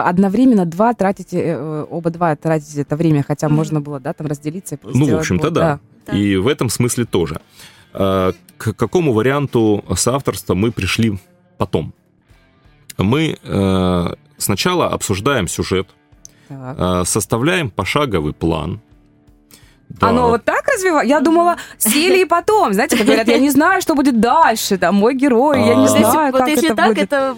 одновременно 0.00 0.64
два 0.64 0.94
тратите, 0.94 1.38
э, 1.40 1.86
оба 1.90 2.10
два 2.10 2.36
тратите 2.36 2.82
это 2.82 2.96
время, 2.96 3.24
хотя 3.26 3.48
можно 3.48 3.80
было, 3.80 3.98
да, 3.98 4.12
там 4.12 4.28
разделиться. 4.28 4.76
и 4.76 4.78
Ну, 4.84 5.06
в 5.06 5.18
общем-то, 5.18 5.46
вот, 5.46 5.52
да. 5.54 5.80
Да. 6.06 6.16
И 6.16 6.36
в 6.36 6.46
этом 6.46 6.70
смысле 6.70 7.04
тоже. 7.04 7.40
А, 7.92 8.32
К 8.56 8.72
какому 8.72 9.12
варианту 9.12 9.84
соавторства 9.94 10.54
мы 10.54 10.72
пришли 10.72 11.18
потом? 11.58 11.94
Мы 12.96 13.38
э, 13.40 14.06
сначала 14.36 14.88
обсуждаем 14.88 15.46
сюжет, 15.46 15.88
Так. 16.48 16.76
э, 16.78 17.02
составляем 17.04 17.70
пошаговый 17.70 18.32
план. 18.32 18.80
Да. 19.88 20.08
Оно 20.08 20.28
вот 20.28 20.44
так 20.44 20.64
развивается? 20.66 21.08
Я 21.08 21.20
думала, 21.20 21.56
сели 21.78 22.20
и 22.20 22.24
потом. 22.26 22.74
Знаете, 22.74 22.96
как 22.96 23.06
говорят, 23.06 23.26
я 23.28 23.38
не 23.38 23.48
знаю, 23.50 23.80
что 23.80 23.94
будет 23.94 24.20
дальше, 24.20 24.76
там, 24.76 24.96
мой 24.96 25.14
герой, 25.14 25.64
я 25.64 25.72
А. 25.72 25.74
не 25.76 25.82
если, 25.84 26.00
знаю, 26.00 26.32
вот 26.32 26.40
как 26.40 26.48
если 26.50 26.66
это 26.66 26.76
так, 26.76 26.88
будет. 26.88 27.02
это 27.04 27.34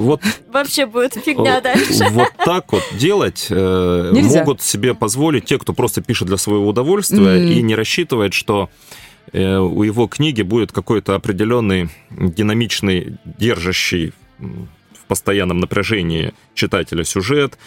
вообще 0.52 0.86
будет 0.86 1.14
фигня 1.14 1.60
дальше. 1.60 2.08
Вот 2.10 2.32
так 2.44 2.72
вот 2.72 2.82
делать 2.98 3.46
э, 3.50 4.12
могут 4.12 4.62
себе 4.62 4.94
позволить 4.94 5.44
те, 5.44 5.58
кто 5.58 5.72
просто 5.72 6.00
пишет 6.02 6.26
для 6.26 6.38
своего 6.38 6.66
удовольствия 6.66 7.52
и 7.52 7.62
не 7.62 7.76
рассчитывает, 7.76 8.34
что 8.34 8.68
э, 8.68 8.99
у 9.32 9.82
его 9.82 10.06
книги 10.08 10.42
будет 10.42 10.72
какой-то 10.72 11.14
определенный 11.14 11.88
динамичный, 12.10 13.16
держащий 13.24 14.12
в 14.38 15.06
постоянном 15.06 15.60
напряжении 15.60 16.34
читателя 16.54 17.04
сюжет. 17.04 17.58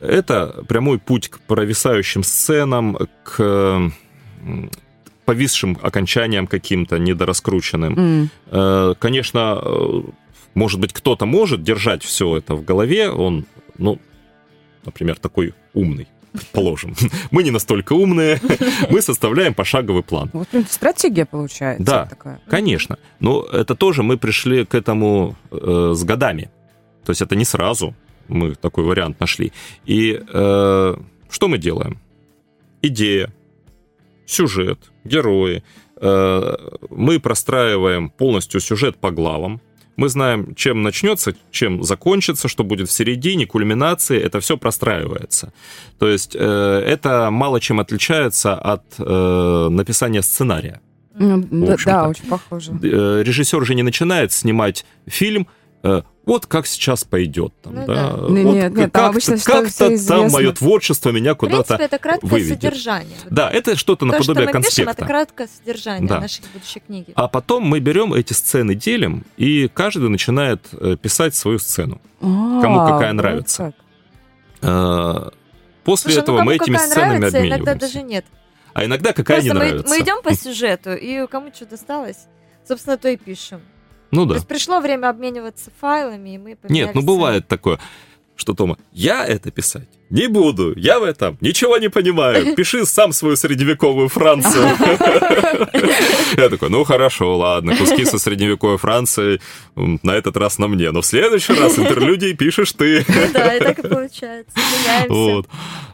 Это 0.00 0.64
прямой 0.68 0.98
путь 0.98 1.28
к 1.28 1.40
провисающим 1.40 2.22
сценам, 2.22 2.98
к 3.24 3.90
повисшим 5.28 5.78
окончаниям 5.82 6.46
каким-то 6.46 6.98
недораскрученным. 6.98 8.30
Э, 8.46 8.94
Конечно, 8.98 9.60
э, 9.62 10.02
может 10.54 10.80
быть, 10.80 10.94
кто-то 10.94 11.26
может 11.26 11.62
держать 11.62 12.02
все 12.02 12.38
это 12.38 12.54
в 12.54 12.64
голове, 12.64 13.10
он, 13.10 13.44
ну, 13.76 13.98
например, 14.86 15.18
такой 15.18 15.52
умный, 15.74 16.08
предположим. 16.32 16.94
Мы 17.30 17.42
не 17.42 17.50
настолько 17.50 17.92
умные, 17.94 18.40
мы 18.90 19.02
составляем 19.02 19.54
пошаговый 19.54 20.02
план. 20.02 20.30
Вот 20.32 20.48
прям 20.48 20.66
стратегия 20.66 21.24
получается 21.26 21.84
Да. 21.84 22.06
такая. 22.06 22.40
Конечно. 22.48 22.98
Но 23.20 23.42
это 23.44 23.74
тоже 23.74 24.02
мы 24.02 24.16
пришли 24.16 24.64
к 24.64 24.74
этому 24.74 25.36
э, 25.50 25.92
с 25.94 26.04
годами. 26.04 26.50
То 27.04 27.10
есть 27.10 27.22
это 27.22 27.36
не 27.36 27.44
сразу 27.44 27.94
мы 28.28 28.54
такой 28.54 28.84
вариант 28.84 29.20
нашли. 29.20 29.52
И 29.86 30.20
э, 30.32 30.96
что 31.30 31.48
мы 31.48 31.58
делаем? 31.58 31.98
Идея, 32.82 33.32
сюжет, 34.26 34.78
герои. 35.04 35.62
Э, 36.00 36.56
мы 36.90 37.18
простраиваем 37.20 38.10
полностью 38.10 38.60
сюжет 38.60 38.96
по 38.98 39.10
главам. 39.10 39.60
Мы 39.98 40.08
знаем, 40.08 40.54
чем 40.54 40.82
начнется, 40.82 41.34
чем 41.50 41.82
закончится, 41.82 42.46
что 42.46 42.62
будет 42.62 42.88
в 42.88 42.92
середине, 42.92 43.46
кульминации. 43.46 44.16
Это 44.16 44.38
все 44.38 44.56
простраивается. 44.56 45.52
То 45.98 46.06
есть 46.06 46.36
э, 46.38 46.82
это 46.86 47.30
мало 47.32 47.60
чем 47.60 47.80
отличается 47.80 48.54
от 48.54 48.84
э, 48.98 49.68
написания 49.68 50.22
сценария. 50.22 50.80
Ну, 51.18 51.44
да, 51.50 51.76
да, 51.84 52.08
очень 52.08 52.26
похоже. 52.26 52.70
Э, 52.80 53.22
режиссер 53.24 53.66
же 53.66 53.74
не 53.74 53.82
начинает 53.82 54.30
снимать 54.30 54.86
фильм 55.08 55.48
вот 56.26 56.44
как 56.46 56.66
сейчас 56.66 57.04
пойдет. 57.04 57.54
Там, 57.62 57.74
Ну 57.74 57.86
да. 57.86 57.94
да. 57.94 58.16
Вот 58.16 58.30
Не, 58.30 58.44
нет, 58.44 58.54
нет, 58.74 58.92
как-то- 58.92 59.06
обычно 59.08 59.36
что 59.38 59.50
как-то 59.62 60.06
там 60.06 60.30
мое 60.30 60.52
творчество 60.52 61.10
меня 61.10 61.34
куда-то... 61.34 61.76
это 61.76 61.98
краткое 61.98 62.26
выведет. 62.26 62.60
содержание. 62.60 63.16
Да, 63.30 63.48
это 63.50 63.76
что-то 63.76 64.04
То, 64.06 64.22
что 64.22 64.34
наподобие 64.34 64.46
мы 64.46 64.46
пишем, 64.46 64.62
конспекта. 64.62 64.92
это 64.92 65.04
краткое 65.06 65.46
содержание 65.48 66.06
Да. 66.08 66.20
нашей 66.20 66.42
будущей 66.52 66.80
книги. 66.80 67.12
А 67.14 67.28
потом 67.28 67.62
мы 67.64 67.80
берем 67.80 68.12
эти 68.12 68.34
сцены, 68.34 68.74
делим, 68.74 69.24
и 69.38 69.68
каждый 69.72 70.10
начинает 70.10 70.66
э, 70.72 70.96
писать 71.00 71.34
свою 71.34 71.58
сцену. 71.58 71.98
Кому 72.20 72.80
А, 72.80 72.90
какая 72.92 73.12
вот 73.12 73.16
нравится. 73.22 73.72
как. 74.60 74.68
Э, 74.68 75.30
После 75.84 76.10
Слушай, 76.12 76.16
ну, 76.16 76.22
этого 76.24 76.36
кому 76.38 76.50
мы 76.50 76.56
этими 76.56 76.74
какая 76.74 76.88
сценами 76.90 77.16
нравится, 77.18 77.38
иногда 77.38 77.54
обмениваемся. 77.72 77.86
даже 77.86 78.02
нет. 78.06 78.24
А 78.74 78.84
иногда 78.84 79.12
какая 79.14 79.36
Просто 79.38 79.44
не 79.44 79.52
мы, 79.58 79.58
нравится. 79.64 79.88
мы 79.94 80.00
идем 80.00 80.22
по 80.22 80.34
сюжету, 80.34 80.92
и 80.92 81.26
кому 81.28 81.50
что 81.54 81.64
досталось, 81.64 82.26
собственно, 82.66 82.98
то 82.98 83.08
и 83.08 83.16
пишем. 83.16 83.62
Ну 84.10 84.22
То 84.22 84.30
да. 84.30 84.34
есть 84.36 84.48
пришло 84.48 84.80
время 84.80 85.10
обмениваться 85.10 85.70
файлами, 85.80 86.34
и 86.34 86.38
мы 86.38 86.50
Нет, 86.50 86.60
поменялись 86.60 86.94
ну 86.94 87.00
сценами. 87.00 87.06
бывает 87.06 87.48
такое, 87.48 87.78
что 88.36 88.54
Тома, 88.54 88.78
я 88.92 89.26
это 89.26 89.50
писать 89.50 89.88
не 90.10 90.26
буду, 90.26 90.72
я 90.76 90.98
в 90.98 91.02
этом 91.02 91.36
ничего 91.40 91.76
не 91.78 91.90
понимаю, 91.90 92.54
пиши 92.56 92.86
сам 92.86 93.12
свою 93.12 93.36
средневековую 93.36 94.08
Францию. 94.08 94.68
Я 96.36 96.48
такой, 96.48 96.70
ну 96.70 96.84
хорошо, 96.84 97.36
ладно, 97.36 97.76
куски 97.76 98.04
со 98.04 98.18
средневековой 98.18 98.78
Франции 98.78 99.40
на 99.76 100.12
этот 100.12 100.36
раз 100.36 100.58
на 100.58 100.68
мне, 100.68 100.90
но 100.92 101.02
в 101.02 101.06
следующий 101.06 101.52
раз 101.52 101.78
интерлюдии 101.78 102.32
пишешь 102.32 102.72
ты. 102.72 103.04
Ну 103.08 103.32
да, 103.32 103.54
и 103.54 103.60
так 103.60 103.78
и 103.78 103.88
получается. 103.88 104.52
Меняемся. 104.56 105.48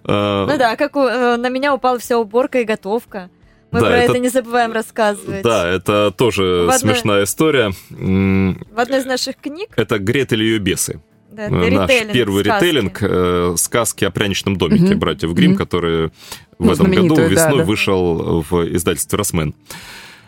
А, 0.04 0.46
Ну 0.46 0.58
да, 0.58 0.76
как 0.76 0.96
э, 0.96 1.36
на 1.36 1.48
меня 1.48 1.74
упала 1.74 1.98
вся 1.98 2.18
уборка 2.18 2.60
и 2.60 2.64
готовка. 2.64 3.30
Мы 3.74 3.80
Да, 3.80 3.86
про 3.86 3.96
это- 3.98 4.12
это... 4.12 4.18
не 4.20 4.28
забываем 4.28 4.72
рассказывать. 4.72 5.42
Да, 5.42 5.68
это 5.68 6.10
тоже 6.16 6.42
В 6.66 6.70
одной- 6.70 6.78
смешная 6.94 7.24
история. 7.24 7.72
В 7.90 8.78
одной 8.80 9.00
из 9.00 9.04
наших 9.04 9.36
книг, 9.36 9.70
Это 9.76 9.98
Гретель 9.98 10.42
и 10.42 10.46
ее 10.46 10.58
бесы. 10.58 11.00
да, 11.32 11.48
Наш 11.48 11.68
ритейлинг, 11.68 12.12
первый 12.12 12.44
сказки. 12.44 12.64
ритейлинг 12.64 12.98
э, 13.02 13.54
сказки 13.58 14.04
о 14.04 14.10
пряничном 14.10 14.56
домике 14.56 14.84
Мгм. 14.90 14.98
братьев 15.00 15.32
Грим, 15.34 15.50
Мгм. 15.50 15.58
который 15.58 16.06
в 16.06 16.64
Ну, 16.64 16.72
этом 16.72 16.86
году 16.86 16.94
знаменитую, 16.94 17.28
да, 17.28 17.34
весной 17.34 17.58
да. 17.58 17.64
вышел 17.64 18.44
в 18.48 18.74
издательстве 18.76 19.16
Росмен. 19.18 19.54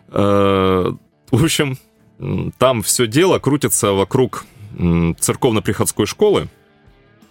Э, 0.08 0.92
В 1.32 1.44
общем, 1.44 1.78
там 2.58 2.82
все 2.82 3.06
дело 3.06 3.38
крутится 3.38 3.92
вокруг 3.92 4.44
церковно-приходской 5.18 6.06
школы. 6.06 6.48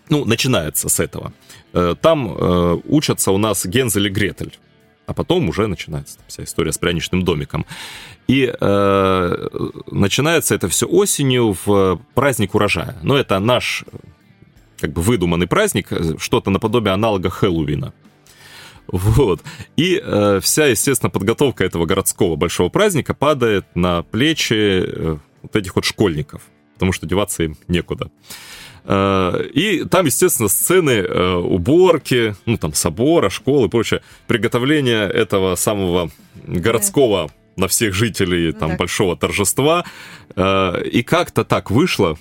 Ну, 0.09 0.23
начинается 0.25 0.89
с 0.89 0.99
этого. 0.99 1.33
Э, 1.73 1.95
Там 1.99 2.27
э, 2.37 2.79
учатся 2.85 3.31
у 3.31 3.37
нас 3.37 3.65
Гензель 3.65 4.07
и 4.07 4.09
Гретель. 4.09 4.57
А 5.05 5.13
потом 5.13 5.49
уже 5.49 5.67
начинается 5.67 6.17
вся 6.27 6.43
история 6.43 6.71
с 6.71 6.77
пряничным 6.77 7.23
домиком. 7.23 7.65
И 8.27 8.51
э, 8.59 9.47
начинается 9.91 10.55
это 10.55 10.67
все 10.67 10.87
осенью 10.87 11.55
в 11.65 12.01
праздник 12.13 12.55
урожая. 12.55 12.97
Но 13.03 13.17
это 13.17 13.39
наш 13.39 13.83
э, 13.91 13.97
как 14.79 14.93
бы 14.93 15.01
выдуманный 15.01 15.47
праздник, 15.47 15.91
э, 15.91 16.17
что-то 16.17 16.49
наподобие 16.49 16.93
аналога 16.93 17.29
Хэллоуина. 17.29 17.93
Вот. 18.87 19.41
И 19.75 20.01
э, 20.03 20.39
вся, 20.41 20.67
естественно, 20.67 21.09
подготовка 21.09 21.63
этого 21.63 21.85
городского 21.85 22.35
большого 22.35 22.69
праздника 22.69 23.13
падает 23.13 23.65
на 23.75 24.03
плечи 24.03 24.53
э, 24.53 25.17
вот 25.41 25.55
этих 25.55 25.75
вот 25.75 25.85
школьников, 25.85 26.41
потому 26.73 26.91
что 26.91 27.05
деваться 27.05 27.43
им 27.43 27.57
некуда. 27.67 28.05
Э, 28.05 28.09
И 28.87 29.83
там, 29.89 30.05
естественно, 30.05 30.47
сцены 30.49 30.91
э, 30.91 31.33
уборки, 31.35 32.35
ну, 32.45 32.57
там, 32.57 32.73
собора, 32.73 33.29
школы 33.29 33.67
и 33.67 33.69
прочее, 33.69 34.01
приготовление 34.27 35.09
этого 35.09 35.55
самого 35.55 36.11
городского 36.45 37.31
на 37.55 37.67
всех 37.67 37.93
жителей 37.95 38.51
там 38.51 38.71
Да. 38.71 38.77
большого 38.77 39.15
торжества. 39.17 39.85
Э, 40.35 40.83
И 40.85 41.01
как-то 41.03 41.43
так 41.43 41.71
вышло, 41.71 42.17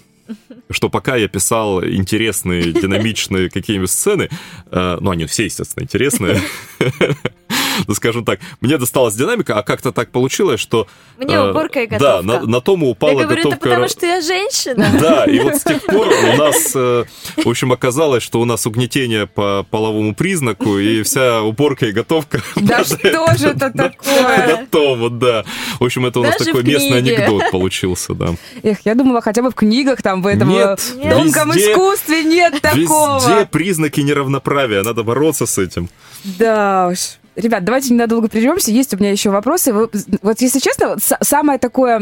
что 0.71 0.89
пока 0.89 1.17
я 1.17 1.29
писал 1.29 1.85
интересные, 1.85 2.73
динамичные 2.73 3.51
какие-нибудь 3.51 3.91
сцены, 3.91 4.31
э, 4.71 4.99
ну, 5.01 5.11
они 5.11 5.27
все, 5.27 5.45
естественно, 5.45 5.83
интересные, 5.83 6.41
ну, 7.87 7.95
скажем 7.95 8.25
так, 8.25 8.41
мне 8.61 8.79
досталась 8.79 9.15
динамика, 9.15 9.59
а 9.59 9.63
как-то 9.63 9.93
так 9.93 10.11
получилось, 10.11 10.61
что... 10.61 10.87
Мне 11.19 11.35
э, 11.35 11.51
уборка 11.51 11.83
и 11.83 11.87
Да, 11.87 12.23
готовка. 12.23 12.23
на, 12.23 12.41
на 12.47 12.61
Тому 12.61 12.87
Я 12.87 12.93
упала 12.93 13.23
говорю, 13.23 13.31
это 13.33 13.37
готовка... 13.51 13.69
потому 13.69 13.89
что 13.89 14.07
я 14.07 14.21
женщина. 14.21 14.87
Да, 15.01 15.25
и 15.25 15.39
вот 15.41 15.57
с 15.57 15.63
тех 15.63 15.83
пор 15.87 16.09
у 16.09 16.37
нас, 16.37 16.73
э, 16.75 17.05
в 17.37 17.49
общем, 17.49 17.73
оказалось, 17.73 18.23
что 18.23 18.41
у 18.41 18.45
нас 18.45 18.67
угнетение 18.67 19.27
по 19.27 19.67
половому 19.71 20.15
признаку, 20.15 20.79
и 20.79 21.03
вся 21.03 21.43
уборка 21.43 21.87
и 21.87 21.93
готовка 21.93 22.43
Да 22.57 22.85
что 22.85 23.37
же 23.37 23.49
это 23.49 23.71
такое? 23.71 24.47
на 24.59 24.67
Тому, 24.67 25.09
да. 25.11 25.45
В 25.79 25.85
общем, 25.85 26.07
это 26.07 26.21
у 26.21 26.23
нас 26.23 26.37
такой 26.37 26.63
местный 26.63 26.99
анекдот 26.99 27.51
получился, 27.51 28.15
да. 28.15 28.35
Эх, 28.63 28.79
я 28.85 28.95
думала, 28.95 29.21
хотя 29.21 29.43
бы 29.43 29.51
в 29.51 29.55
книгах 29.55 30.03
там 30.03 30.23
в 30.23 30.27
этом 30.27 30.49
Нет, 30.49 30.81
э, 31.01 31.11
тонком 31.11 31.51
везде- 31.53 31.73
искусстве 31.73 32.25
нет 32.25 32.55
Везде 32.55 32.87
такого. 32.87 33.45
признаки 33.51 34.01
неравноправия, 34.01 34.83
надо 34.83 35.03
бороться 35.03 35.47
с 35.47 35.59
этим. 35.59 35.89
Да 36.25 36.89
уж. 36.93 36.99
Ребят, 37.37 37.65
давайте 37.65 37.93
ненадолго 37.93 38.29
прервемся. 38.29 38.71
Есть 38.71 38.95
у 38.95 38.97
меня 38.97 39.11
еще 39.11 39.31
вопросы. 39.31 39.73
Вот 39.73 40.41
если 40.41 40.59
честно, 40.61 40.97
самое 41.21 41.59
такое 41.59 41.99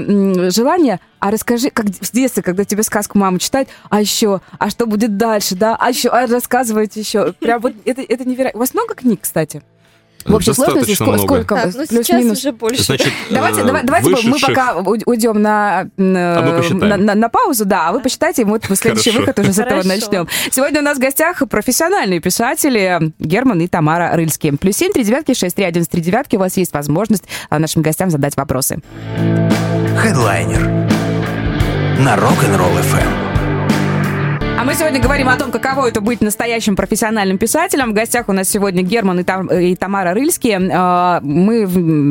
желание, 0.50 1.00
а 1.20 1.30
расскажи, 1.30 1.70
как 1.70 1.86
в 1.86 2.12
детстве, 2.12 2.42
когда 2.42 2.64
тебе 2.64 2.82
сказку 2.82 3.18
мама 3.18 3.38
читает, 3.38 3.68
а 3.88 4.00
еще, 4.00 4.40
а 4.58 4.68
что 4.68 4.86
будет 4.86 5.16
дальше, 5.16 5.54
да, 5.54 5.76
а 5.78 5.88
еще, 5.88 6.10
а 6.10 6.26
рассказывайте 6.26 7.00
еще. 7.00 7.32
Прям 7.34 7.60
вот 7.60 7.72
это, 7.84 8.02
это 8.02 8.24
невероятно. 8.24 8.58
У 8.58 8.60
вас 8.60 8.74
много 8.74 8.94
книг, 8.94 9.20
кстати? 9.22 9.62
В 10.24 10.34
общей 10.34 10.52
сложности 10.52 11.02
много. 11.02 11.18
сколько? 11.18 11.54
Так, 11.56 11.66
ну 11.66 11.70
сейчас 11.72 11.88
Плюс-минус. 11.88 12.38
уже 12.38 12.52
больше. 12.52 12.82
Значит, 12.84 13.12
Давайте, 13.30 13.60
э, 13.60 13.64
давай- 13.64 13.82
давайте 13.84 14.10
мы 14.10 14.16
вышедших- 14.16 14.46
пока 14.48 14.74
у- 14.76 14.96
уйдем 15.06 15.42
на, 15.42 15.88
на, 15.96 16.38
А 16.38 16.42
мы 16.42 16.56
посчитаем. 16.58 16.88
на, 16.88 16.96
на- 16.96 17.14
на 17.14 17.28
паузу, 17.28 17.64
да, 17.64 17.88
а 17.88 17.92
вы 17.92 18.00
посчитайте, 18.00 18.42
и 18.42 18.44
мы 18.44 18.52
вот 18.52 18.64
следующий 18.78 19.10
Хорошо. 19.10 19.20
выход 19.26 19.38
уже 19.40 19.52
с 19.52 19.58
этого 19.58 19.82
Хорошо. 19.82 19.88
начнем. 19.88 20.28
Сегодня 20.50 20.80
у 20.80 20.84
нас 20.84 20.98
в 20.98 21.00
гостях 21.00 21.42
профессиональные 21.48 22.20
писатели 22.20 23.12
Герман 23.18 23.60
и 23.60 23.66
Тамара 23.68 24.10
Рыльские. 24.14 24.52
Плюс 24.54 24.76
семь, 24.76 24.92
три 24.92 25.04
девятки, 25.04 25.34
шесть, 25.34 25.56
три, 25.56 25.64
один, 25.64 25.84
три 25.84 26.00
девятки. 26.00 26.36
У 26.36 26.38
вас 26.38 26.56
есть 26.56 26.72
возможность 26.72 27.24
а, 27.50 27.58
нашим 27.58 27.82
гостям 27.82 28.10
задать 28.10 28.36
вопросы. 28.36 28.80
Хедлайнер 29.98 30.60
на 31.98 32.16
Rock'n'Roll 32.16 32.80
FM. 32.80 33.21
А 34.58 34.64
мы 34.64 34.74
сегодня 34.74 35.00
говорим 35.00 35.28
о 35.28 35.36
том, 35.36 35.50
каково 35.50 35.88
это 35.88 36.00
быть 36.00 36.20
настоящим 36.20 36.76
профессиональным 36.76 37.36
писателем. 37.36 37.90
В 37.90 37.94
гостях 37.94 38.28
у 38.28 38.32
нас 38.32 38.48
сегодня 38.48 38.82
Герман 38.82 39.18
и, 39.18 39.24
Там- 39.24 39.48
и 39.48 39.74
Тамара 39.74 40.14
Рыльские. 40.14 40.70
А, 40.72 41.20
Мы 41.22 41.66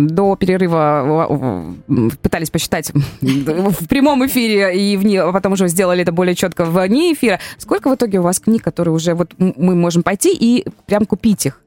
до 0.10 0.36
перерыва 0.36 1.74
пытались 2.22 2.50
посчитать 2.50 2.92
в 3.22 3.88
прямом 3.88 4.26
эфире 4.26 4.76
и 4.78 4.98
вне, 4.98 5.22
а 5.22 5.32
потом 5.32 5.54
уже 5.54 5.70
сделали 5.70 6.02
это 6.02 6.12
более 6.12 6.36
четко 6.36 6.66
вне 6.66 7.14
эфира. 7.14 7.40
Сколько 7.58 7.90
в 7.90 7.96
итоге 7.96 8.20
у 8.20 8.24
вас 8.24 8.40
книг, 8.42 8.64
которые 8.64 8.94
уже 8.94 9.14
вот 9.14 9.32
мы 9.38 9.76
можем 9.76 10.04
пойти 10.04 10.36
и 10.38 10.66
прям 10.88 11.06
купить 11.06 11.46
их? 11.46 11.62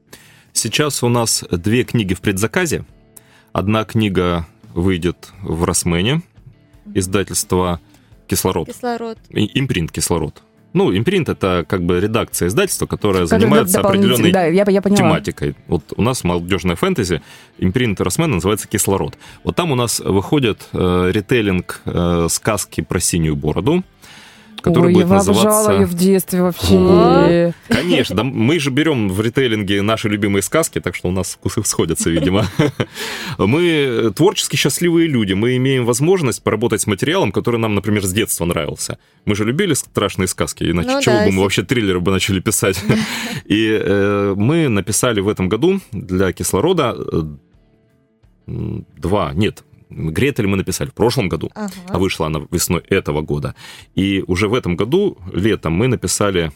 Сейчас 0.53 1.01
у 1.01 1.09
нас 1.09 1.43
две 1.49 1.83
книги 1.83 2.13
в 2.13 2.21
предзаказе. 2.21 2.85
Одна 3.53 3.85
книга 3.85 4.45
выйдет 4.73 5.29
в 5.41 5.63
Росмене, 5.63 6.21
издательство 6.93 7.79
«Кислород», 8.27 8.67
Кислород. 8.67 9.17
Импринт 9.29 9.91
«Кислород». 9.91 10.43
Ну, 10.75 10.95
импринт— 10.95 11.29
это 11.29 11.63
как 11.65 11.83
бы 11.83 12.01
редакция 12.01 12.49
издательства, 12.49 12.85
которая 12.85 13.25
занимается 13.27 13.79
определенной 13.79 14.33
Да, 14.33 14.43
я, 14.45 14.65
я 14.67 14.81
поняла. 14.81 14.97
тематикой. 14.97 15.55
Вот 15.67 15.93
у 15.95 16.01
нас 16.01 16.25
молодежная 16.25 16.75
фэнтези, 16.75 17.21
импринт 17.57 18.01
Росмена 18.01 18.35
называется 18.35 18.67
«Кислород». 18.67 19.17
Вот 19.45 19.55
там 19.55 19.71
у 19.71 19.75
нас 19.75 20.01
выходит 20.01 20.67
э, 20.73 21.11
ритейлинг 21.13 21.81
э, 21.85 22.27
сказки 22.29 22.81
про 22.81 22.99
синюю 22.99 23.37
бороду, 23.37 23.85
который 24.65 24.87
Ой, 24.87 24.93
будет 24.93 25.07
я 25.07 25.15
обожала 25.15 25.35
называться... 25.35 25.71
ее 25.73 25.85
в 25.85 25.93
детстве 25.93 26.41
вообще. 26.41 27.53
Конечно, 27.67 28.15
да, 28.15 28.23
мы 28.23 28.59
же 28.59 28.71
берем 28.71 29.09
в 29.09 29.21
ритейлинге 29.21 29.83
наши 29.83 30.09
любимые 30.09 30.41
сказки, 30.41 30.81
так 30.81 30.95
что 30.95 31.09
у 31.09 31.11
нас 31.11 31.33
вкусы 31.33 31.63
сходятся, 31.63 32.09
видимо. 32.09 32.45
Мы 33.37 34.11
творчески 34.15 34.55
счастливые 34.55 35.07
люди, 35.07 35.33
мы 35.33 35.57
имеем 35.57 35.85
возможность 35.85 36.41
поработать 36.41 36.81
с 36.81 36.87
материалом, 36.87 37.31
который 37.31 37.59
нам, 37.59 37.75
например, 37.75 38.03
с 38.05 38.11
детства 38.11 38.45
нравился. 38.45 38.97
Мы 39.25 39.35
же 39.35 39.45
любили 39.45 39.73
страшные 39.73 40.27
сказки, 40.27 40.63
иначе 40.63 40.89
Ну 40.89 41.01
чего 41.01 41.15
да, 41.15 41.25
бы 41.25 41.31
мы 41.31 41.43
вообще 41.43 41.63
триллеры 41.63 41.99
бы 41.99 42.11
начали 42.11 42.39
писать. 42.39 42.81
И 43.45 43.67
э, 43.69 44.33
мы 44.35 44.69
написали 44.69 45.19
в 45.19 45.27
этом 45.27 45.49
году 45.49 45.79
для 45.91 46.31
кислорода 46.33 46.95
э, 46.97 47.21
два, 48.47 49.33
нет, 49.33 49.63
Гретель 49.89 50.47
мы 50.47 50.57
написали 50.57 50.89
в 50.89 50.93
прошлом 50.93 51.29
году, 51.29 51.51
а 51.55 51.65
Ага. 51.65 51.99
вышла 51.99 52.27
она 52.27 52.41
весной 52.51 52.81
этого 52.89 53.21
года. 53.21 53.55
И 53.95 54.23
уже 54.27 54.47
в 54.47 54.53
этом 54.53 54.75
году, 54.75 55.17
летом, 55.31 55.73
мы 55.73 55.87
написали 55.87 56.51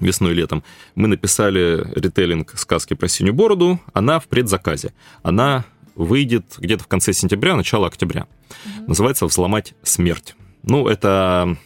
весной 0.00 0.32
и 0.32 0.34
летом, 0.34 0.62
мы 0.94 1.08
написали 1.08 1.84
ритейлинг 1.94 2.58
сказки 2.58 2.94
про 2.94 3.08
синюю 3.08 3.34
бороду. 3.34 3.80
Она 3.92 4.18
в 4.20 4.28
предзаказе. 4.28 4.92
Она 5.22 5.64
выйдет 5.94 6.54
где-то 6.58 6.84
в 6.84 6.86
конце 6.86 7.12
сентября, 7.12 7.56
начало 7.56 7.88
октября. 7.88 8.26
Называется 8.86 9.26
«Взломать 9.26 9.74
смерть». 9.82 10.36
Ну, 10.62 10.86
это 10.88 11.56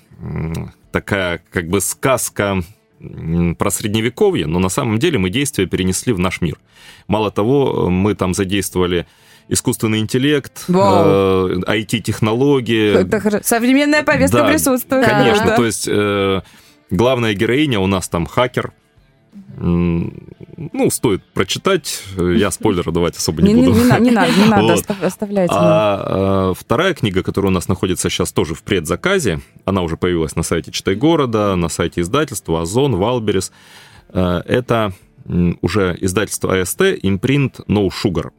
такая 0.90 1.42
как 1.50 1.68
бы 1.68 1.80
сказка 1.80 2.62
про 3.58 3.70
средневековье, 3.70 4.46
но 4.46 4.58
на 4.58 4.68
самом 4.68 4.98
деле 4.98 5.18
мы 5.18 5.28
действия 5.28 5.66
перенесли 5.66 6.12
в 6.12 6.18
наш 6.18 6.40
мир. 6.40 6.58
Мало 7.08 7.30
того, 7.30 7.90
мы 7.90 8.14
там 8.14 8.32
задействовали 8.32 9.06
искусственный 9.48 9.98
интеллект, 10.00 10.64
Вау. 10.68 11.48
э, 11.48 11.60
IT-технологии, 11.66 13.42
Современная 13.42 14.02
повестка 14.02 14.38
Да, 14.38 14.48
присутствует. 14.48 15.06
Конечно, 15.06 15.46
Да. 15.46 15.56
то 15.56 15.64
есть 15.64 15.86
э, 15.88 16.40
главная 16.90 17.34
героиня 17.34 17.80
у 17.80 17.86
нас 17.86 18.08
там 18.08 18.26
хакер. 18.26 18.72
Ну, 19.58 20.90
стоит 20.90 21.22
прочитать. 21.34 22.02
Я 22.18 22.50
спойлеры 22.50 22.92
давать 22.92 23.16
особо 23.16 23.42
не, 23.42 23.52
Не, 23.52 23.60
не, 23.62 23.66
буду. 23.68 23.78
не 23.80 23.84
на- 23.84 23.98
не 23.98 24.10
надо, 24.10 24.32
не 24.32 24.44
надо, 24.48 24.62
Вот. 24.62 24.78
остав- 24.78 25.02
оставляйте. 25.02 25.54
А 25.56 26.50
э, 26.52 26.54
вторая 26.58 26.94
книга, 26.94 27.22
которая 27.22 27.50
у 27.50 27.54
нас 27.54 27.68
находится 27.68 28.08
сейчас 28.10 28.32
тоже 28.32 28.54
в 28.54 28.62
предзаказе, 28.62 29.40
она 29.64 29.82
уже 29.82 29.96
появилась 29.96 30.36
на 30.36 30.42
сайте 30.42 30.70
Читай 30.70 30.94
города, 30.94 31.54
на 31.56 31.68
сайте 31.68 32.00
издательства 32.02 32.62
Озон, 32.62 32.96
Wildberries. 32.96 33.52
Э, 34.10 34.42
Это 34.46 34.92
уже 35.60 35.96
издательство 36.00 36.58
АСТ, 36.60 36.82
импринт 37.02 37.60
No 37.68 37.88
Sugar. 37.90 38.30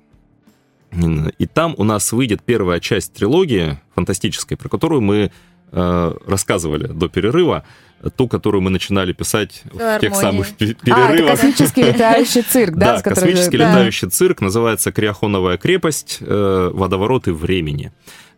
И 1.38 1.46
там 1.48 1.76
у 1.78 1.84
нас 1.84 2.12
выйдет 2.12 2.44
первая 2.44 2.80
часть 2.80 3.14
трилогии 3.14 3.80
фантастической, 3.96 4.58
про 4.58 4.70
которую 4.70 5.02
мы 5.02 5.32
э, 5.72 6.14
рассказывали 6.28 6.88
до 6.88 7.08
перерыва, 7.10 7.64
ту, 8.16 8.28
которую 8.28 8.62
мы 8.62 8.70
начинали 8.70 9.14
писать 9.14 9.64
в 9.72 10.00
тех 10.00 10.14
самых 10.16 10.48
А, 10.60 10.64
это 10.64 10.76
перерывах. 10.76 11.32
космический 11.32 11.84
летающий 11.94 12.42
цирк, 12.42 12.76
да? 12.76 12.94
Да, 12.94 13.00
с 13.00 13.02
которым- 13.02 13.30
космический 13.30 13.58
да. 13.58 13.70
летающий 13.72 14.10
цирк 14.10 14.42
называется 14.42 14.92
Криохоновая 14.92 15.58
крепость, 15.58 16.18
э, 16.20 16.72
водовороты 16.74 17.34
времени. 17.34 17.92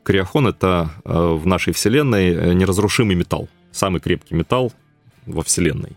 Криохон— 0.03 0.47
это 0.49 0.91
э, 1.03 1.11
в 1.13 1.47
нашей 1.47 1.73
Вселенной 1.73 2.33
э, 2.33 2.53
неразрушимый 2.53 3.15
металл, 3.15 3.49
самый 3.71 3.99
крепкий 4.01 4.35
металл 4.35 4.71
во 5.25 5.41
Вселенной. 5.43 5.93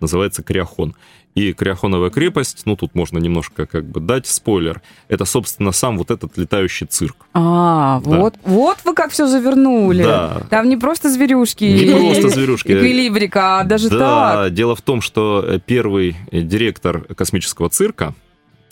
Называется 0.00 0.42
Криохон. 0.42 0.94
И 1.36 1.52
Криохоновая 1.52 2.08
крепость, 2.08 2.62
ну 2.64 2.76
тут 2.76 2.94
можно 2.94 3.18
немножко 3.18 3.66
как 3.66 3.84
бы 3.84 4.00
дать 4.00 4.26
спойлер, 4.26 4.80
это, 5.08 5.26
собственно, 5.26 5.70
сам 5.70 5.98
вот 5.98 6.10
этот 6.10 6.38
летающий 6.38 6.86
цирк. 6.86 7.26
А, 7.34 8.00
Да. 8.02 8.10
вот, 8.20 8.34
вот 8.44 8.78
вы 8.84 8.94
как 8.94 9.10
все 9.10 9.26
завернули. 9.26 10.02
Да. 10.02 10.40
Там 10.48 10.66
не 10.70 10.78
просто 10.78 11.10
зверюшки. 11.10 11.64
Не 11.64 12.10
просто 12.10 12.30
зверюшки. 12.30 12.68
Эквилибрика, 12.68 13.60
а 13.60 13.64
даже 13.64 13.90
да, 13.90 14.44
так. 14.44 14.54
дело 14.54 14.74
в 14.74 14.80
том, 14.80 15.02
что 15.02 15.44
э, 15.46 15.60
первый 15.64 16.16
э, 16.32 16.40
директор 16.40 17.00
космического 17.14 17.68
цирка, 17.68 18.14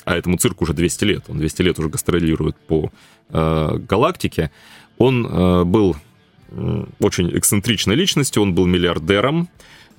а 0.07 0.16
этому 0.16 0.38
цирку 0.38 0.64
уже 0.64 0.72
200 0.72 1.05
лет, 1.05 1.24
он 1.29 1.37
200 1.37 1.61
лет 1.61 1.79
уже 1.79 1.90
гастролирует 1.90 2.57
по 2.57 2.90
э, 3.29 3.77
галактике, 3.77 4.50
он 4.96 5.27
э, 5.27 5.64
был 5.64 5.96
очень 7.00 7.37
эксцентричной 7.37 7.94
личностью, 7.96 8.42
он 8.42 8.55
был 8.55 8.64
миллиардером, 8.64 9.48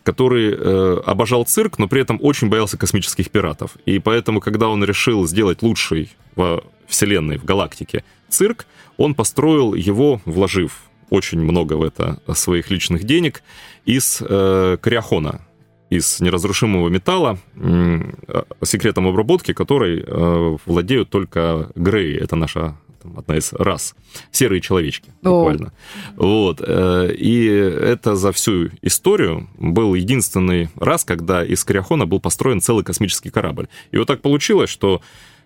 который 0.06 0.54
э, 0.54 1.02
обожал 1.04 1.46
цирк, 1.46 1.80
но 1.80 1.88
при 1.88 2.02
этом 2.02 2.20
очень 2.22 2.48
боялся 2.48 2.78
космических 2.78 3.32
пиратов. 3.32 3.72
И 3.88 4.00
поэтому, 4.00 4.40
когда 4.40 4.70
он 4.70 4.84
решил 4.84 5.28
сделать 5.28 5.64
лучший 5.64 6.10
во 6.36 6.64
Вселенной, 6.88 7.38
в 7.38 7.44
галактике 7.44 8.04
цирк, 8.30 8.68
он 8.98 9.16
построил 9.16 9.74
его, 9.74 10.22
вложив 10.26 10.84
очень 11.10 11.42
много 11.42 11.74
в 11.74 11.84
это 11.84 12.20
своих 12.36 12.70
личных 12.70 13.04
денег, 13.04 13.42
из 13.86 14.22
э, 14.22 14.78
криохона, 14.80 15.42
из 15.90 16.20
неразрушимого 16.20 16.90
металла, 16.90 17.40
э, 17.56 18.44
секретом 18.64 19.08
обработки 19.08 19.54
которой 19.54 20.04
э, 20.06 20.58
владеют 20.68 21.10
только 21.10 21.72
Греи. 21.76 22.16
Это 22.16 22.36
наша 22.36 22.78
там, 23.06 23.20
одна 23.20 23.38
из 23.38 23.54
рас. 23.54 23.96
Серые 24.32 24.62
человечки, 24.62 25.10
О. 25.24 25.30
буквально. 25.30 25.74
Вот. 26.16 26.62
э, 26.62 27.14
И 27.18 27.46
это 27.46 28.16
за 28.16 28.32
всю 28.32 28.70
историю 28.82 29.48
был 29.58 29.94
единственный 29.96 30.70
раз, 30.76 31.04
когда 31.04 31.44
из 31.44 31.64
Криохона 31.64 32.06
был 32.06 32.20
построен 32.20 32.62
целый 32.62 32.84
космический 32.84 33.30
корабль. 33.30 33.68
И 33.92 33.98
вот 33.98 34.08
так 34.08 34.22
получилось, 34.22 34.70
что 34.70 35.02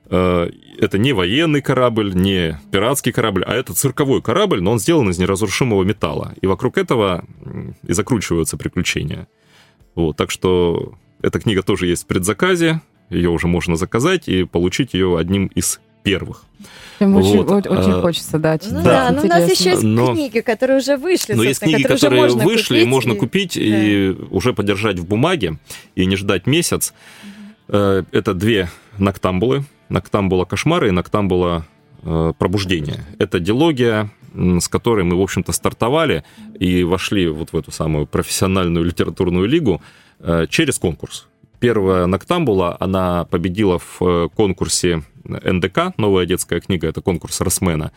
э, 0.10 0.52
это 0.80 0.98
не 0.98 1.14
военный 1.14 1.62
корабль, 1.62 2.14
не 2.14 2.60
пиратский 2.72 3.12
корабль, 3.12 3.44
а 3.46 3.54
это 3.54 3.74
цирковой 3.74 4.22
корабль, 4.22 4.62
но 4.62 4.72
он 4.72 4.80
сделан 4.80 5.10
из 5.10 5.20
неразрушимого 5.20 5.84
металла. 5.84 6.34
И 6.42 6.48
вокруг 6.48 6.78
этого 6.78 7.26
и 7.88 7.94
закручиваются 7.94 8.58
приключения. 8.58 9.28
Вот, 9.96 10.16
так 10.18 10.32
что 10.32 10.94
эта 11.22 11.40
книга 11.40 11.62
тоже 11.62 11.88
есть 11.88 12.04
в 12.04 12.08
предзаказе, 12.08 12.82
ее 13.10 13.30
уже 13.30 13.48
можно 13.48 13.76
заказать 13.76 14.30
и 14.30 14.44
получить 14.44 14.94
ее 14.94 15.18
одним 15.18 15.48
из 15.48 15.82
первых. 16.04 16.44
Прям 16.98 17.16
очень, 17.16 17.44
Вот, 17.44 17.66
очень 17.68 17.92
а, 17.94 18.02
хочется, 18.02 18.38
да. 18.40 18.58
Ну 18.70 18.82
Да. 18.84 19.10
да, 19.10 19.12
но 19.12 19.22
у 19.22 19.28
нас 19.28 19.50
еще 19.50 19.70
есть 19.72 19.84
Но- 19.84 20.14
книги, 20.14 20.42
которые 20.42 20.80
уже 20.80 20.98
вышли, 20.98 21.34
Но 21.34 21.44
есть 21.44 21.62
книги, 21.62 21.84
которые 21.84 22.22
можно 22.24 22.44
вышли, 22.44 22.74
купить, 22.80 22.88
можно 22.88 23.12
и- 23.14 23.16
купить 23.16 23.58
и 23.58 24.16
уже 24.32 24.54
подержать 24.54 25.00
в 25.00 25.08
бумаге, 25.08 25.58
и 25.96 26.06
не 26.06 26.16
ждать 26.18 26.46
месяц. 26.48 26.94
Э, 27.70 28.04
Это 28.12 28.34
две 28.34 28.70
ноктамбулы. 28.98 29.64
Ноктамбула 29.90 30.46
кошмара 30.46 30.88
и 30.88 30.92
ноктамбула 30.92 31.66
э, 32.04 32.34
пробуждения. 32.38 33.06
Это 33.18 33.40
дилогия, 33.40 34.10
м, 34.34 34.62
с 34.62 34.68
которой 34.70 35.04
мы, 35.04 35.18
в 35.18 35.22
общем-то, 35.22 35.52
стартовали 35.52 36.24
и 36.60 36.84
вошли 36.84 37.28
вот 37.28 37.52
в 37.54 37.58
эту 37.58 37.72
самую 37.72 38.08
профессиональную 38.08 38.86
литературную 38.86 39.48
лигу 39.48 39.82
э, 40.22 40.48
через 40.50 40.78
конкурс. 40.80 41.28
Первая 41.60 42.06
ноктамбула, 42.06 42.78
она 42.80 43.26
победила 43.26 43.80
в 43.80 44.30
конкурсе 44.36 45.04
НДК, 45.24 45.98
новая 45.98 46.26
детская 46.26 46.60
книга, 46.60 46.88
это 46.88 47.02
конкурс 47.02 47.42
Росмена. 47.42 47.92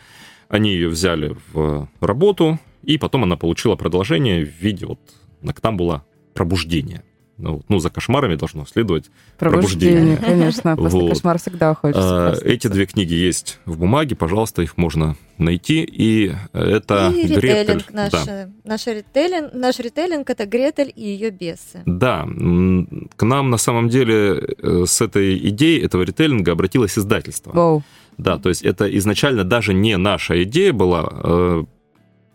Они 0.49 0.71
ее 0.71 0.89
взяли 0.89 1.35
в 1.51 1.89
работу, 1.99 2.59
и 2.83 2.97
потом 2.97 3.23
она 3.23 3.37
получила 3.37 3.75
продолжение 3.75 4.45
в 4.45 4.49
виде 4.49 4.85
вот 4.85 4.99
ноктамбула 5.41 6.05
пробуждения. 6.33 7.03
Ну, 7.37 7.63
ну, 7.67 7.79
за 7.79 7.89
кошмарами 7.89 8.35
должно 8.35 8.65
следовать 8.65 9.09
Пробуждение, 9.39 10.17
пробуждение. 10.17 10.17
конечно. 10.17 10.75
После 10.77 10.99
Вот. 10.99 11.09
кошмара 11.09 11.37
всегда 11.39 11.73
хочется 11.73 12.01
А, 12.03 12.29
проснуться. 12.29 12.53
Эти 12.53 12.67
две 12.67 12.85
книги 12.85 13.13
есть 13.15 13.59
в 13.65 13.77
бумаге, 13.79 14.15
пожалуйста, 14.15 14.61
их 14.61 14.77
можно 14.77 15.15
найти. 15.39 15.81
И 15.83 16.31
это 16.53 17.11
и 17.15 17.23
Гретель. 17.27 17.39
ритейлинг 17.39 17.91
наш. 17.91 18.11
Да. 18.11 18.49
Наш 18.63 18.85
ритейлинг, 18.85 19.53
наш 19.53 19.79
ритейлинг 19.79 20.29
это 20.29 20.45
Гретель 20.45 20.93
и 20.95 21.01
ее 21.09 21.31
бесы. 21.31 21.81
Да, 21.87 22.23
к 22.23 23.23
нам 23.25 23.49
на 23.49 23.57
самом 23.57 23.89
деле 23.89 24.39
э, 24.61 24.83
с 24.85 25.01
этой 25.01 25.35
идеей 25.49 25.81
этого 25.83 26.03
ритейлинга 26.03 26.51
обратилось 26.51 26.97
издательство. 26.99 27.51
Воу. 27.51 27.83
Да, 28.19 28.37
то 28.37 28.49
есть 28.49 28.61
это 28.61 28.85
изначально 28.97 29.43
даже 29.43 29.73
не 29.73 29.97
наша 29.97 30.43
идея 30.43 30.71
была. 30.71 31.65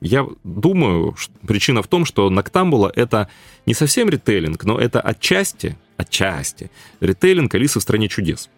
Э, 0.01 0.07
Я 0.07 0.27
думаю, 0.45 1.15
причина 1.47 1.83
в 1.83 1.87
том, 1.87 2.05
что 2.05 2.31
Ноктамбула— 2.31 2.93
это 2.97 3.29
не 3.67 3.75
совсем 3.75 4.09
ритейлинг, 4.09 4.65
но 4.65 4.79
это 4.79 5.01
отчасти, 5.01 5.77
отчасти 5.97 6.71
ритейлинг 7.01 7.55
«Алисы 7.55 7.79
в 7.79 7.83
стране 7.83 8.09
чудес». 8.09 8.49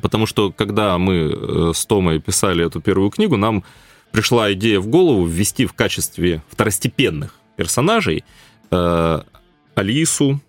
Потому 0.00 0.26
что 0.26 0.50
когда 0.50 0.96
мы 0.98 1.14
э, 1.14 1.72
с 1.74 1.84
Томой 1.86 2.18
писали 2.18 2.64
эту 2.66 2.80
первую 2.80 3.10
книгу, 3.10 3.36
нам 3.36 3.62
пришла 4.10 4.52
идея 4.52 4.80
в 4.80 4.86
голову 4.86 5.26
ввести 5.26 5.66
в 5.66 5.72
качестве 5.74 6.40
второстепенных 6.50 7.34
персонажей 7.56 8.24
э, 8.70 9.20
Алису, 9.74 10.40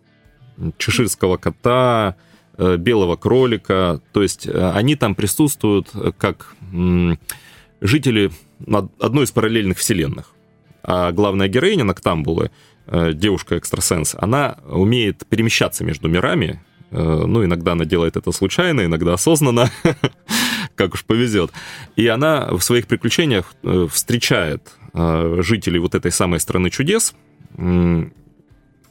чеширского 0.78 1.36
кота, 1.38 2.16
э, 2.58 2.78
белого 2.78 3.18
кролика. 3.18 4.00
То 4.13 4.22
есть 4.24 4.48
э, 4.48 4.72
они 4.72 4.96
там 4.96 5.13
присутствуют 5.13 5.89
э, 5.94 6.12
как 6.18 6.56
м, 6.72 7.20
жители 7.82 8.32
одной 8.99 9.26
из 9.26 9.32
параллельных 9.32 9.78
вселенных. 9.78 10.34
А 10.84 11.12
главная 11.12 11.47
героиня 11.47 11.84
Ноктамбулы, 11.86 12.52
э, 12.88 13.13
девушка-экстрасенс, 13.13 14.15
она 14.17 14.58
умеет 14.67 15.26
перемещаться 15.28 15.84
между 15.84 16.10
мирами. 16.10 16.62
Э, 16.91 17.23
Ну, 17.26 17.43
иногда 17.43 17.71
она 17.71 17.86
делает 17.86 18.17
это 18.17 18.32
случайно, 18.32 18.86
иногда 18.86 19.13
осознанно, 19.13 19.71
как 20.76 20.93
уж 20.93 21.06
повезет. 21.06 21.52
И 21.95 22.08
она 22.08 22.49
в 22.52 22.62
своих 22.62 22.88
приключениях 22.88 23.54
э, 23.63 23.88
встречает 23.91 24.71
жителей 24.95 25.80
вот 25.80 25.95
этой 25.95 26.12
самой 26.12 26.39
страны 26.39 26.69
чудес, 26.69 27.15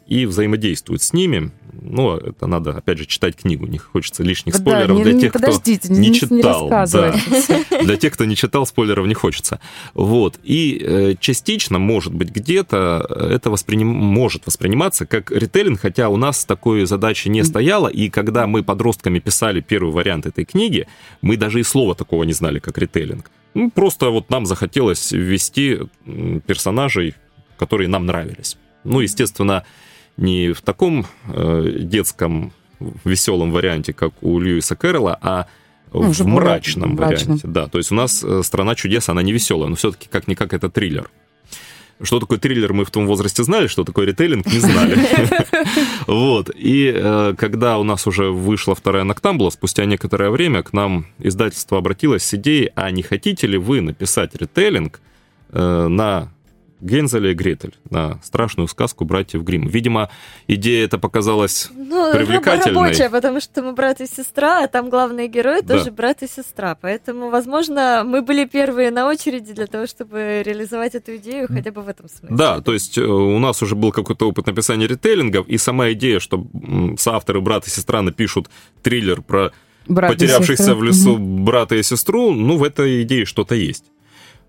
и 0.09 0.27
взаимодействует 0.27 1.01
с 1.01 1.13
ними. 1.13 1.53
Ну, 1.93 2.17
это 2.17 2.47
надо, 2.47 2.71
опять 2.71 2.97
же, 2.97 3.05
читать 3.05 3.37
книгу. 3.37 3.67
Не 3.67 3.77
хочется 3.77 4.23
лишних 4.23 4.55
Да, 4.55 4.61
спойлеров 4.61 4.97
не- 4.97 5.05
для 5.05 5.21
тех, 5.21 5.31
кто 5.31 5.41
подождите, 5.41 5.93
не 5.93 6.09
не 6.09 6.15
читал. 6.15 6.71
да. 6.71 7.15
Для 7.83 7.97
тех, 7.99 8.15
кто 8.15 8.25
не 8.25 8.35
читал, 8.35 8.65
спойлеров 8.67 9.07
не 9.07 9.13
хочется. 9.15 9.61
Вот. 9.93 10.41
И 10.43 10.83
э, 10.83 11.15
частично, 11.21 11.79
может 11.79 12.15
быть, 12.15 12.31
где-то 12.31 13.07
это 13.31 13.51
восприним... 13.51 13.89
может 13.89 14.47
восприниматься 14.47 15.05
как 15.05 15.31
ритейлинг, 15.31 15.81
хотя 15.81 16.09
у 16.09 16.17
нас 16.17 16.47
такой 16.47 16.87
задачи 16.87 17.29
не 17.29 17.45
стояло, 17.45 17.89
и 17.89 18.09
когда 18.09 18.47
мы 18.47 18.63
подростками 18.63 19.19
писали 19.19 19.61
первый 19.61 19.93
вариант 19.93 20.25
этой 20.25 20.47
книги, 20.47 20.87
мы 21.21 21.37
даже 21.37 21.61
и 21.61 21.63
слова 21.63 21.95
такого 21.95 22.25
не 22.25 22.33
знали, 22.33 22.59
как 22.59 22.79
ритейлинг. 22.79 23.31
Ну, 23.53 23.71
просто 23.71 24.09
вот 24.09 24.31
нам 24.31 24.47
захотелось 24.47 25.13
ввести 25.13 25.81
персонажей, 26.47 27.15
которые 27.59 27.89
нам 27.89 28.07
нравились. 28.07 28.57
Ну, 28.85 29.01
естественно, 29.01 29.65
не 30.17 30.53
в 30.53 30.61
таком 30.63 31.07
э, 31.29 31.77
детском 31.81 32.53
веселом 33.05 33.51
варианте, 33.53 33.93
как 33.93 34.13
у 34.23 34.39
Льюиса 34.39 34.77
Кэрролла, 34.77 35.19
а 35.21 35.47
Ну, 35.93 36.11
в 36.11 36.27
мрачном 36.27 36.95
мрачном. 36.95 37.37
варианте. 37.37 37.47
Да, 37.49 37.69
то 37.69 37.79
есть 37.79 37.93
у 37.93 37.95
нас 37.95 38.23
э, 38.25 38.43
«Страна 38.43 38.75
чудес», 38.75 39.09
она 39.09 39.23
не 39.23 39.33
веселая, 39.33 39.69
но 39.69 39.77
все-таки 39.77 40.09
как-никак 40.11 40.53
это 40.53 40.69
триллер. 40.69 41.11
Что 42.01 42.19
такое 42.19 42.39
триллер, 42.39 42.73
мы 42.73 42.85
в 42.85 42.91
том 42.91 43.07
возрасте 43.07 43.45
знали, 43.45 43.69
что 43.69 43.85
такое 43.85 44.07
ритейлинг, 44.07 44.47
не 44.47 44.59
знали. 44.59 44.99
Вот. 46.09 46.51
И 46.57 46.93
э, 46.93 47.35
когда 47.39 47.79
у 47.79 47.85
нас 47.85 48.07
уже 48.09 48.31
вышла 48.31 48.75
вторая 48.75 49.05
Ноктамбула, 49.05 49.51
спустя 49.51 49.85
некоторое 49.85 50.31
время 50.31 50.65
к 50.65 50.73
нам 50.73 51.07
издательство 51.21 51.79
обратилось 51.79 52.25
с 52.25 52.35
идеей, 52.35 52.71
а 52.75 52.91
не 52.91 53.03
хотите 53.03 53.47
ли 53.47 53.57
вы 53.57 53.81
написать 53.81 54.35
ритейлинг 54.35 55.01
э, 55.51 55.87
на 55.89 56.33
Гензеля 56.83 57.31
и 57.31 57.35
Гретель, 57.35 57.75
на 57.91 58.21
страшную 58.23 58.67
сказку 58.69 59.05
братьев 59.05 59.43
Гримм. 59.45 59.69
Видимо, 59.69 60.11
идея 60.49 60.85
эта 60.85 60.99
показалась 60.99 61.71
Ну, 61.75 62.13
Привлекательной. 62.13 62.75
рабочая, 62.83 63.09
потому 63.09 63.41
что 63.41 63.63
мы 63.63 63.73
брат 63.73 64.01
и 64.01 64.07
сестра, 64.07 64.65
а 64.65 64.69
там 64.69 64.91
главные 64.91 65.29
герои 65.29 65.61
Да. 65.63 65.79
тоже 65.79 65.91
брат 65.93 66.23
и 66.23 66.29
сестра. 66.29 66.77
Поэтому, 66.81 67.31
возможно, 67.31 68.03
мы 68.05 68.23
были 68.23 68.45
первые 68.45 68.91
на 68.91 69.09
очереди 69.09 69.53
для 69.53 69.67
того, 69.67 69.87
чтобы 69.87 70.43
реализовать 70.45 70.95
эту 70.95 71.17
идею 71.17 71.47
хотя 71.49 71.71
бы 71.71 71.83
в 71.83 71.89
этом 71.89 72.09
смысле. 72.09 72.37
Да, 72.37 72.61
то 72.61 72.73
есть 72.73 72.99
э, 72.99 73.03
у 73.03 73.39
нас 73.39 73.63
уже 73.63 73.77
был 73.77 73.93
какой-то 73.93 74.29
опыт 74.29 74.47
написания 74.47 74.87
ритейлингов, 74.87 75.47
и 75.49 75.59
сама 75.59 75.93
идея, 75.93 76.19
что 76.19 76.45
соавторы 76.99 77.41
брат 77.41 77.67
и 77.67 77.71
сестра 77.71 78.03
напишут 78.03 78.49
триллер 78.83 79.23
про 79.23 79.53
Брат 79.87 80.13
потерявшихся 80.13 80.75
в 80.75 80.83
лесу 80.85 81.19
брата 81.19 81.75
и 81.75 81.83
сестру, 81.83 82.31
ну, 82.33 82.57
в 82.57 82.63
этой 82.63 83.03
идее 83.03 83.25
что-то 83.25 83.55
есть. 83.57 83.85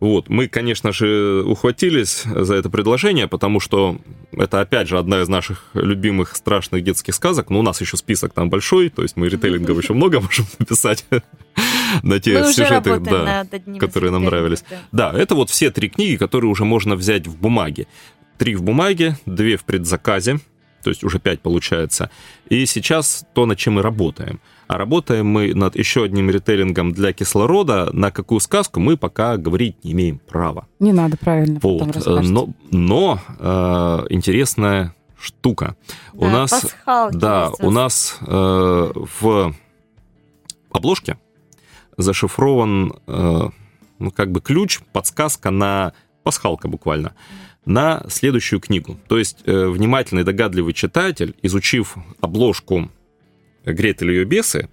Вот, 0.03 0.27
мы, 0.27 0.49
конечно 0.49 0.91
же, 0.91 1.43
ухватились 1.45 2.23
за 2.25 2.55
это 2.55 2.69
предложение, 2.69 3.29
потому 3.29 3.61
что 3.61 4.01
это, 4.33 4.59
опять 4.59 4.89
же, 4.89 4.99
одна 4.99 5.21
из 5.21 5.29
наших 5.29 5.69
любимых 5.75 6.35
страшных 6.35 6.83
детских 6.83 7.15
сказок, 7.15 7.49
но 7.49 7.59
у 7.59 7.61
нас 7.61 7.79
еще 7.79 7.95
список 7.95 8.33
там 8.33 8.49
большой, 8.49 8.89
то 8.89 9.01
есть 9.01 9.15
мы 9.15 9.29
ритейлингов 9.29 9.81
еще 9.81 9.93
много 9.93 10.19
можем 10.19 10.45
написать 10.59 11.05
на 12.03 12.19
те 12.19 12.43
сюжеты, 12.51 12.99
да, 12.99 13.47
которые 13.79 14.11
нам 14.11 14.25
нравились. 14.25 14.65
Да, 14.91 15.13
это 15.13 15.35
вот 15.35 15.49
все 15.49 15.71
три 15.71 15.87
книги, 15.87 16.17
которые 16.17 16.51
уже 16.51 16.65
можно 16.65 16.97
взять 16.97 17.25
в 17.25 17.37
бумаге. 17.37 17.87
Три 18.37 18.55
в 18.55 18.61
бумаге, 18.61 19.17
две 19.25 19.55
в 19.55 19.63
предзаказе, 19.63 20.41
то 20.83 20.89
есть 20.89 21.05
уже 21.05 21.17
пять 21.19 21.39
получается. 21.39 22.11
И 22.49 22.65
сейчас 22.65 23.25
то, 23.33 23.45
над 23.45 23.57
чем 23.57 23.75
мы 23.75 23.81
работаем. 23.81 24.41
А 24.67 24.78
работаем 24.78 25.28
мы 25.28 25.54
над 25.54 25.76
еще 25.76 26.04
одним 26.04 26.30
ритейлингом 26.30 26.93
для 26.93 27.13
кислорода. 27.13 27.89
На 27.93 28.12
какую 28.12 28.39
сказку 28.39 28.80
мы 28.80 28.97
пока 28.97 29.38
говорить 29.38 29.84
не 29.84 29.91
имеем 29.91 30.19
права. 30.19 30.67
Не 30.80 30.93
надо, 30.93 31.17
правильно, 31.17 31.60
потом 31.60 31.88
Вот. 31.88 31.95
расскажете. 31.95 32.30
Но, 32.34 32.49
но 32.71 33.19
э, 33.39 34.06
интересная 34.10 34.95
штука. 35.19 35.76
у 36.13 36.26
Да, 36.26 36.32
нас, 36.32 36.49
пасхалки 36.52 37.17
да, 37.17 37.52
у 37.60 37.71
нас 37.71 38.17
э, 38.21 38.91
в 39.21 39.56
обложке 40.71 41.17
зашифрован, 41.97 42.93
э, 43.08 43.49
ну, 43.99 44.12
как 44.12 44.32
бы 44.32 44.41
ключ, 44.41 44.80
подсказка 44.91 45.52
на 45.52 45.93
пасхалка 46.23 46.67
буквально 46.67 47.13
на 47.65 48.04
следующую 48.10 48.60
книгу. 48.60 48.97
То 49.08 49.17
есть 49.17 49.38
э, 49.45 49.67
внимательный, 49.67 50.23
догадливый 50.23 50.73
читатель, 50.73 51.36
изучив 51.41 51.95
обложку 52.19 52.89
Гретель 53.65 54.12
и 54.12 54.15
ее 54.15 54.26
бесы, 54.26 54.69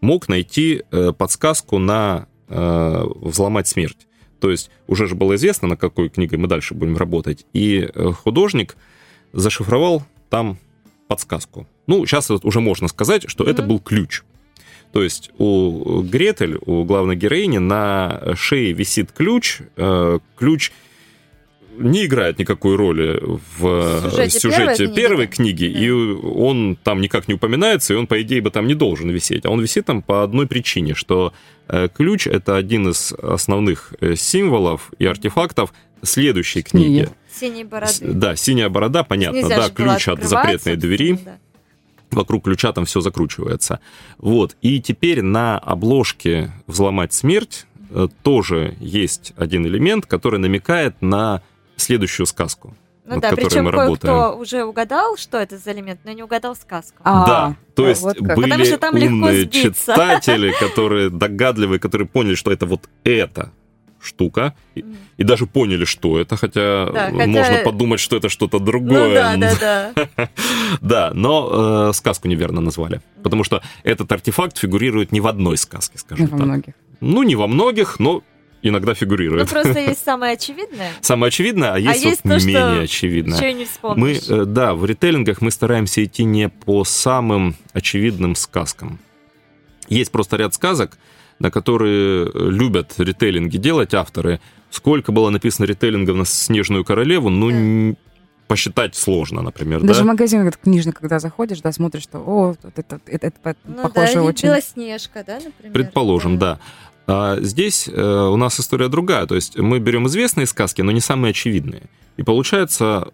мог 0.00 0.28
найти 0.28 0.82
э, 0.90 1.12
подсказку 1.16 1.78
на 1.78 2.26
э, 2.48 3.04
«Взломать 3.16 3.68
смерть». 3.68 4.06
То 4.40 4.50
есть 4.50 4.70
уже 4.86 5.06
же 5.06 5.14
было 5.14 5.36
известно, 5.36 5.68
на 5.68 5.76
какой 5.76 6.10
книгой 6.10 6.38
мы 6.38 6.48
дальше 6.48 6.74
будем 6.74 6.96
работать. 6.96 7.46
И 7.54 7.88
э, 7.94 8.12
художник 8.12 8.76
зашифровал 9.32 10.02
там 10.28 10.58
подсказку. 11.08 11.66
Ну, 11.86 12.04
сейчас 12.06 12.30
уже 12.30 12.60
можно 12.60 12.88
сказать, 12.88 13.24
что 13.28 13.44
это 13.44 13.62
Мгм. 13.62 13.68
был 13.68 13.78
ключ. 13.80 14.22
То 14.92 15.02
есть 15.02 15.30
у 15.38 16.02
Гретель, 16.02 16.58
у 16.66 16.84
главной 16.84 17.16
героини, 17.16 17.58
на 17.58 18.34
шее 18.36 18.72
висит 18.72 19.10
ключ. 19.12 19.60
Э, 19.76 20.18
Ключ 20.36 20.70
не 21.78 22.06
играет 22.06 22.38
никакой 22.38 22.76
роли 22.76 23.20
в 23.22 23.40
В 23.58 24.10
сюжете 24.10 24.40
сюжете, 24.40 24.76
первой 24.86 24.94
первой 24.94 25.26
книги, 25.26 25.66
книги, 25.66 25.74
да. 25.74 25.80
и 25.80 25.90
он 25.90 26.76
там 26.82 27.00
никак 27.00 27.28
не 27.28 27.34
упоминается, 27.34 27.94
и 27.94 27.96
он, 27.96 28.06
по 28.06 28.20
идее, 28.22 28.40
бы 28.40 28.50
там 28.50 28.66
не 28.66 28.74
должен 28.74 29.10
висеть. 29.10 29.44
А 29.46 29.50
он 29.50 29.60
висит 29.60 29.86
там 29.86 30.02
по 30.02 30.22
одной 30.22 30.46
причине, 30.46 30.94
что 30.94 31.32
э, 31.68 31.88
ключ— 31.94 32.26
это 32.28 32.56
один 32.56 32.88
из 32.88 33.12
основных 33.12 33.94
э, 34.00 34.14
символов 34.16 34.92
и 34.98 35.06
артефактов 35.06 35.72
следующей 36.02 36.62
книги. 36.62 37.04
Книги. 37.04 37.10
Синие 37.32 37.64
С- 37.64 37.68
бороды. 37.68 37.94
Да, 38.00 38.36
синяя 38.36 38.68
борода, 38.68 39.02
понятно, 39.02 39.38
Нельзя 39.38 39.56
да, 39.56 39.70
ключ 39.70 40.08
от 40.08 40.22
запретной 40.22 40.76
двери 40.76 41.18
да. 41.24 41.38
вокруг 42.10 42.44
ключа 42.44 42.72
там 42.72 42.84
все 42.84 43.00
закручивается. 43.00 43.80
Вот. 44.18 44.56
И 44.62 44.80
теперь 44.80 45.22
на 45.22 45.58
обложке 45.58 46.52
«Взломать 46.66 47.12
смерть» 47.12 47.66
э, 47.90 48.08
тоже 48.22 48.76
есть 48.80 49.32
один 49.36 49.66
элемент, 49.66 50.06
который 50.06 50.38
намекает 50.38 51.00
на 51.00 51.42
следующую 51.76 52.26
сказку. 52.26 52.74
Ну 53.04 53.16
над 53.16 53.20
да, 53.20 53.30
которой 53.30 53.48
причем 53.48 53.64
мы 53.64 53.70
работаем. 53.70 54.40
уже 54.40 54.64
угадал, 54.64 55.18
что 55.18 55.36
это 55.38 55.58
за 55.58 55.72
элемент, 55.72 56.00
но 56.04 56.12
не 56.12 56.22
угадал 56.22 56.56
сказку. 56.56 56.96
А, 57.04 57.26
да, 57.26 57.56
то 57.74 57.86
есть 57.86 58.00
вот 58.00 58.16
как. 58.16 58.36
были 58.36 58.48
Потому 58.48 58.64
что 58.64 58.78
там 58.78 58.96
легко 58.96 59.12
умные 59.14 59.46
читатели, 59.46 60.54
которые 60.58 61.10
догадливые, 61.10 61.78
которые 61.78 62.08
поняли, 62.08 62.34
что 62.34 62.50
это 62.50 62.64
вот 62.64 62.88
эта 63.04 63.50
штука, 64.00 64.54
и, 64.74 64.84
и 65.16 65.24
даже 65.24 65.46
поняли, 65.46 65.84
что 65.84 66.18
это, 66.18 66.36
хотя, 66.36 66.86
Да, 66.92 67.08
э, 67.08 67.12
хотя- 67.12 67.26
можно 67.26 67.58
подумать, 67.64 68.00
что 68.00 68.16
это 68.16 68.28
что-то 68.28 68.58
другое. 68.58 69.08
Ну 69.36 69.40
да, 69.40 69.54
да, 69.60 69.92
да. 70.16 70.28
Да, 70.80 71.10
но 71.14 71.88
э, 71.88 71.92
сказку 71.92 72.28
неверно 72.28 72.60
назвали. 72.60 73.00
Потому 73.22 73.44
что 73.44 73.62
этот 73.82 74.10
артефакт 74.12 74.58
фигурирует 74.58 75.12
не 75.12 75.20
в 75.20 75.26
одной 75.26 75.56
сказке, 75.56 75.98
скажем 75.98 76.26
во 76.26 76.38
так. 76.38 76.46
многих. 76.46 76.74
Ну, 77.00 77.22
не 77.22 77.36
во 77.36 77.46
многих, 77.46 77.98
но 77.98 78.22
иногда 78.68 78.90
Ну, 78.90 78.94
фигурирует. 78.94 79.48
просто 79.50 79.78
есть 79.78 80.04
самое 80.04 80.34
очевидное. 80.34 80.90
Самое 81.00 81.28
очевидное, 81.28 81.72
а 81.74 81.78
есть, 81.78 82.04
есть 82.04 82.24
вот 82.24 82.32
то, 82.34 82.38
что 82.40 82.48
менее 82.48 82.80
очевидное. 82.82 83.36
Еще 83.38 83.52
не 83.52 83.60
Мы, 83.60 83.66
вспомнишь. 83.66 84.28
э, 84.28 84.44
да, 84.46 84.74
в 84.74 84.84
ритейлингах 84.84 85.40
мы 85.40 85.50
стараемся 85.50 86.02
идти 86.04 86.24
не 86.24 86.48
по 86.48 86.84
самым 86.84 87.56
очевидным 87.72 88.34
сказкам. 88.34 88.98
Есть 89.88 90.10
просто 90.12 90.36
ряд 90.36 90.54
сказок, 90.54 90.98
на 91.38 91.50
которые 91.50 92.26
э, 92.26 92.30
любят 92.34 92.94
ритейлинги 92.98 93.56
делать 93.58 93.92
авторы. 93.94 94.40
Сколько 94.70 95.12
было 95.12 95.30
написано 95.30 95.66
ритейлингов 95.66 96.16
на 96.16 96.24
«Снежную 96.24 96.84
королеву», 96.84 97.28
ну, 97.28 97.90
Да. 97.92 97.96
посчитать 98.48 98.94
сложно, 98.96 99.40
например, 99.42 99.80
Даже 99.82 100.00
в 100.00 100.04
да? 100.06 100.12
магазин 100.12 100.40
этот 100.46 100.56
книжный, 100.60 100.92
когда 100.92 101.18
заходишь, 101.18 101.60
да, 101.60 101.70
смотришь, 101.72 102.02
что, 102.02 102.18
о, 102.18 102.48
вот 102.48 102.58
это, 102.76 103.00
это, 103.06 103.26
это 103.28 103.56
Ну 103.64 103.82
похоже 103.82 104.14
да, 104.14 104.22
очень. 104.22 104.48
Белоснежка, 104.48 105.24
да, 105.26 105.34
например. 105.44 105.72
Предположим, 105.72 106.38
да. 106.38 106.58
А 107.06 107.38
здесь 107.40 107.88
э, 107.88 108.02
у 108.02 108.36
нас 108.36 108.58
история 108.58 108.88
другая. 108.88 109.26
То 109.26 109.34
есть 109.34 109.58
мы 109.58 109.78
берем 109.78 110.06
известные 110.06 110.46
сказки, 110.46 110.82
но 110.82 110.92
не 110.92 111.00
самые 111.00 111.30
очевидные. 111.30 111.82
И 112.16 112.22
получается, 112.22 113.12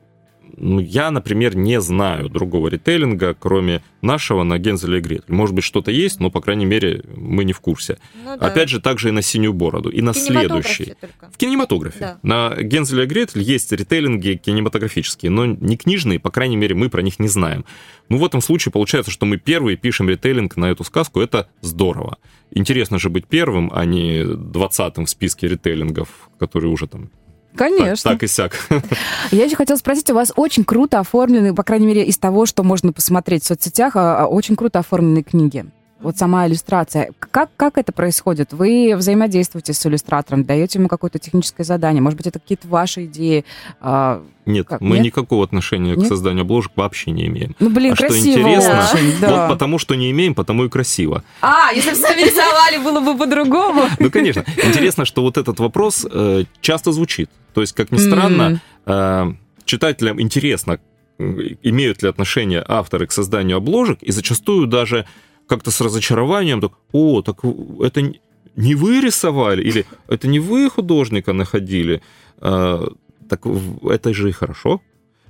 ну, 0.60 0.78
я, 0.78 1.10
например, 1.10 1.56
не 1.56 1.80
знаю 1.80 2.28
другого 2.28 2.68
ритейлинга, 2.68 3.34
кроме 3.34 3.82
нашего 4.02 4.42
на 4.42 4.58
Гензеля 4.58 4.98
и 4.98 5.00
Гретель. 5.00 5.34
Может 5.34 5.54
быть, 5.54 5.64
что-то 5.64 5.90
есть, 5.90 6.20
но, 6.20 6.30
по 6.30 6.40
крайней 6.40 6.66
мере, 6.66 7.02
мы 7.16 7.44
не 7.44 7.52
в 7.52 7.60
курсе. 7.60 7.98
Ну 8.24 8.36
да. 8.36 8.46
Опять 8.46 8.68
же, 8.68 8.80
также 8.80 9.08
и 9.08 9.12
на 9.12 9.22
«Синюю 9.22 9.52
бороду», 9.52 9.90
и 9.90 10.00
на 10.02 10.14
следующий. 10.14 10.94
только. 11.00 11.30
В 11.32 11.36
кинематографе. 11.36 11.98
Да. 11.98 12.18
На 12.22 12.62
Гензеля 12.62 13.04
и 13.04 13.06
Гретель 13.06 13.42
есть 13.42 13.72
ритейлинги 13.72 14.40
кинематографические, 14.42 15.30
но 15.30 15.46
не 15.46 15.76
книжные, 15.76 16.20
по 16.20 16.30
крайней 16.30 16.56
мере, 16.56 16.74
мы 16.74 16.88
про 16.88 17.02
них 17.02 17.18
не 17.18 17.28
знаем. 17.28 17.64
Ну, 18.08 18.18
в 18.18 18.24
этом 18.24 18.40
случае 18.40 18.72
получается, 18.72 19.10
что 19.10 19.26
мы 19.26 19.38
первые 19.38 19.76
пишем 19.76 20.08
ритейлинг 20.08 20.56
на 20.56 20.70
эту 20.70 20.84
сказку, 20.84 21.20
это 21.20 21.48
здорово. 21.60 22.18
Интересно 22.50 22.98
же 22.98 23.08
быть 23.08 23.26
первым, 23.26 23.70
а 23.72 23.84
не 23.84 24.24
двадцатым 24.24 25.06
в 25.06 25.10
списке 25.10 25.46
ритейлингов, 25.46 26.28
которые 26.38 26.72
уже 26.72 26.86
там 26.88 27.10
Конечно. 27.54 28.12
так 28.12 28.22
и 28.22 28.26
сяк. 28.26 28.52
Я 29.30 29.44
еще 29.44 29.56
хотела 29.56 29.76
спросить, 29.76 30.10
у 30.10 30.14
вас 30.14 30.32
очень 30.36 30.64
круто 30.64 31.00
оформлены, 31.00 31.54
по 31.54 31.62
крайней 31.62 31.86
мере, 31.86 32.04
из 32.04 32.18
того, 32.18 32.46
что 32.46 32.62
можно 32.62 32.92
посмотреть 32.92 33.44
в 33.44 33.46
соцсетях, 33.46 33.96
а, 33.96 34.24
а, 34.24 34.26
очень 34.26 34.56
круто 34.56 34.78
оформленные 34.78 35.22
книги. 35.22 35.66
Вот 36.02 36.16
сама 36.16 36.46
иллюстрация. 36.46 37.10
Как, 37.18 37.50
как 37.56 37.76
это 37.76 37.92
происходит? 37.92 38.52
Вы 38.52 38.94
взаимодействуете 38.96 39.74
с 39.74 39.86
иллюстратором, 39.86 40.44
даете 40.44 40.78
ему 40.78 40.88
какое-то 40.88 41.18
техническое 41.18 41.64
задание? 41.64 42.00
Может 42.00 42.16
быть, 42.16 42.26
это 42.26 42.38
какие-то 42.38 42.68
ваши 42.68 43.04
идеи? 43.04 43.44
А, 43.80 44.22
Нет, 44.46 44.66
Как, 44.66 44.80
мы 44.80 44.96
нет? 44.96 45.06
никакого 45.06 45.44
отношения 45.44 45.94
Нет? 45.94 46.06
к 46.06 46.08
созданию 46.08 46.42
обложек 46.42 46.72
вообще 46.74 47.10
не 47.10 47.26
имеем. 47.26 47.54
Ну, 47.60 47.68
блин, 47.68 47.92
А 47.92 47.96
что 47.96 48.06
красиво 48.06 48.38
интересно, 48.38 48.88
очень, 48.92 49.20
да. 49.20 49.46
Вот 49.46 49.54
потому 49.54 49.78
что 49.78 49.94
не 49.94 50.10
имеем, 50.10 50.34
потому 50.34 50.64
и 50.64 50.68
красиво. 50.70 51.22
А, 51.42 51.70
если 51.72 51.90
бы 51.90 51.96
сами 51.96 52.22
рисовали, 52.22 52.78
было 52.78 53.00
бы 53.00 53.18
по-другому. 53.18 53.82
Ну, 53.98 54.10
конечно. 54.10 54.44
Интересно, 54.64 55.04
что 55.04 55.20
вот 55.22 55.36
этот 55.36 55.60
вопрос 55.60 56.06
э, 56.10 56.44
часто 56.62 56.92
звучит. 56.92 57.30
То 57.52 57.60
есть, 57.60 57.74
как 57.74 57.90
ни 57.90 57.98
странно, 57.98 58.62
э, 58.86 59.32
читателям 59.66 60.20
интересно, 60.20 60.78
имеют 61.18 62.02
ли 62.02 62.08
отношение 62.08 62.64
авторы 62.66 63.06
к 63.06 63.12
созданию 63.12 63.58
обложек, 63.58 64.02
и 64.02 64.10
зачастую 64.10 64.66
даже 64.66 65.04
как-то 65.50 65.70
с 65.70 65.80
разочарованием, 65.82 66.60
так, 66.60 66.72
о, 66.92 67.20
так 67.20 67.36
это 67.80 68.12
не 68.56 68.74
вы 68.74 69.00
рисовали, 69.00 69.62
или 69.62 69.84
это 70.08 70.28
не 70.28 70.40
вы 70.40 70.70
художника 70.70 71.32
находили, 71.32 72.00
Э, 72.40 72.86
так 73.28 73.46
это 73.84 74.14
же 74.14 74.28
и 74.28 74.32
хорошо, 74.32 74.80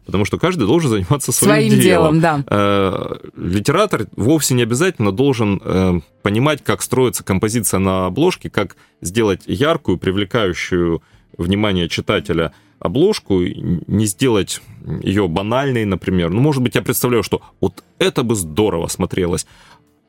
потому 0.07 0.25
что 0.25 0.39
каждый 0.39 0.67
должен 0.67 0.91
заниматься 0.91 1.33
своим, 1.33 1.69
Своим 1.69 1.83
делом, 1.83 2.21
да. 2.21 2.43
Э, 2.47 3.17
литератор 3.37 4.07
вовсе 4.17 4.55
не 4.55 4.63
обязательно 4.63 5.13
должен 5.13 5.61
э, 5.63 6.01
понимать, 6.23 6.65
как 6.65 6.83
строится 6.83 7.25
композиция 7.25 7.79
на 7.79 8.07
обложке, 8.07 8.49
как 8.49 8.77
сделать 9.01 9.43
яркую, 9.47 9.99
привлекающую 9.99 11.03
внимание 11.37 11.89
читателя 11.89 12.53
обложку, 12.79 13.43
не 13.43 14.07
сделать 14.07 14.63
ее 15.03 15.29
банальной, 15.29 15.85
например. 15.85 16.31
Ну, 16.31 16.41
может 16.41 16.63
быть, 16.63 16.75
я 16.75 16.83
представляю, 16.83 17.23
что 17.23 17.43
вот 17.61 17.85
это 17.99 18.23
бы 18.23 18.35
здорово 18.35 18.87
смотрелось, 18.87 19.47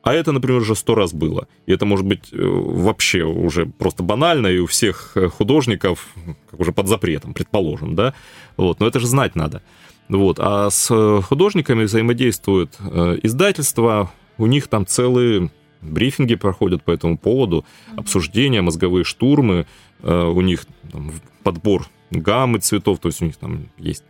а 0.02 0.14
это, 0.14 0.32
например, 0.32 0.60
уже 0.60 0.74
сто 0.74 0.94
раз 0.94 1.12
было. 1.12 1.46
И 1.66 1.72
это 1.72 1.86
может 1.86 2.04
быть 2.04 2.32
э, 2.32 2.36
вообще 2.38 3.22
уже 3.22 3.66
просто 3.66 4.02
банально, 4.02 4.48
и 4.48 4.58
у 4.58 4.66
всех 4.66 5.12
э, 5.14 5.28
художников 5.28 6.08
как 6.50 6.60
уже 6.60 6.72
под 6.72 6.88
запретом, 6.88 7.34
предположим, 7.34 7.94
да? 7.94 8.12
Вот, 8.56 8.80
но 8.80 8.86
это 8.86 8.98
же 8.98 9.06
знать 9.06 9.36
надо. 9.36 9.62
Вот. 10.08 10.38
А 10.40 10.70
с 10.70 10.88
э, 10.90 11.20
художниками 11.22 11.84
взаимодействует 11.84 12.76
издательство, 13.22 14.10
у 14.38 14.46
них 14.46 14.66
там 14.66 14.86
целые 14.86 15.50
брифинги 15.80 16.34
проходят 16.34 16.82
по 16.82 16.90
этому 16.90 17.16
поводу, 17.16 17.64
обсуждения, 17.96 18.60
мозговые 18.60 19.04
штурмы, 19.04 19.66
у 20.02 20.40
них 20.40 20.66
там, 20.90 21.12
подбор 21.42 21.86
гаммы 22.10 22.58
цветов, 22.58 22.98
то 22.98 23.08
есть 23.08 23.22
у 23.22 23.24
них 23.24 23.36
там 23.36 23.68
есть 23.78 24.04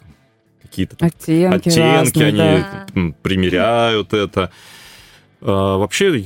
какие-то 0.60 0.96
Оттенки, 1.04 1.68
оттенки, 1.68 1.78
разные, 1.78 2.28
они 2.28 3.12
да. 3.12 3.14
примеряют 3.22 4.12
это. 4.14 4.50
А, 5.42 5.76
вообще, 5.78 6.24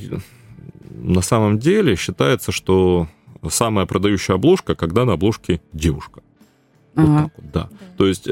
на 0.91 1.21
самом 1.21 1.59
деле, 1.59 1.95
считается, 1.95 2.51
что 2.51 3.07
самая 3.49 3.85
продающая 3.85 4.35
обложка, 4.35 4.75
когда 4.75 5.05
на 5.05 5.13
обложке 5.13 5.61
девушка. 5.73 6.21
Вот 6.95 7.03
Ага. 7.05 7.23
так 7.25 7.31
вот, 7.37 7.51
да. 7.51 7.69
То 7.97 8.07
есть 8.07 8.23
э, 8.27 8.31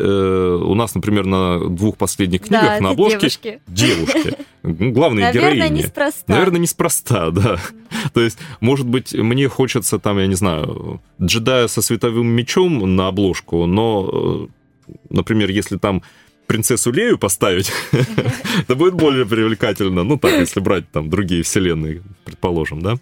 у 0.64 0.74
нас, 0.74 0.96
например, 0.96 1.26
на 1.28 1.60
двух 1.70 1.98
последних 1.98 2.42
книгах 2.42 2.64
Да, 2.64 2.80
на 2.80 2.90
обложке 2.92 3.20
девушки. 3.20 3.62
девушки. 3.68 4.38
Ну, 4.64 4.92
Главные 4.92 5.26
Наверное, 5.26 5.54
героини. 5.68 5.84
неспроста. 5.84 6.34
Наверное, 6.34 6.60
неспроста, 6.62 7.30
да. 7.30 7.60
То 8.14 8.22
есть, 8.22 8.40
может 8.62 8.88
быть, 8.88 9.14
мне 9.14 9.48
хочется 9.48 10.00
там, 10.00 10.18
я 10.18 10.26
не 10.26 10.34
знаю, 10.34 11.00
джедая 11.22 11.68
со 11.68 11.84
световым 11.84 12.26
мечом 12.28 12.96
на 12.96 13.08
обложку, 13.10 13.68
но, 13.68 14.50
э, 14.88 14.94
например, 15.12 15.52
если 15.52 15.78
там 15.78 16.02
принцессу 16.48 16.92
Лею 16.92 17.18
поставить, 17.18 17.72
это 17.92 18.76
будет 18.76 18.94
более 18.94 19.26
привлекательно. 19.26 20.04
Ну 20.04 20.18
так, 20.18 20.32
если 20.32 20.60
брать 20.60 20.90
там 20.92 21.10
другие 21.10 21.44
вселенные, 21.44 22.02
предположим, 22.24 22.82
да? 22.82 22.96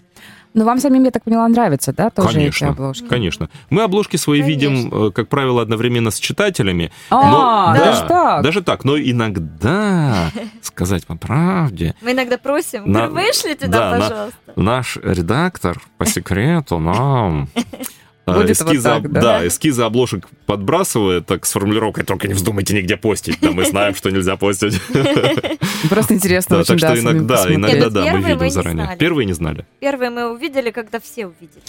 Но 0.56 0.66
вам 0.66 0.80
самим, 0.80 1.04
я 1.04 1.10
так 1.10 1.24
поняла, 1.24 1.48
нравится, 1.48 1.94
да, 1.94 2.12
тоже 2.12 2.30
Конечно. 2.36 2.66
эти 2.66 2.72
обложки? 2.74 3.08
Конечно. 3.08 3.50
Мы 3.72 3.82
обложки 3.82 4.18
свои 4.18 4.41
Конечно. 4.41 4.68
видим, 4.70 5.08
э, 5.08 5.12
как 5.12 5.28
правило, 5.28 5.64
одновременно 5.64 6.12
с 6.12 6.20
читателями. 6.20 6.91
А, 7.10 7.74
Но- 7.74 7.80
даже 7.80 8.08
так? 8.08 8.44
Даже 8.44 8.62
так. 8.62 8.84
Но 8.84 8.96
иногда, 8.96 10.30
сказать 10.62 11.08
по 11.08 11.16
правде, 11.18 11.96
Мы 12.02 12.12
иногда 12.12 12.38
просим, 12.38 12.84
На- 12.91 13.08
вышлите 13.10 13.66
да, 13.66 13.80
нам, 13.89 14.00
на- 14.00 14.08
пожалуйста. 14.10 14.38
наш 14.56 14.98
редактор 14.98 15.82
по 15.98 16.06
секрету 16.06 16.78
нам 16.78 17.50
э, 18.26 18.34
Будет 18.34 18.60
вот 18.60 18.70
эскизы, 18.70 18.84
так, 18.84 19.06
об- 19.06 19.12
да? 19.12 19.22
да, 19.22 19.48
эскизы 19.48 19.84
обложек 19.84 20.28
подбрасывает 20.46 21.26
так 21.26 21.46
с 21.46 21.52
формулировкой 21.52 22.04
«только 22.04 22.28
не 22.28 22.34
вздумайте 22.34 22.76
нигде 22.76 22.98
постить», 22.98 23.38
да, 23.42 23.52
мы 23.52 23.66
знаем, 23.66 23.96
что 23.96 24.10
нельзя 24.10 24.36
постить. 24.38 24.80
Просто 25.90 26.14
интересно 26.16 26.60
очень, 26.60 26.78
Так 26.78 26.80
что 26.80 26.88
да, 26.88 27.00
иногда, 27.00 27.54
иногда, 27.54 27.90
да, 27.90 28.14
мы 28.14 28.22
видим 28.22 28.44
не 28.44 28.50
заранее. 28.50 28.96
Первые 28.98 29.26
не 29.26 29.34
знали. 29.34 29.66
Первые 29.80 30.10
мы 30.10 30.32
увидели, 30.32 30.72
когда 30.72 31.00
все 31.00 31.28
увидели. 31.28 31.62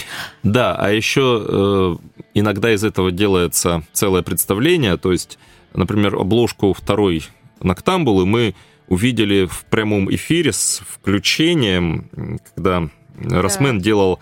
Да, 0.42 0.76
а 0.76 0.90
еще 0.90 1.44
э, 1.46 1.96
иногда 2.34 2.72
из 2.72 2.84
этого 2.84 3.10
делается 3.10 3.82
целое 3.92 4.22
представление, 4.22 4.96
то 4.96 5.12
есть, 5.12 5.38
например, 5.74 6.16
обложку 6.16 6.72
второй 6.72 7.24
Ноктамбулы 7.60 8.26
мы 8.26 8.54
увидели 8.88 9.46
в 9.46 9.64
прямом 9.70 10.12
эфире 10.14 10.52
с 10.52 10.82
включением, 10.86 12.10
когда 12.54 12.88
Росмен 13.18 13.80
делал 13.80 14.20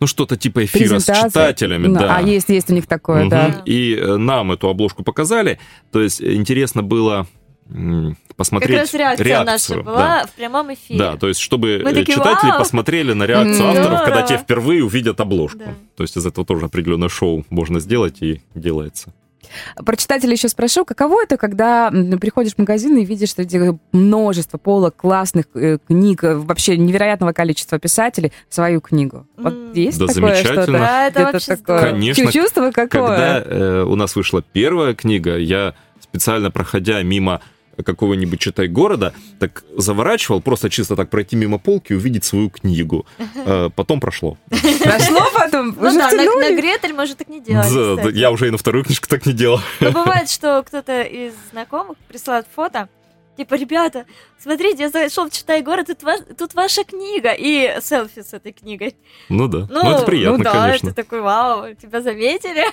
ну, 0.00 0.06
что-то 0.06 0.36
типа 0.36 0.64
эфира 0.64 0.98
с 0.98 1.06
читателями, 1.06 1.88
Ну, 1.88 1.98
да. 1.98 2.16
А, 2.16 2.22
есть, 2.22 2.48
есть 2.48 2.70
у 2.70 2.74
них 2.74 2.86
такое, 2.86 3.20
Мгм. 3.22 3.28
да. 3.30 3.62
И 3.64 3.94
э, 3.94 4.16
нам 4.16 4.52
эту 4.52 4.68
обложку 4.68 5.02
показали. 5.02 5.58
То 5.92 6.00
есть 6.00 6.22
интересно 6.22 6.82
было 6.82 7.26
м, 7.70 8.16
Как 8.28 8.36
посмотреть 8.36 8.78
раз 8.78 8.94
реакция 8.94 9.24
реакцию, 9.26 9.76
наша 9.78 9.82
была 9.84 10.26
в 10.26 10.30
прямом 10.32 10.72
эфире. 10.72 10.98
Да, 10.98 11.16
то 11.16 11.28
есть 11.28 11.40
чтобы 11.40 11.80
Мы 11.84 11.92
такие, 11.92 12.16
читатели 12.16 12.50
«Вау!» 12.50 12.58
посмотрели 12.60 13.12
на 13.12 13.24
реакцию 13.24 13.64
М, 13.64 13.76
авторов, 13.76 14.04
когда 14.04 14.22
те 14.22 14.38
впервые 14.38 14.82
увидят 14.84 15.20
обложку. 15.20 15.58
Да. 15.58 15.74
То 15.96 16.02
есть 16.04 16.16
из 16.16 16.24
этого 16.24 16.46
тоже 16.46 16.66
определенное 16.66 17.08
шоу 17.10 17.44
можно 17.50 17.78
сделать 17.80 18.22
и 18.22 18.40
делается. 18.54 19.12
Про 19.76 19.96
читателей 19.96 20.34
еще 20.34 20.48
спрошу, 20.48 20.84
каково 20.84 21.22
это, 21.22 21.36
когда 21.36 21.90
приходишь 22.20 22.54
в 22.54 22.58
магазин 22.58 22.96
и 22.98 23.04
видишь 23.04 23.32
среди 23.32 23.78
множества 23.92 24.58
полок 24.58 24.96
классных 24.96 25.46
э, 25.54 25.78
книг, 25.86 26.24
э, 26.24 26.34
вообще 26.34 26.76
невероятного 26.76 27.32
количества 27.32 27.78
писателей, 27.78 28.32
свою 28.48 28.80
книгу? 28.80 29.26
Вот 29.36 29.74
есть 29.74 29.98
Да 29.98 30.06
такое 30.06 30.34
замечательно. 30.34 30.62
что-то? 30.62 30.72
Да, 30.78 31.06
это 31.06 31.14
Где-то 31.14 31.32
вообще 31.32 31.56
такое? 31.56 31.82
Конечно. 31.90 32.32
Чувство 32.32 32.70
какое? 32.70 32.88
Когда 32.88 33.42
э, 33.44 33.82
у 33.84 33.94
нас 33.94 34.16
вышла 34.16 34.42
первая 34.42 34.94
книга, 34.94 35.36
я 35.36 35.74
специально 36.00 36.50
проходя 36.50 37.02
мимо 37.02 37.40
какого-нибудь 37.86 38.40
читай 38.40 38.68
города, 38.68 39.12
так 39.38 39.64
заворачивал, 39.76 40.40
просто 40.40 40.70
чисто 40.70 40.96
так 40.96 41.10
пройти 41.10 41.36
мимо 41.36 41.58
полки 41.58 41.92
и 41.92 41.96
увидеть 41.96 42.24
свою 42.24 42.50
книгу. 42.50 43.06
Э, 43.46 43.70
Потом 43.74 44.00
прошло. 44.00 44.36
Прошло 44.48 45.20
потом? 45.34 45.76
Ну 45.78 45.94
да, 45.96 46.10
на, 46.10 46.56
Гретель 46.56 46.92
мы 46.92 47.06
же 47.06 47.14
так 47.14 47.28
не 47.28 47.40
делали, 47.40 47.96
кстати. 47.96 48.16
я 48.16 48.30
уже 48.30 48.48
и 48.48 48.50
на 48.50 48.58
вторую 48.58 48.84
книжку 48.84 49.06
так 49.08 49.24
не 49.26 49.32
делал. 49.32 49.60
Но 49.80 49.92
бывает, 49.92 50.28
что 50.28 50.62
кто-то 50.66 51.02
из 51.02 51.34
знакомых 51.50 51.96
присылает 52.08 52.46
фото, 52.54 52.88
Типа, 53.38 53.54
ребята, 53.54 54.04
смотрите, 54.36 54.82
я 54.82 54.88
зашел 54.90 55.30
в 55.30 55.32
«Читай 55.32 55.62
город», 55.62 55.86
тут, 55.86 56.02
ваш, 56.02 56.18
тут 56.36 56.54
ваша 56.54 56.82
книга, 56.82 57.30
и 57.30 57.80
селфи 57.80 58.22
с 58.22 58.34
этой 58.34 58.50
книгой. 58.50 58.96
Ну 59.28 59.46
да, 59.46 59.58
ну, 59.70 59.84
ну 59.84 59.90
это 59.92 60.04
приятно, 60.04 60.38
ну, 60.38 60.42
да, 60.44 60.52
конечно. 60.64 60.88
это 60.88 60.96
такой, 60.96 61.20
вау, 61.20 61.72
тебя 61.76 62.00
заметили. 62.00 62.64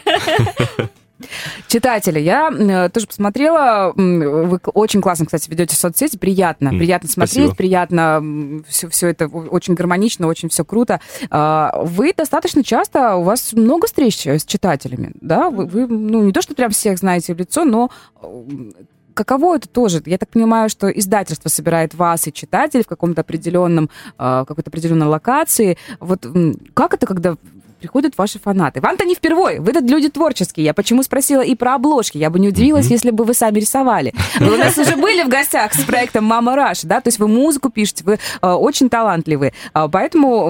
Читатели, 1.67 2.19
я 2.19 2.49
э, 2.49 2.89
тоже 2.89 3.07
посмотрела, 3.07 3.93
вы 3.95 4.59
очень 4.73 5.01
классно, 5.01 5.25
кстати, 5.25 5.49
ведете 5.49 5.75
соцсети, 5.75 6.17
приятно, 6.17 6.69
mm, 6.69 6.77
приятно 6.77 7.09
смотреть, 7.09 7.35
спасибо. 7.35 7.55
приятно, 7.55 8.63
все, 8.67 8.89
все 8.89 9.07
это 9.07 9.27
очень 9.27 9.75
гармонично, 9.75 10.27
очень 10.27 10.49
все 10.49 10.65
круто. 10.65 10.99
Э, 11.31 11.69
вы 11.83 12.13
достаточно 12.15 12.63
часто, 12.63 13.15
у 13.15 13.23
вас 13.23 13.53
много 13.53 13.87
встреч 13.87 14.25
с 14.27 14.43
читателями, 14.43 15.13
да? 15.21 15.49
Вы, 15.49 15.65
вы 15.65 15.87
ну, 15.87 16.23
не 16.23 16.33
то, 16.33 16.41
что 16.41 16.53
прям 16.53 16.71
всех 16.71 16.99
знаете 16.99 17.33
в 17.33 17.37
лицо, 17.37 17.63
но 17.63 17.89
каково 19.13 19.55
это 19.55 19.67
тоже? 19.67 20.03
Я 20.05 20.17
так 20.17 20.29
понимаю, 20.29 20.69
что 20.69 20.89
издательство 20.89 21.49
собирает 21.49 21.95
вас 21.95 22.27
и 22.27 22.33
читателей 22.33 22.83
в 22.83 22.87
каком-то 22.87 23.21
определенном, 23.21 23.89
э, 24.19 24.45
какой-то 24.47 24.69
определенной 24.69 25.07
локации. 25.07 25.77
Вот 25.99 26.27
как 26.73 26.93
это, 26.93 27.07
когда 27.07 27.37
приходят 27.85 28.17
ваши 28.17 28.39
фанаты. 28.39 28.81
Вам-то 28.81 29.05
не 29.05 29.13
впервой, 29.13 29.59
вы 29.59 29.71
тут 29.71 29.87
люди 29.89 30.09
творческие. 30.09 30.65
Я 30.65 30.73
почему 30.73 31.03
спросила 31.03 31.41
и 31.41 31.53
про 31.53 31.75
обложки. 31.75 32.17
Я 32.17 32.31
бы 32.31 32.39
не 32.39 32.47
удивилась, 32.47 32.87
если 32.87 33.11
бы 33.11 33.23
вы 33.23 33.35
сами 33.35 33.59
рисовали. 33.59 34.11
Вы 34.39 34.55
у 34.55 34.57
нас 34.57 34.75
уже 34.77 34.95
были 34.95 35.21
в 35.23 35.29
гостях 35.29 35.73
с 35.75 35.83
проектом 35.83 36.23
«Мама 36.23 36.55
Раш», 36.55 36.81
да, 36.81 36.99
то 36.99 37.09
есть 37.09 37.19
вы 37.19 37.27
музыку 37.27 37.69
пишете, 37.69 38.03
вы 38.03 38.13
э, 38.41 38.47
очень 38.47 38.89
талантливые. 38.89 39.53
А, 39.73 39.87
поэтому 39.87 40.49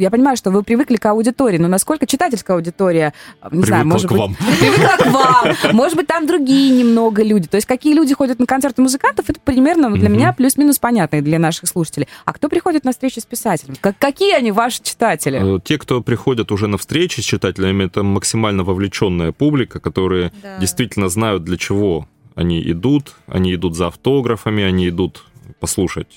я 0.00 0.10
понимаю, 0.10 0.36
что 0.36 0.50
вы 0.50 0.62
привыкли 0.62 0.96
к 0.96 1.06
аудитории, 1.06 1.58
но 1.58 1.68
насколько 1.68 2.06
читательская 2.06 2.56
аудитория, 2.56 3.12
не 3.44 3.48
привыкла 3.48 3.66
знаю, 3.66 3.86
может 3.86 4.08
к 4.08 4.10
быть... 4.10 4.20
Вам. 4.20 4.36
Привыкла 4.60 4.96
к 4.98 5.06
вам. 5.06 5.76
Может 5.76 5.96
быть, 5.96 6.06
там 6.06 6.26
другие 6.26 6.70
немного 6.82 7.22
люди. 7.22 7.48
То 7.48 7.56
есть 7.56 7.66
какие 7.66 7.94
люди 7.94 8.14
ходят 8.14 8.38
на 8.38 8.46
концерты 8.46 8.82
музыкантов, 8.82 9.28
это 9.28 9.38
примерно 9.40 9.90
для 9.92 10.08
меня 10.08 10.32
плюс-минус 10.32 10.78
понятно 10.78 11.16
и 11.16 11.20
для 11.20 11.38
наших 11.38 11.68
слушателей. 11.68 12.08
А 12.24 12.32
кто 12.32 12.48
приходит 12.48 12.84
на 12.84 12.92
встречи 12.92 13.18
с 13.18 13.24
писателем? 13.24 13.76
Как, 13.80 13.98
какие 13.98 14.34
они 14.34 14.52
ваши 14.52 14.82
читатели? 14.82 15.56
Э, 15.56 15.60
те, 15.62 15.78
кто 15.78 16.00
приходят 16.00 16.50
уже 16.52 16.66
на 16.66 16.78
встречи 16.78 17.20
с 17.20 17.24
читателями, 17.24 17.84
это 17.84 18.02
максимально 18.02 18.64
вовлеченная 18.64 19.32
публика, 19.32 19.80
которые 19.80 20.32
да. 20.42 20.58
действительно 20.58 21.08
знают, 21.08 21.44
для 21.44 21.56
чего 21.56 22.08
они 22.34 22.60
идут. 22.70 23.14
Они 23.26 23.54
идут 23.54 23.76
за 23.76 23.88
автографами, 23.88 24.62
они 24.62 24.88
идут 24.88 25.24
послушать, 25.60 26.08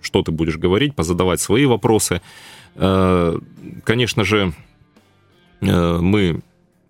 что 0.00 0.22
ты 0.22 0.30
будешь 0.30 0.56
говорить, 0.56 0.94
позадавать 0.94 1.40
свои 1.40 1.66
вопросы. 1.66 2.20
Э, 2.74 3.38
конечно 3.84 4.24
же, 4.24 4.52
э, 5.60 5.98
мы 5.98 6.40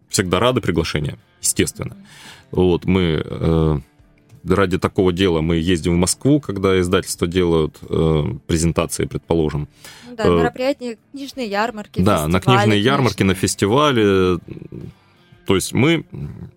всегда 0.08 0.40
рады 0.40 0.60
приглашению, 0.60 1.18
естественно. 1.40 1.96
Вот, 2.50 2.84
мы 2.84 3.22
э, 3.24 3.78
ради 4.44 4.78
такого 4.78 5.12
дела 5.12 5.40
мы 5.40 5.56
ездим 5.56 5.94
в 5.94 5.98
Москву, 5.98 6.40
когда 6.40 6.78
издательства 6.80 7.26
делают 7.26 7.78
презентации, 8.46 9.06
предположим. 9.06 9.68
Ну 10.08 10.16
да, 10.16 10.24
мероприятия, 10.24 10.98
книжные 11.12 11.48
ярмарки, 11.48 12.02
Да, 12.02 12.28
на 12.28 12.40
книжные 12.40 12.80
ярмарки, 12.80 13.22
на 13.22 13.34
фестивале. 13.34 14.38
То 15.46 15.56
есть 15.56 15.72
мы 15.72 16.04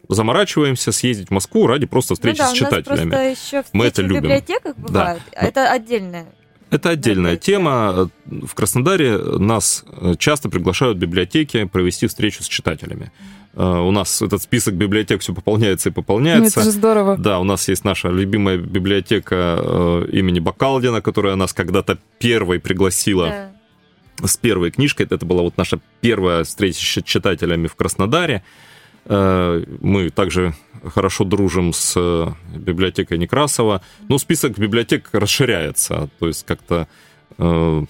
заморачиваемся 0.10 0.92
съездить 0.92 1.30
в 1.30 1.32
Москву 1.32 1.66
ради 1.66 1.88
просто 1.88 2.14
встречи 2.14 2.38
ну 2.38 2.44
да, 2.44 2.50
с 2.50 2.54
читателями. 2.54 3.02
У 3.02 3.06
нас 3.06 3.10
просто 3.10 3.58
еще 3.58 3.64
мы 3.74 3.86
это 3.86 4.02
любим. 4.04 4.20
в 4.20 4.24
библиотеках 4.24 4.78
бывают. 4.78 5.22
Да. 5.32 5.40
Это 5.40 5.72
отдельная 5.72 6.28
это 6.76 6.90
отдельная 6.90 7.38
тема. 7.38 8.10
В 8.26 8.54
Краснодаре 8.54 9.18
нас 9.18 9.84
э, 9.88 10.14
часто 10.18 10.50
приглашают 10.50 10.98
в 10.98 11.02
библиотеки 11.02 11.66
провести 11.66 12.08
встречу 12.08 12.44
с 12.44 12.48
читателями. 12.48 13.12
Э, 13.56 13.80
у 13.80 13.92
нас 13.92 14.22
этот 14.22 14.42
список 14.42 14.76
библиотек 14.76 15.22
все 15.22 15.34
пополняется 15.34 15.90
и 15.90 15.92
пополняется. 15.92 16.60
Ну, 16.60 16.62
это 16.62 16.64
же 16.64 16.72
здорово. 16.72 17.18
Да, 17.18 17.40
у 17.40 17.44
нас 17.44 17.68
есть 17.68 17.84
наша 17.84 18.10
любимая 18.10 18.58
библиотека 18.58 19.60
э, 19.60 20.10
имени 20.12 20.40
Бакалдина, 20.40 21.02
которая 21.02 21.36
нас 21.36 21.54
когда-то 21.54 21.98
первой 22.20 22.60
пригласила 22.60 23.52
да. 24.20 24.28
с 24.28 24.38
первой 24.38 24.72
книжкой. 24.72 25.08
Это 25.10 25.26
была 25.26 25.42
вот 25.42 25.58
наша 25.58 25.80
первая 26.02 26.44
встреча 26.44 27.02
с 27.02 27.04
читателями 27.04 27.68
в 27.68 27.76
Краснодаре. 27.76 28.44
Мы 29.08 30.10
также 30.14 30.54
хорошо 30.90 31.24
дружим 31.24 31.74
с 31.74 31.94
э, 31.96 32.28
библиотекой 32.58 33.18
Некрасова. 33.18 33.82
Но 34.08 34.18
список 34.18 34.58
библиотек 34.58 35.10
расширяется. 35.12 36.10
То 36.20 36.28
есть 36.28 36.46
как-то 36.46 36.88
э, 37.38 37.86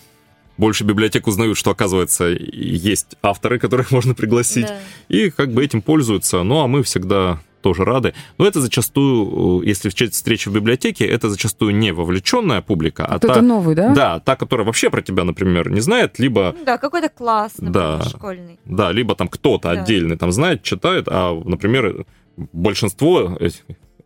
больше 0.57 0.84
библиотек 0.84 1.28
узнают, 1.28 1.57
что, 1.57 1.72
оказывается, 1.72 2.26
есть 2.28 3.16
авторы, 3.22 3.59
которых 3.59 3.91
можно 3.91 4.13
пригласить. 4.13 4.68
Да. 4.68 4.80
И 5.09 5.30
как 5.30 5.53
бы 5.53 5.63
этим 5.63 5.82
пользуются. 5.82 6.43
Ну, 6.43 6.59
а 6.59 6.68
мы 6.68 6.84
всегда 6.84 7.39
тоже 7.66 7.84
рады. 7.84 8.13
Но 8.38 8.45
это 8.45 8.61
зачастую, 8.61 9.63
э, 9.63 9.66
если 9.66 9.89
встреча 9.89 10.51
в 10.51 10.53
библиотеке, 10.53 11.03
это 11.03 11.30
зачастую 11.30 11.76
не 11.76 11.91
вовлеченная 11.93 12.61
публика, 12.61 13.05
а 13.05 13.18
Кто-то 13.18 13.34
та, 13.34 13.41
новый, 13.41 13.76
да? 13.76 13.93
Да, 13.95 14.20
та, 14.20 14.36
которая 14.36 14.68
вообще 14.68 14.91
про 14.91 15.01
тебя, 15.01 15.24
например, 15.24 15.72
не 15.72 15.82
знает, 15.82 16.20
либо... 16.20 16.53
Ну 16.55 16.63
да, 16.63 16.78
какой-то 16.78 17.09
класс, 17.09 17.53
например, 17.57 17.97
да, 17.97 18.03
школьный. 18.03 18.59
Да, 18.66 18.91
либо 18.91 19.16
там 19.16 19.28
кто-то 19.28 19.74
да. 19.74 19.82
отдельный 19.82 20.16
там 20.16 20.32
знает, 20.32 20.61
читает, 20.61 21.07
а, 21.07 21.34
например, 21.43 22.05
большинство 22.53 23.36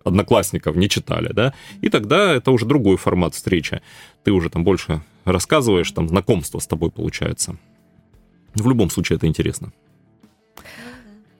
одноклассников 0.05 0.78
не 0.78 0.88
читали, 0.88 1.34
да, 1.34 1.53
и 1.82 1.89
тогда 1.89 2.32
это 2.32 2.51
уже 2.51 2.66
другой 2.66 2.95
формат 2.95 3.34
встречи. 3.34 3.82
Ты 4.24 4.32
уже 4.32 4.49
там 4.49 4.64
больше 4.64 5.01
рассказываешь, 5.26 5.91
там 5.91 6.07
знакомство 6.07 6.60
с 6.60 6.68
тобой 6.68 6.91
получается. 6.91 7.57
В 8.55 8.70
любом 8.70 8.89
случае 8.89 9.18
это 9.18 9.28
интересно. 9.28 9.74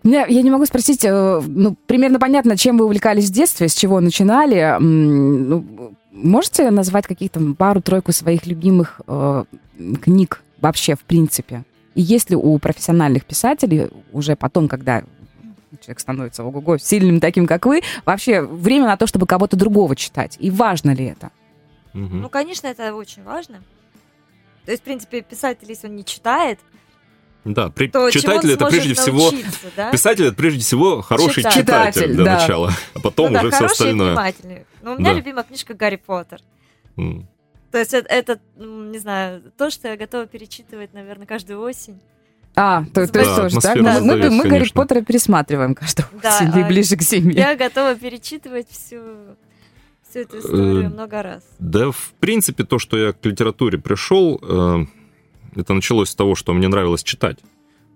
Я, 0.04 0.26
я 0.26 0.42
не 0.42 0.50
могу 0.50 0.66
спросить, 0.66 1.04
э, 1.04 1.42
ну, 1.46 1.76
примерно 1.88 2.20
понятно, 2.20 2.58
чем 2.58 2.78
вы 2.78 2.86
увлекались 2.86 3.30
в 3.30 3.34
детстве, 3.34 3.68
с 3.68 3.76
чего 3.76 4.00
начинали. 4.00 4.78
Ну, 4.80 5.94
можете 6.12 6.70
назвать 6.72 7.06
каких-то 7.06 7.40
пару-тройку 7.58 8.12
своих 8.12 8.46
любимых 8.46 9.02
э, 9.08 9.44
книг 10.02 10.42
вообще, 10.62 10.96
в 10.96 11.02
принципе? 11.02 11.64
И 11.96 12.02
есть 12.02 12.30
ли 12.30 12.36
у 12.36 12.58
профессиональных 12.60 13.26
писателей 13.26 13.90
уже 14.14 14.36
потом, 14.36 14.68
когда 14.68 15.04
человек 15.82 16.00
становится 16.00 16.44
ого-го 16.44 16.78
сильным 16.78 17.20
таким, 17.20 17.46
как 17.46 17.66
вы, 17.66 17.82
вообще 18.06 18.42
время 18.42 18.86
на 18.86 18.98
то, 18.98 19.06
чтобы 19.06 19.26
кого-то 19.26 19.58
другого 19.58 19.96
читать? 19.96 20.38
И 20.40 20.50
важно 20.50 20.92
ли 20.92 21.06
это? 21.06 21.32
Угу. 21.94 22.16
Ну, 22.16 22.30
конечно, 22.30 22.68
это 22.68 22.94
очень 22.94 23.24
важно. 23.24 23.62
То 24.66 24.72
есть, 24.72 24.84
в 24.84 24.86
принципе, 24.86 25.22
писатель, 25.22 25.68
если 25.68 25.88
он 25.88 25.96
не 25.96 26.06
читает, 26.06 26.60
да, 27.46 27.70
при... 27.70 27.88
то 27.88 28.12
читатель 28.12 28.52
это 28.52 28.66
прежде 28.66 28.94
всего 28.94 29.32
да? 29.76 29.92
писатель 29.92 30.26
это 30.26 30.36
прежде 30.36 30.62
всего 30.62 31.02
хороший 31.02 31.44
читатель, 31.44 31.62
читатель 31.62 32.14
для 32.14 32.26
да. 32.26 32.40
начала, 32.40 32.72
а 32.94 33.00
потом 33.00 33.32
ну, 33.32 33.40
уже 33.40 33.50
да, 33.50 33.56
все 33.56 33.66
остальное. 33.66 34.10
Внимательный. 34.10 34.66
Ну, 34.82 34.94
у 34.94 35.00
меня 35.00 35.12
да. 35.12 35.18
любимая 35.18 35.44
книжка 35.44 35.74
Гарри 35.74 35.96
Поттер. 35.96 36.42
Mm. 36.98 37.24
То 37.72 37.78
есть 37.78 37.94
это, 37.94 38.08
это, 38.10 38.40
не 38.58 38.98
знаю, 38.98 39.44
то, 39.58 39.70
что 39.70 39.88
я 39.88 39.98
готова 39.98 40.26
перечитывать, 40.26 40.94
наверное, 40.94 41.28
каждую 41.28 41.62
осень. 41.62 42.00
А, 42.56 42.84
то, 42.94 43.08
то 43.08 43.20
есть 43.20 43.36
тоже, 43.36 43.60
так? 43.60 43.82
Да, 43.82 44.00
мы, 44.02 44.18
мы, 44.18 44.30
мы 44.32 44.50
Гарри 44.50 44.70
Поттера 44.74 45.02
пересматриваем 45.02 45.76
каждую 45.76 46.08
да, 46.22 46.36
осень, 46.36 46.50
а 46.50 46.68
ближе 46.68 46.98
к 46.98 47.02
зиме. 47.02 47.34
Я 47.34 47.56
готова 47.56 47.96
перечитывать 47.96 48.70
всю 48.70 49.00
всю 50.10 50.20
эту 50.20 50.40
историю 50.40 50.86
э, 50.86 50.90
много 50.90 51.22
раз. 51.22 51.44
Да, 51.60 51.92
в 51.92 52.14
принципе, 52.20 52.64
то, 52.64 52.80
что 52.80 52.98
я 52.98 53.14
к 53.14 53.24
литературе 53.24 53.78
пришел, 53.78 54.40
э, 54.42 54.86
это 55.56 55.74
началось 55.74 56.10
с 56.10 56.16
того, 56.16 56.36
что 56.36 56.54
мне 56.54 56.68
нравилось 56.68 57.04
читать. 57.04 57.40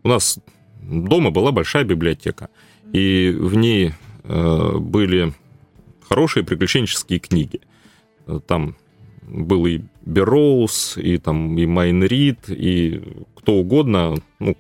У 0.03 0.09
нас 0.09 0.39
дома 0.81 1.31
была 1.31 1.51
большая 1.51 1.83
библиотека, 1.83 2.49
и 2.91 3.35
в 3.37 3.55
ней 3.55 3.93
э, 4.23 4.77
были 4.77 5.33
хорошие 6.07 6.43
приключенческие 6.43 7.19
книги. 7.19 7.61
Там 8.47 8.75
был 9.27 9.65
и 9.65 9.81
Берроуз, 10.05 10.97
и 10.97 11.17
там 11.17 11.57
и 11.57 11.65
Майн 11.65 12.03
Рид, 12.03 12.49
и 12.49 13.01
кто 13.35 13.53
угодно, 13.55 14.15
ну, 14.39 14.55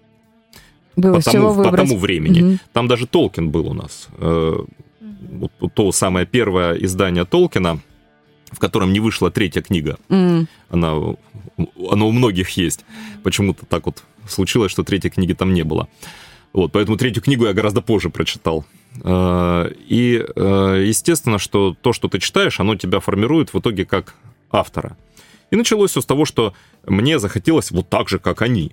было 0.95 1.15
по, 1.15 1.21
тому, 1.21 1.63
по 1.63 1.75
тому 1.75 1.97
времени. 1.97 2.41
Угу. 2.41 2.57
Там 2.71 2.87
даже 2.87 3.07
Толкин 3.07 3.49
был 3.49 3.67
у 3.67 3.73
нас. 3.73 4.09
Э, 4.17 4.53
вот, 4.99 5.51
то 5.73 5.91
самое 5.91 6.25
первое 6.25 6.75
издание 6.75 7.25
Толкина, 7.25 7.79
в 8.53 8.59
котором 8.59 8.93
не 8.93 8.99
вышла 8.99 9.31
третья 9.31 9.61
книга. 9.61 9.97
Mm. 10.09 10.47
Она, 10.69 10.93
она 11.57 12.05
у 12.05 12.11
многих 12.11 12.49
есть. 12.51 12.85
Почему-то 13.23 13.65
так 13.65 13.85
вот 13.85 14.03
случилось, 14.27 14.71
что 14.71 14.83
третьей 14.83 15.11
книги 15.11 15.33
там 15.33 15.53
не 15.53 15.63
было. 15.63 15.87
Вот, 16.53 16.71
поэтому 16.71 16.97
третью 16.97 17.23
книгу 17.23 17.45
я 17.45 17.53
гораздо 17.53 17.81
позже 17.81 18.09
прочитал. 18.09 18.63
Э, 19.03 19.71
и 19.87 20.23
э, 20.35 20.83
естественно, 20.85 21.39
что 21.39 21.75
то, 21.81 21.93
что 21.93 22.07
ты 22.07 22.19
читаешь, 22.19 22.59
оно 22.59 22.75
тебя 22.75 22.99
формирует 22.99 23.53
в 23.53 23.59
итоге 23.59 23.85
как 23.85 24.15
автора. 24.51 24.95
И 25.49 25.55
началось 25.55 25.91
все 25.91 26.01
с 26.01 26.05
того, 26.05 26.25
что 26.25 26.53
мне 26.85 27.19
захотелось 27.19 27.71
вот 27.71 27.89
так 27.89 28.07
же, 28.07 28.19
как 28.19 28.41
они. 28.41 28.71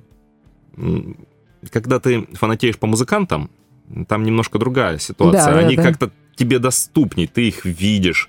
Когда 1.71 2.01
ты 2.01 2.27
фанатеешь 2.33 2.79
по 2.79 2.87
музыкантам, 2.87 3.51
там 4.09 4.25
немножко 4.25 4.59
другая 4.59 4.99
ситуация. 4.99 5.53
Да, 5.53 5.59
они 5.59 5.77
да, 5.77 5.83
как-то 5.83 6.11
тебе 6.37 6.59
доступней, 6.59 7.27
ты 7.27 7.49
их 7.49 7.65
видишь, 7.65 8.29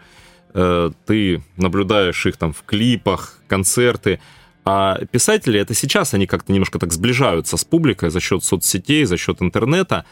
ты 0.54 1.44
наблюдаешь 1.58 2.26
их 2.26 2.38
там 2.38 2.54
в 2.54 2.64
клипах, 2.64 3.40
концерты. 3.48 4.20
А 4.64 5.00
писатели, 5.12 5.60
это 5.60 5.74
сейчас 5.74 6.14
они 6.14 6.28
как-то 6.28 6.52
немножко 6.54 6.80
так 6.80 6.94
сближаются 6.94 7.58
с 7.58 7.64
публикой 7.64 8.10
за 8.10 8.20
счет 8.20 8.44
соцсетей, 8.44 9.06
за 9.06 9.18
счет 9.18 9.42
интернета. 9.42 10.06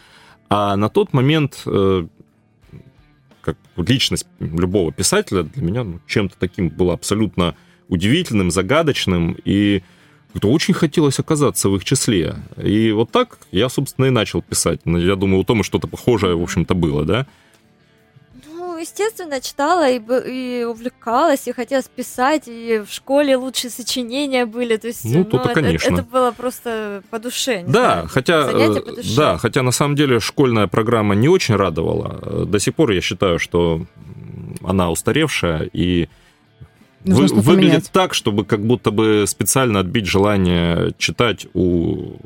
А 0.50 0.76
на 0.76 0.90
тот 0.90 1.14
момент 1.14 1.66
как 3.42 3.58
личность 3.78 4.28
любого 4.40 4.92
писателя 4.92 5.44
для 5.44 5.64
меня 5.64 5.84
ну, 5.84 6.00
чем-то 6.08 6.36
таким 6.38 6.70
было 6.70 6.94
абсолютно 6.94 7.56
удивительным, 7.88 8.52
загадочным, 8.52 9.38
и 9.46 9.82
это 10.34 10.48
очень 10.48 10.74
хотелось 10.74 11.20
оказаться 11.20 11.70
в 11.70 11.76
их 11.76 11.84
числе. 11.84 12.36
И 12.62 12.92
вот 12.92 13.12
так 13.12 13.40
я, 13.52 13.70
собственно, 13.70 14.06
и 14.06 14.12
начал 14.12 14.42
писать. 14.42 14.82
Я 14.86 15.16
думаю, 15.16 15.40
у 15.40 15.44
Тома 15.44 15.64
что-то 15.64 15.88
похожее, 15.88 16.36
в 16.36 16.44
общем-то, 16.44 16.76
было, 16.76 17.04
да? 17.06 17.26
Естественно, 18.80 19.42
читала 19.42 19.90
и, 19.90 20.00
и 20.00 20.64
увлекалась, 20.64 21.48
и 21.48 21.52
хотела 21.52 21.84
писать, 21.84 22.48
и 22.48 22.84
в 22.86 22.92
школе 22.92 23.36
лучшие 23.36 23.72
сочинения 23.72 24.46
были. 24.46 24.78
То 24.78 24.88
есть, 24.88 25.06
ну, 25.06 25.24
то-то, 25.24 25.50
это, 25.52 25.62
конечно. 25.62 25.94
это 25.94 26.04
было 26.04 26.32
просто 26.32 27.04
по 27.10 27.20
душе. 27.20 27.64
Да, 27.68 27.72
знаю, 27.72 28.08
хотя, 28.10 28.50
э, 28.52 28.82
по 28.82 28.92
душе. 28.92 29.16
да, 29.16 29.38
хотя 29.38 29.62
на 29.62 29.72
самом 29.72 29.96
деле 29.96 30.20
школьная 30.20 30.68
программа 30.68 31.16
не 31.16 31.30
очень 31.30 31.56
радовала. 31.56 32.46
До 32.46 32.60
сих 32.60 32.76
пор 32.76 32.92
я 32.92 33.02
считаю, 33.02 33.40
что 33.40 33.86
она 34.64 34.90
устаревшая 34.90 35.70
и 35.74 36.10
вы, 37.06 37.28
выглядит 37.28 37.90
так, 37.92 38.14
чтобы 38.14 38.44
как 38.44 38.66
будто 38.66 38.92
бы 38.92 39.26
специально 39.28 39.80
отбить 39.80 40.06
желание 40.06 40.94
читать 40.98 41.48
у 41.54 42.18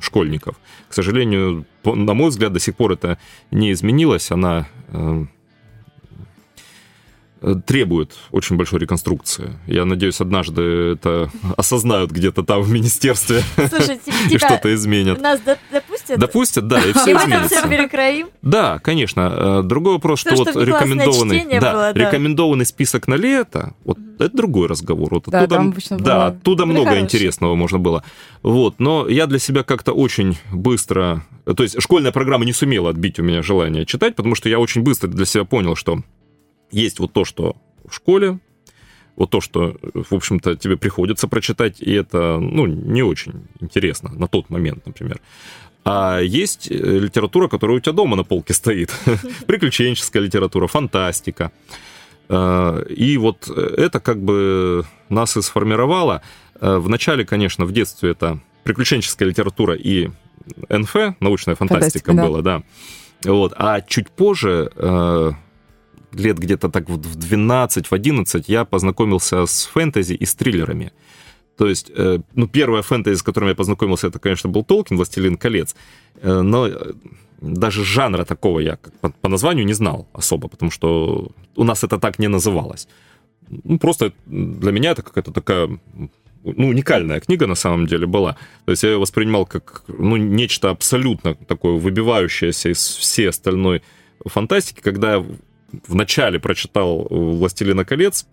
школьников. 0.00 0.56
К 0.88 0.94
сожалению, 0.94 1.66
на 1.84 2.14
мой 2.14 2.30
взгляд, 2.30 2.52
до 2.52 2.60
сих 2.60 2.76
пор 2.76 2.92
это 2.92 3.18
не 3.50 3.72
изменилось. 3.72 4.30
Она 4.30 4.68
Э, 4.92 5.24
требует 7.66 8.12
очень 8.30 8.56
большой 8.56 8.80
реконструкции. 8.80 9.58
Я 9.66 9.84
надеюсь, 9.84 10.20
однажды 10.20 10.62
это 10.62 11.30
осознают 11.56 12.10
где-то 12.10 12.42
там 12.42 12.62
в 12.62 12.70
министерстве 12.70 13.42
и 14.30 14.38
что-то 14.38 14.72
изменят. 14.74 15.20
Нас 15.20 15.40
допустят? 15.40 16.18
Допустят, 16.18 16.68
да, 16.68 16.80
и 16.80 16.92
все 16.92 17.12
изменится. 17.12 17.68
перекроим? 17.68 18.28
Да, 18.42 18.78
конечно. 18.78 19.60
Э, 19.60 19.62
другой 19.62 19.94
вопрос, 19.94 20.20
что 20.20 20.34
вот 20.34 20.48
рекомендованный, 20.48 21.46
да, 21.60 21.92
рекомендованный 21.92 22.66
список 22.66 23.08
на 23.08 23.14
лето, 23.14 23.74
вот 23.84 23.98
это 24.18 24.36
другой 24.36 24.68
разговор. 24.68 25.14
Вот 25.14 25.24
да, 25.26 25.42
оттуда, 25.42 25.72
да, 25.98 26.26
оттуда 26.26 26.66
много 26.66 26.98
интересного 26.98 27.54
можно 27.54 27.78
было. 27.78 28.04
Вот, 28.42 28.78
но 28.78 29.08
я 29.08 29.26
для 29.26 29.38
себя 29.38 29.62
как-то 29.62 29.92
очень 29.92 30.36
быстро, 30.52 31.24
то 31.44 31.62
есть 31.62 31.80
школьная 31.80 32.12
программа 32.12 32.44
не 32.44 32.52
сумела 32.52 32.90
отбить 32.90 33.18
у 33.18 33.22
меня 33.22 33.42
желание 33.42 33.86
читать, 33.86 34.16
потому 34.16 34.34
что 34.34 34.48
я 34.48 34.58
очень 34.58 34.82
быстро 34.82 35.08
для 35.08 35.24
себя 35.24 35.44
понял, 35.44 35.74
что 35.74 36.00
есть 36.70 36.98
вот 36.98 37.12
то, 37.12 37.24
что 37.24 37.56
в 37.86 37.94
школе, 37.94 38.38
вот 39.16 39.30
то, 39.30 39.40
что, 39.40 39.76
в 39.82 40.14
общем-то, 40.14 40.56
тебе 40.56 40.76
приходится 40.76 41.28
прочитать, 41.28 41.80
и 41.80 41.92
это, 41.92 42.38
ну, 42.38 42.66
не 42.66 43.02
очень 43.02 43.46
интересно 43.60 44.10
на 44.14 44.28
тот 44.28 44.48
момент, 44.50 44.86
например. 44.86 45.20
А 45.84 46.20
есть 46.20 46.70
э, 46.70 46.74
литература, 46.74 47.48
которая 47.48 47.78
у 47.78 47.80
тебя 47.80 47.92
дома 47.92 48.16
на 48.16 48.24
полке 48.24 48.54
стоит. 48.54 48.90
Приключенческая 49.46 50.22
литература, 50.22 50.66
фантастика. 50.66 51.52
Э, 52.28 52.84
и 52.88 53.16
вот 53.16 53.48
это 53.48 54.00
как 54.00 54.22
бы 54.22 54.84
нас 55.08 55.36
и 55.36 55.42
сформировало. 55.42 56.22
Э, 56.60 56.76
Вначале, 56.78 57.24
конечно, 57.24 57.64
в 57.64 57.72
детстве 57.72 58.10
это 58.10 58.40
приключенческая 58.64 59.28
литература 59.28 59.74
и 59.74 60.10
НФ, 60.68 60.94
научная 61.20 61.54
фантастика, 61.54 62.06
фантастика 62.06 62.12
была, 62.12 62.42
да. 62.42 62.62
да. 63.22 63.32
Вот. 63.32 63.52
А 63.56 63.80
чуть 63.80 64.10
позже 64.10 64.70
лет 66.12 66.38
где-то 66.38 66.68
так 66.68 66.88
в 66.88 67.16
12, 67.16 67.86
в 67.86 67.92
11 67.92 68.48
я 68.48 68.64
познакомился 68.64 69.46
с 69.46 69.66
фэнтези 69.66 70.14
и 70.14 70.24
с 70.24 70.34
триллерами. 70.34 70.92
То 71.56 71.68
есть, 71.68 71.92
э, 71.94 72.20
ну, 72.34 72.48
первая 72.48 72.82
фэнтези, 72.82 73.18
с 73.18 73.22
которым 73.22 73.48
я 73.48 73.54
познакомился, 73.54 74.06
это, 74.06 74.18
конечно, 74.18 74.50
был 74.50 74.64
Толкин, 74.64 74.96
«Властелин 74.96 75.36
колец». 75.36 75.76
Э, 76.22 76.40
но 76.42 76.66
э, 76.66 76.92
даже 77.40 77.84
жанра 77.84 78.24
такого 78.24 78.60
я 78.60 78.78
по 79.20 79.28
названию 79.28 79.66
не 79.66 79.74
знал 79.74 80.06
особо, 80.12 80.48
потому 80.48 80.70
что 80.70 81.30
у 81.56 81.64
нас 81.64 81.84
это 81.84 81.98
так 81.98 82.18
не 82.18 82.28
называлось. 82.28 82.88
Ну, 83.64 83.78
просто 83.78 84.12
для 84.26 84.72
меня 84.72 84.92
это 84.92 85.02
какая-то 85.02 85.32
такая 85.32 85.68
ну, 86.44 86.68
уникальная 86.68 87.20
книга 87.20 87.46
на 87.46 87.54
самом 87.54 87.86
деле 87.86 88.06
была. 88.06 88.36
То 88.64 88.72
есть 88.72 88.82
я 88.82 88.90
ее 88.90 88.98
воспринимал 88.98 89.46
как 89.46 89.84
ну, 89.88 90.16
нечто 90.16 90.70
абсолютно 90.70 91.34
такое 91.34 91.72
выбивающееся 91.72 92.70
из 92.70 92.78
всей 92.78 93.28
остальной 93.28 93.82
фантастики, 94.24 94.80
когда 94.80 95.24
я 95.72 95.80
вначале 95.86 96.38
прочитал 96.38 97.06
«Властелина 97.10 97.84
колец», 97.84 98.26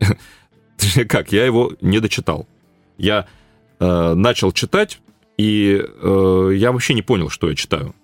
как, 1.08 1.32
я 1.32 1.44
его 1.44 1.72
не 1.80 2.00
дочитал. 2.00 2.46
Я 2.98 3.26
э, 3.78 4.14
начал 4.14 4.52
читать, 4.52 5.00
и 5.36 5.82
э, 5.82 6.50
я 6.54 6.72
вообще 6.72 6.94
не 6.94 7.02
понял, 7.02 7.28
что 7.28 7.48
я 7.48 7.56
читаю. 7.56 7.94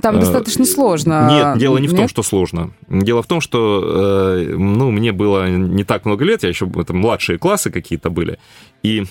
Там 0.00 0.16
э, 0.16 0.20
достаточно 0.20 0.64
сложно. 0.64 1.28
Нет, 1.30 1.58
дело 1.58 1.78
не 1.78 1.88
в 1.88 1.96
том, 1.96 2.08
что 2.08 2.22
сложно. 2.22 2.72
Дело 2.88 3.22
в 3.22 3.26
том, 3.26 3.40
что 3.40 4.36
э, 4.36 4.54
ну, 4.56 4.90
мне 4.90 5.12
было 5.12 5.48
не 5.50 5.84
так 5.84 6.04
много 6.04 6.24
лет, 6.24 6.42
я 6.42 6.48
еще 6.48 6.70
это 6.76 6.92
младшие 6.92 7.38
классы 7.38 7.70
какие-то 7.70 8.10
были. 8.10 8.38
И, 8.82 9.04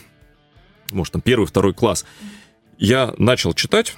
может, 0.91 1.13
там 1.13 1.21
первый, 1.21 1.45
второй 1.45 1.73
класс. 1.73 2.05
Я 2.77 3.13
начал 3.17 3.53
читать, 3.53 3.97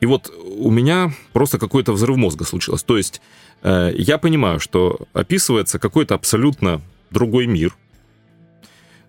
и 0.00 0.06
вот 0.06 0.30
у 0.58 0.70
меня 0.70 1.12
просто 1.32 1.58
какой-то 1.58 1.92
взрыв 1.92 2.18
мозга 2.18 2.44
случился. 2.44 2.84
То 2.84 2.98
есть 2.98 3.22
Э, 3.22 3.45
я 3.62 4.18
понимаю, 4.18 4.60
что 4.60 5.00
описывается 5.12 5.78
какой-то 5.78 6.14
абсолютно 6.14 6.80
другой 7.10 7.46
мир, 7.46 7.74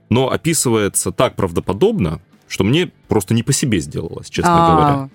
но 0.10 0.32
описывается 0.32 1.12
так 1.12 1.36
правдоподобно, 1.36 2.22
что 2.48 2.64
мне 2.64 2.92
просто 3.08 3.34
не 3.34 3.44
по 3.44 3.54
себе 3.54 3.80
сделалось, 3.80 4.30
честно 4.30 4.52
А-а-а. 4.54 4.76
говоря. 4.76 5.10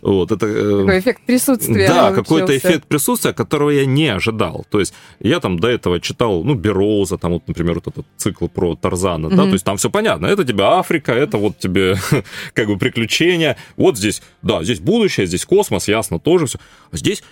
Вот, 0.00 0.32
это, 0.32 0.46
э, 0.46 0.80
Такой 0.80 0.98
эффект 1.00 1.22
присутствия. 1.26 1.88
Да, 1.88 2.12
какой-то 2.12 2.56
эффект 2.56 2.86
присутствия, 2.86 3.32
которого 3.32 3.70
я 3.70 3.84
не 3.84 4.08
ожидал. 4.08 4.64
То 4.70 4.80
есть 4.80 4.94
я 5.20 5.40
там 5.40 5.58
до 5.58 5.68
этого 5.68 6.00
читал, 6.00 6.44
ну, 6.44 6.54
Бероза, 6.54 7.18
там 7.18 7.32
вот, 7.32 7.46
например, 7.46 7.74
вот 7.74 7.88
этот 7.88 8.06
цикл 8.16 8.48
про 8.48 8.74
Тарзана, 8.74 9.26
mm-hmm. 9.26 9.36
да, 9.36 9.42
то 9.42 9.52
есть 9.52 9.64
там 9.64 9.76
все 9.76 9.90
понятно. 9.90 10.26
Это 10.26 10.44
тебе 10.44 10.64
Африка, 10.64 11.12
это 11.12 11.36
вот 11.36 11.58
тебе 11.58 11.96
как 12.54 12.68
бы 12.68 12.78
приключения. 12.78 13.56
Вот 13.76 13.98
здесь, 13.98 14.22
да, 14.42 14.62
здесь 14.64 14.80
будущее, 14.80 15.26
здесь 15.26 15.44
космос, 15.44 15.88
ясно, 15.88 16.18
тоже 16.18 16.46
все. 16.46 16.58
А 16.90 16.96
здесь 16.96 17.22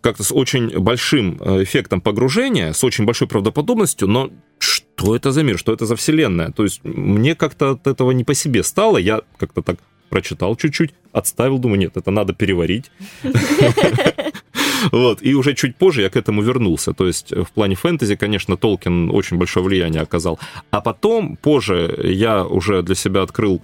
как-то 0.00 0.22
с 0.22 0.32
очень 0.32 0.78
большим 0.78 1.38
э, 1.40 1.62
эффектом 1.62 2.00
погружения, 2.00 2.72
с 2.72 2.84
очень 2.84 3.04
большой 3.04 3.28
правдоподобностью, 3.28 4.08
но 4.08 4.30
что 4.58 5.16
это 5.16 5.32
за 5.32 5.42
мир, 5.42 5.58
что 5.58 5.72
это 5.72 5.86
за 5.86 5.96
вселенная? 5.96 6.50
То 6.50 6.64
есть 6.64 6.84
мне 6.84 7.34
как-то 7.34 7.70
от 7.72 7.86
этого 7.86 8.10
не 8.12 8.24
по 8.24 8.34
себе 8.34 8.62
стало, 8.62 8.98
я 8.98 9.22
как-то 9.38 9.62
так 9.62 9.78
прочитал 10.10 10.56
чуть-чуть, 10.56 10.90
отставил, 11.12 11.58
думаю, 11.58 11.78
нет, 11.78 11.96
это 11.96 12.10
надо 12.10 12.34
переварить. 12.34 12.90
Вот, 14.92 15.18
и 15.20 15.34
уже 15.34 15.54
чуть 15.54 15.76
позже 15.76 16.00
я 16.00 16.08
к 16.08 16.16
этому 16.16 16.40
вернулся. 16.40 16.94
То 16.94 17.06
есть 17.06 17.32
в 17.32 17.50
плане 17.52 17.74
фэнтези, 17.74 18.16
конечно, 18.16 18.56
Толкин 18.56 19.10
очень 19.10 19.36
большое 19.36 19.64
влияние 19.64 20.00
оказал. 20.00 20.38
А 20.70 20.80
потом, 20.80 21.36
позже, 21.36 22.00
я 22.02 22.46
уже 22.46 22.82
для 22.82 22.94
себя 22.94 23.22
открыл 23.22 23.62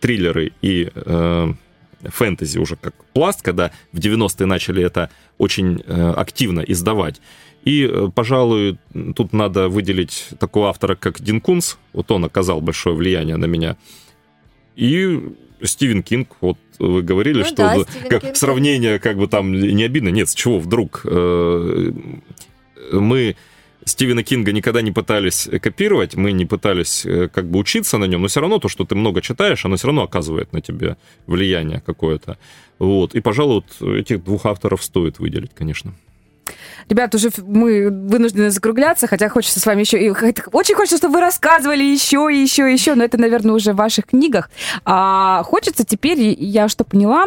триллеры 0.00 0.52
и 0.62 0.90
э, 0.94 1.52
фэнтези 2.10 2.58
уже 2.58 2.76
как 2.76 2.94
пласт, 3.12 3.42
когда 3.42 3.70
в 3.92 3.98
90-е 3.98 4.46
начали 4.46 4.82
это 4.82 5.10
очень 5.38 5.82
э, 5.86 6.10
активно 6.16 6.60
издавать. 6.60 7.20
И, 7.64 7.88
э, 7.90 8.08
пожалуй, 8.14 8.78
тут 9.16 9.32
надо 9.32 9.68
выделить 9.68 10.28
такого 10.38 10.68
автора, 10.68 10.94
как 10.94 11.20
Дин 11.20 11.40
Кунс. 11.40 11.78
Вот 11.92 12.10
он 12.10 12.24
оказал 12.24 12.60
большое 12.60 12.94
влияние 12.94 13.36
на 13.36 13.46
меня. 13.46 13.76
И 14.76 15.20
Стивен 15.62 16.02
Кинг, 16.02 16.28
вот 16.40 16.58
вы 16.78 17.02
говорили, 17.02 17.38
ну, 17.38 17.44
что 17.44 17.56
да, 17.56 18.08
как 18.08 18.22
Кинг. 18.22 18.36
сравнение 18.36 18.98
как 18.98 19.16
бы 19.16 19.28
там 19.28 19.52
не 19.52 19.84
обидно. 19.84 20.08
Нет, 20.10 20.28
с 20.28 20.34
чего 20.34 20.58
вдруг? 20.58 21.02
Э, 21.04 21.92
мы 22.92 23.36
Стивена 23.84 24.22
Кинга 24.22 24.52
никогда 24.52 24.82
не 24.82 24.92
пытались 24.92 25.48
копировать, 25.60 26.16
мы 26.16 26.32
не 26.32 26.46
пытались 26.46 27.04
э, 27.04 27.28
как 27.28 27.50
бы 27.50 27.58
учиться 27.58 27.98
на 27.98 28.04
нем, 28.04 28.22
но 28.22 28.28
все 28.28 28.40
равно 28.40 28.58
то, 28.58 28.68
что 28.68 28.84
ты 28.84 28.94
много 28.94 29.20
читаешь, 29.20 29.64
оно 29.64 29.76
все 29.76 29.88
равно 29.88 30.02
оказывает 30.04 30.52
на 30.52 30.60
тебе 30.60 30.96
влияние 31.26 31.82
какое-то. 31.84 32.38
Вот. 32.78 33.14
И, 33.14 33.20
пожалуй, 33.20 33.62
вот 33.80 33.88
этих 33.96 34.24
двух 34.24 34.46
авторов 34.46 34.82
стоит 34.82 35.18
выделить, 35.18 35.54
конечно. 35.54 35.94
Ребят, 36.88 37.14
уже 37.14 37.30
мы 37.46 37.88
вынуждены 37.90 38.50
закругляться, 38.50 39.06
хотя 39.06 39.28
хочется 39.28 39.60
с 39.60 39.66
вами 39.66 39.80
еще... 39.80 40.02
И, 40.04 40.10
очень 40.52 40.74
хочется, 40.74 40.98
чтобы 40.98 41.14
вы 41.14 41.20
рассказывали 41.20 41.82
еще 41.82 42.28
и 42.30 42.36
еще 42.36 42.70
и 42.70 42.72
еще, 42.72 42.94
но 42.94 43.04
это, 43.04 43.18
наверное, 43.18 43.54
уже 43.54 43.72
в 43.72 43.76
ваших 43.76 44.06
книгах. 44.06 44.50
А, 44.84 45.42
хочется 45.44 45.84
теперь, 45.84 46.36
я 46.38 46.68
что 46.68 46.84
поняла, 46.84 47.24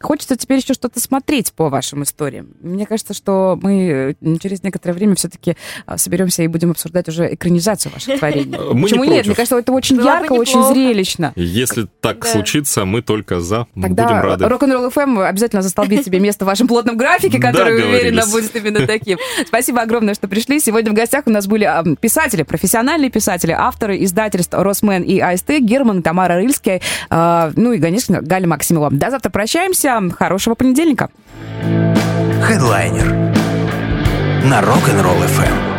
хочется 0.00 0.36
теперь 0.36 0.58
еще 0.58 0.74
что-то 0.74 1.00
смотреть 1.00 1.52
по 1.52 1.68
вашим 1.68 2.02
историям. 2.02 2.48
Мне 2.60 2.86
кажется, 2.86 3.14
что 3.14 3.58
мы 3.60 4.16
через 4.40 4.62
некоторое 4.62 4.94
время 4.94 5.14
все-таки 5.14 5.56
а, 5.86 5.96
соберемся 5.96 6.42
и 6.42 6.46
будем 6.46 6.70
обсуждать 6.70 7.08
уже 7.08 7.32
экранизацию 7.34 7.92
ваших 7.92 8.18
творений. 8.18 8.58
Мы 8.72 8.82
Почему 8.82 9.04
не 9.04 9.10
нет? 9.10 9.26
Мне 9.26 9.34
кажется, 9.34 9.58
это 9.58 9.72
очень 9.72 9.96
Было 9.96 10.06
ярко, 10.06 10.32
очень 10.32 10.62
зрелищно. 10.64 11.32
Если 11.36 11.86
так 12.00 12.20
да. 12.20 12.28
случится, 12.28 12.84
мы 12.84 13.02
только 13.02 13.40
за. 13.40 13.66
Тогда 13.80 14.04
будем 14.04 14.20
рады. 14.20 14.48
Рок-н-ролл 14.48 14.88
FM 14.88 15.24
обязательно 15.24 15.62
заставит 15.62 16.04
себе 16.04 16.20
место 16.20 16.44
в 16.44 16.48
вашем 16.48 16.68
плотном 16.68 16.96
графике, 16.96 17.38
который, 17.38 17.93
уверенно, 17.94 18.26
будет 18.26 18.54
именно 18.56 18.86
таким. 18.86 19.18
Спасибо 19.46 19.82
огромное, 19.82 20.14
что 20.14 20.28
пришли. 20.28 20.60
Сегодня 20.60 20.90
в 20.90 20.94
гостях 20.94 21.24
у 21.26 21.30
нас 21.30 21.46
были 21.46 21.68
писатели, 22.00 22.42
профессиональные 22.42 23.10
писатели, 23.10 23.52
авторы 23.52 24.02
издательств 24.04 24.54
«Росмен» 24.54 25.02
и 25.02 25.18
«АСТ», 25.20 25.60
Герман, 25.60 26.02
Тамара 26.02 26.36
Рыльская, 26.36 26.80
а, 27.10 27.52
ну 27.56 27.72
и, 27.72 27.80
конечно, 27.80 28.20
Галя 28.20 28.46
Максимова. 28.46 28.90
До 28.90 29.10
завтра 29.10 29.30
прощаемся. 29.30 30.00
Хорошего 30.16 30.54
понедельника. 30.54 31.10
Хедлайнер 32.42 33.06
на 34.44 34.60
Rock'n'Roll 34.60 35.24
FM. 35.24 35.73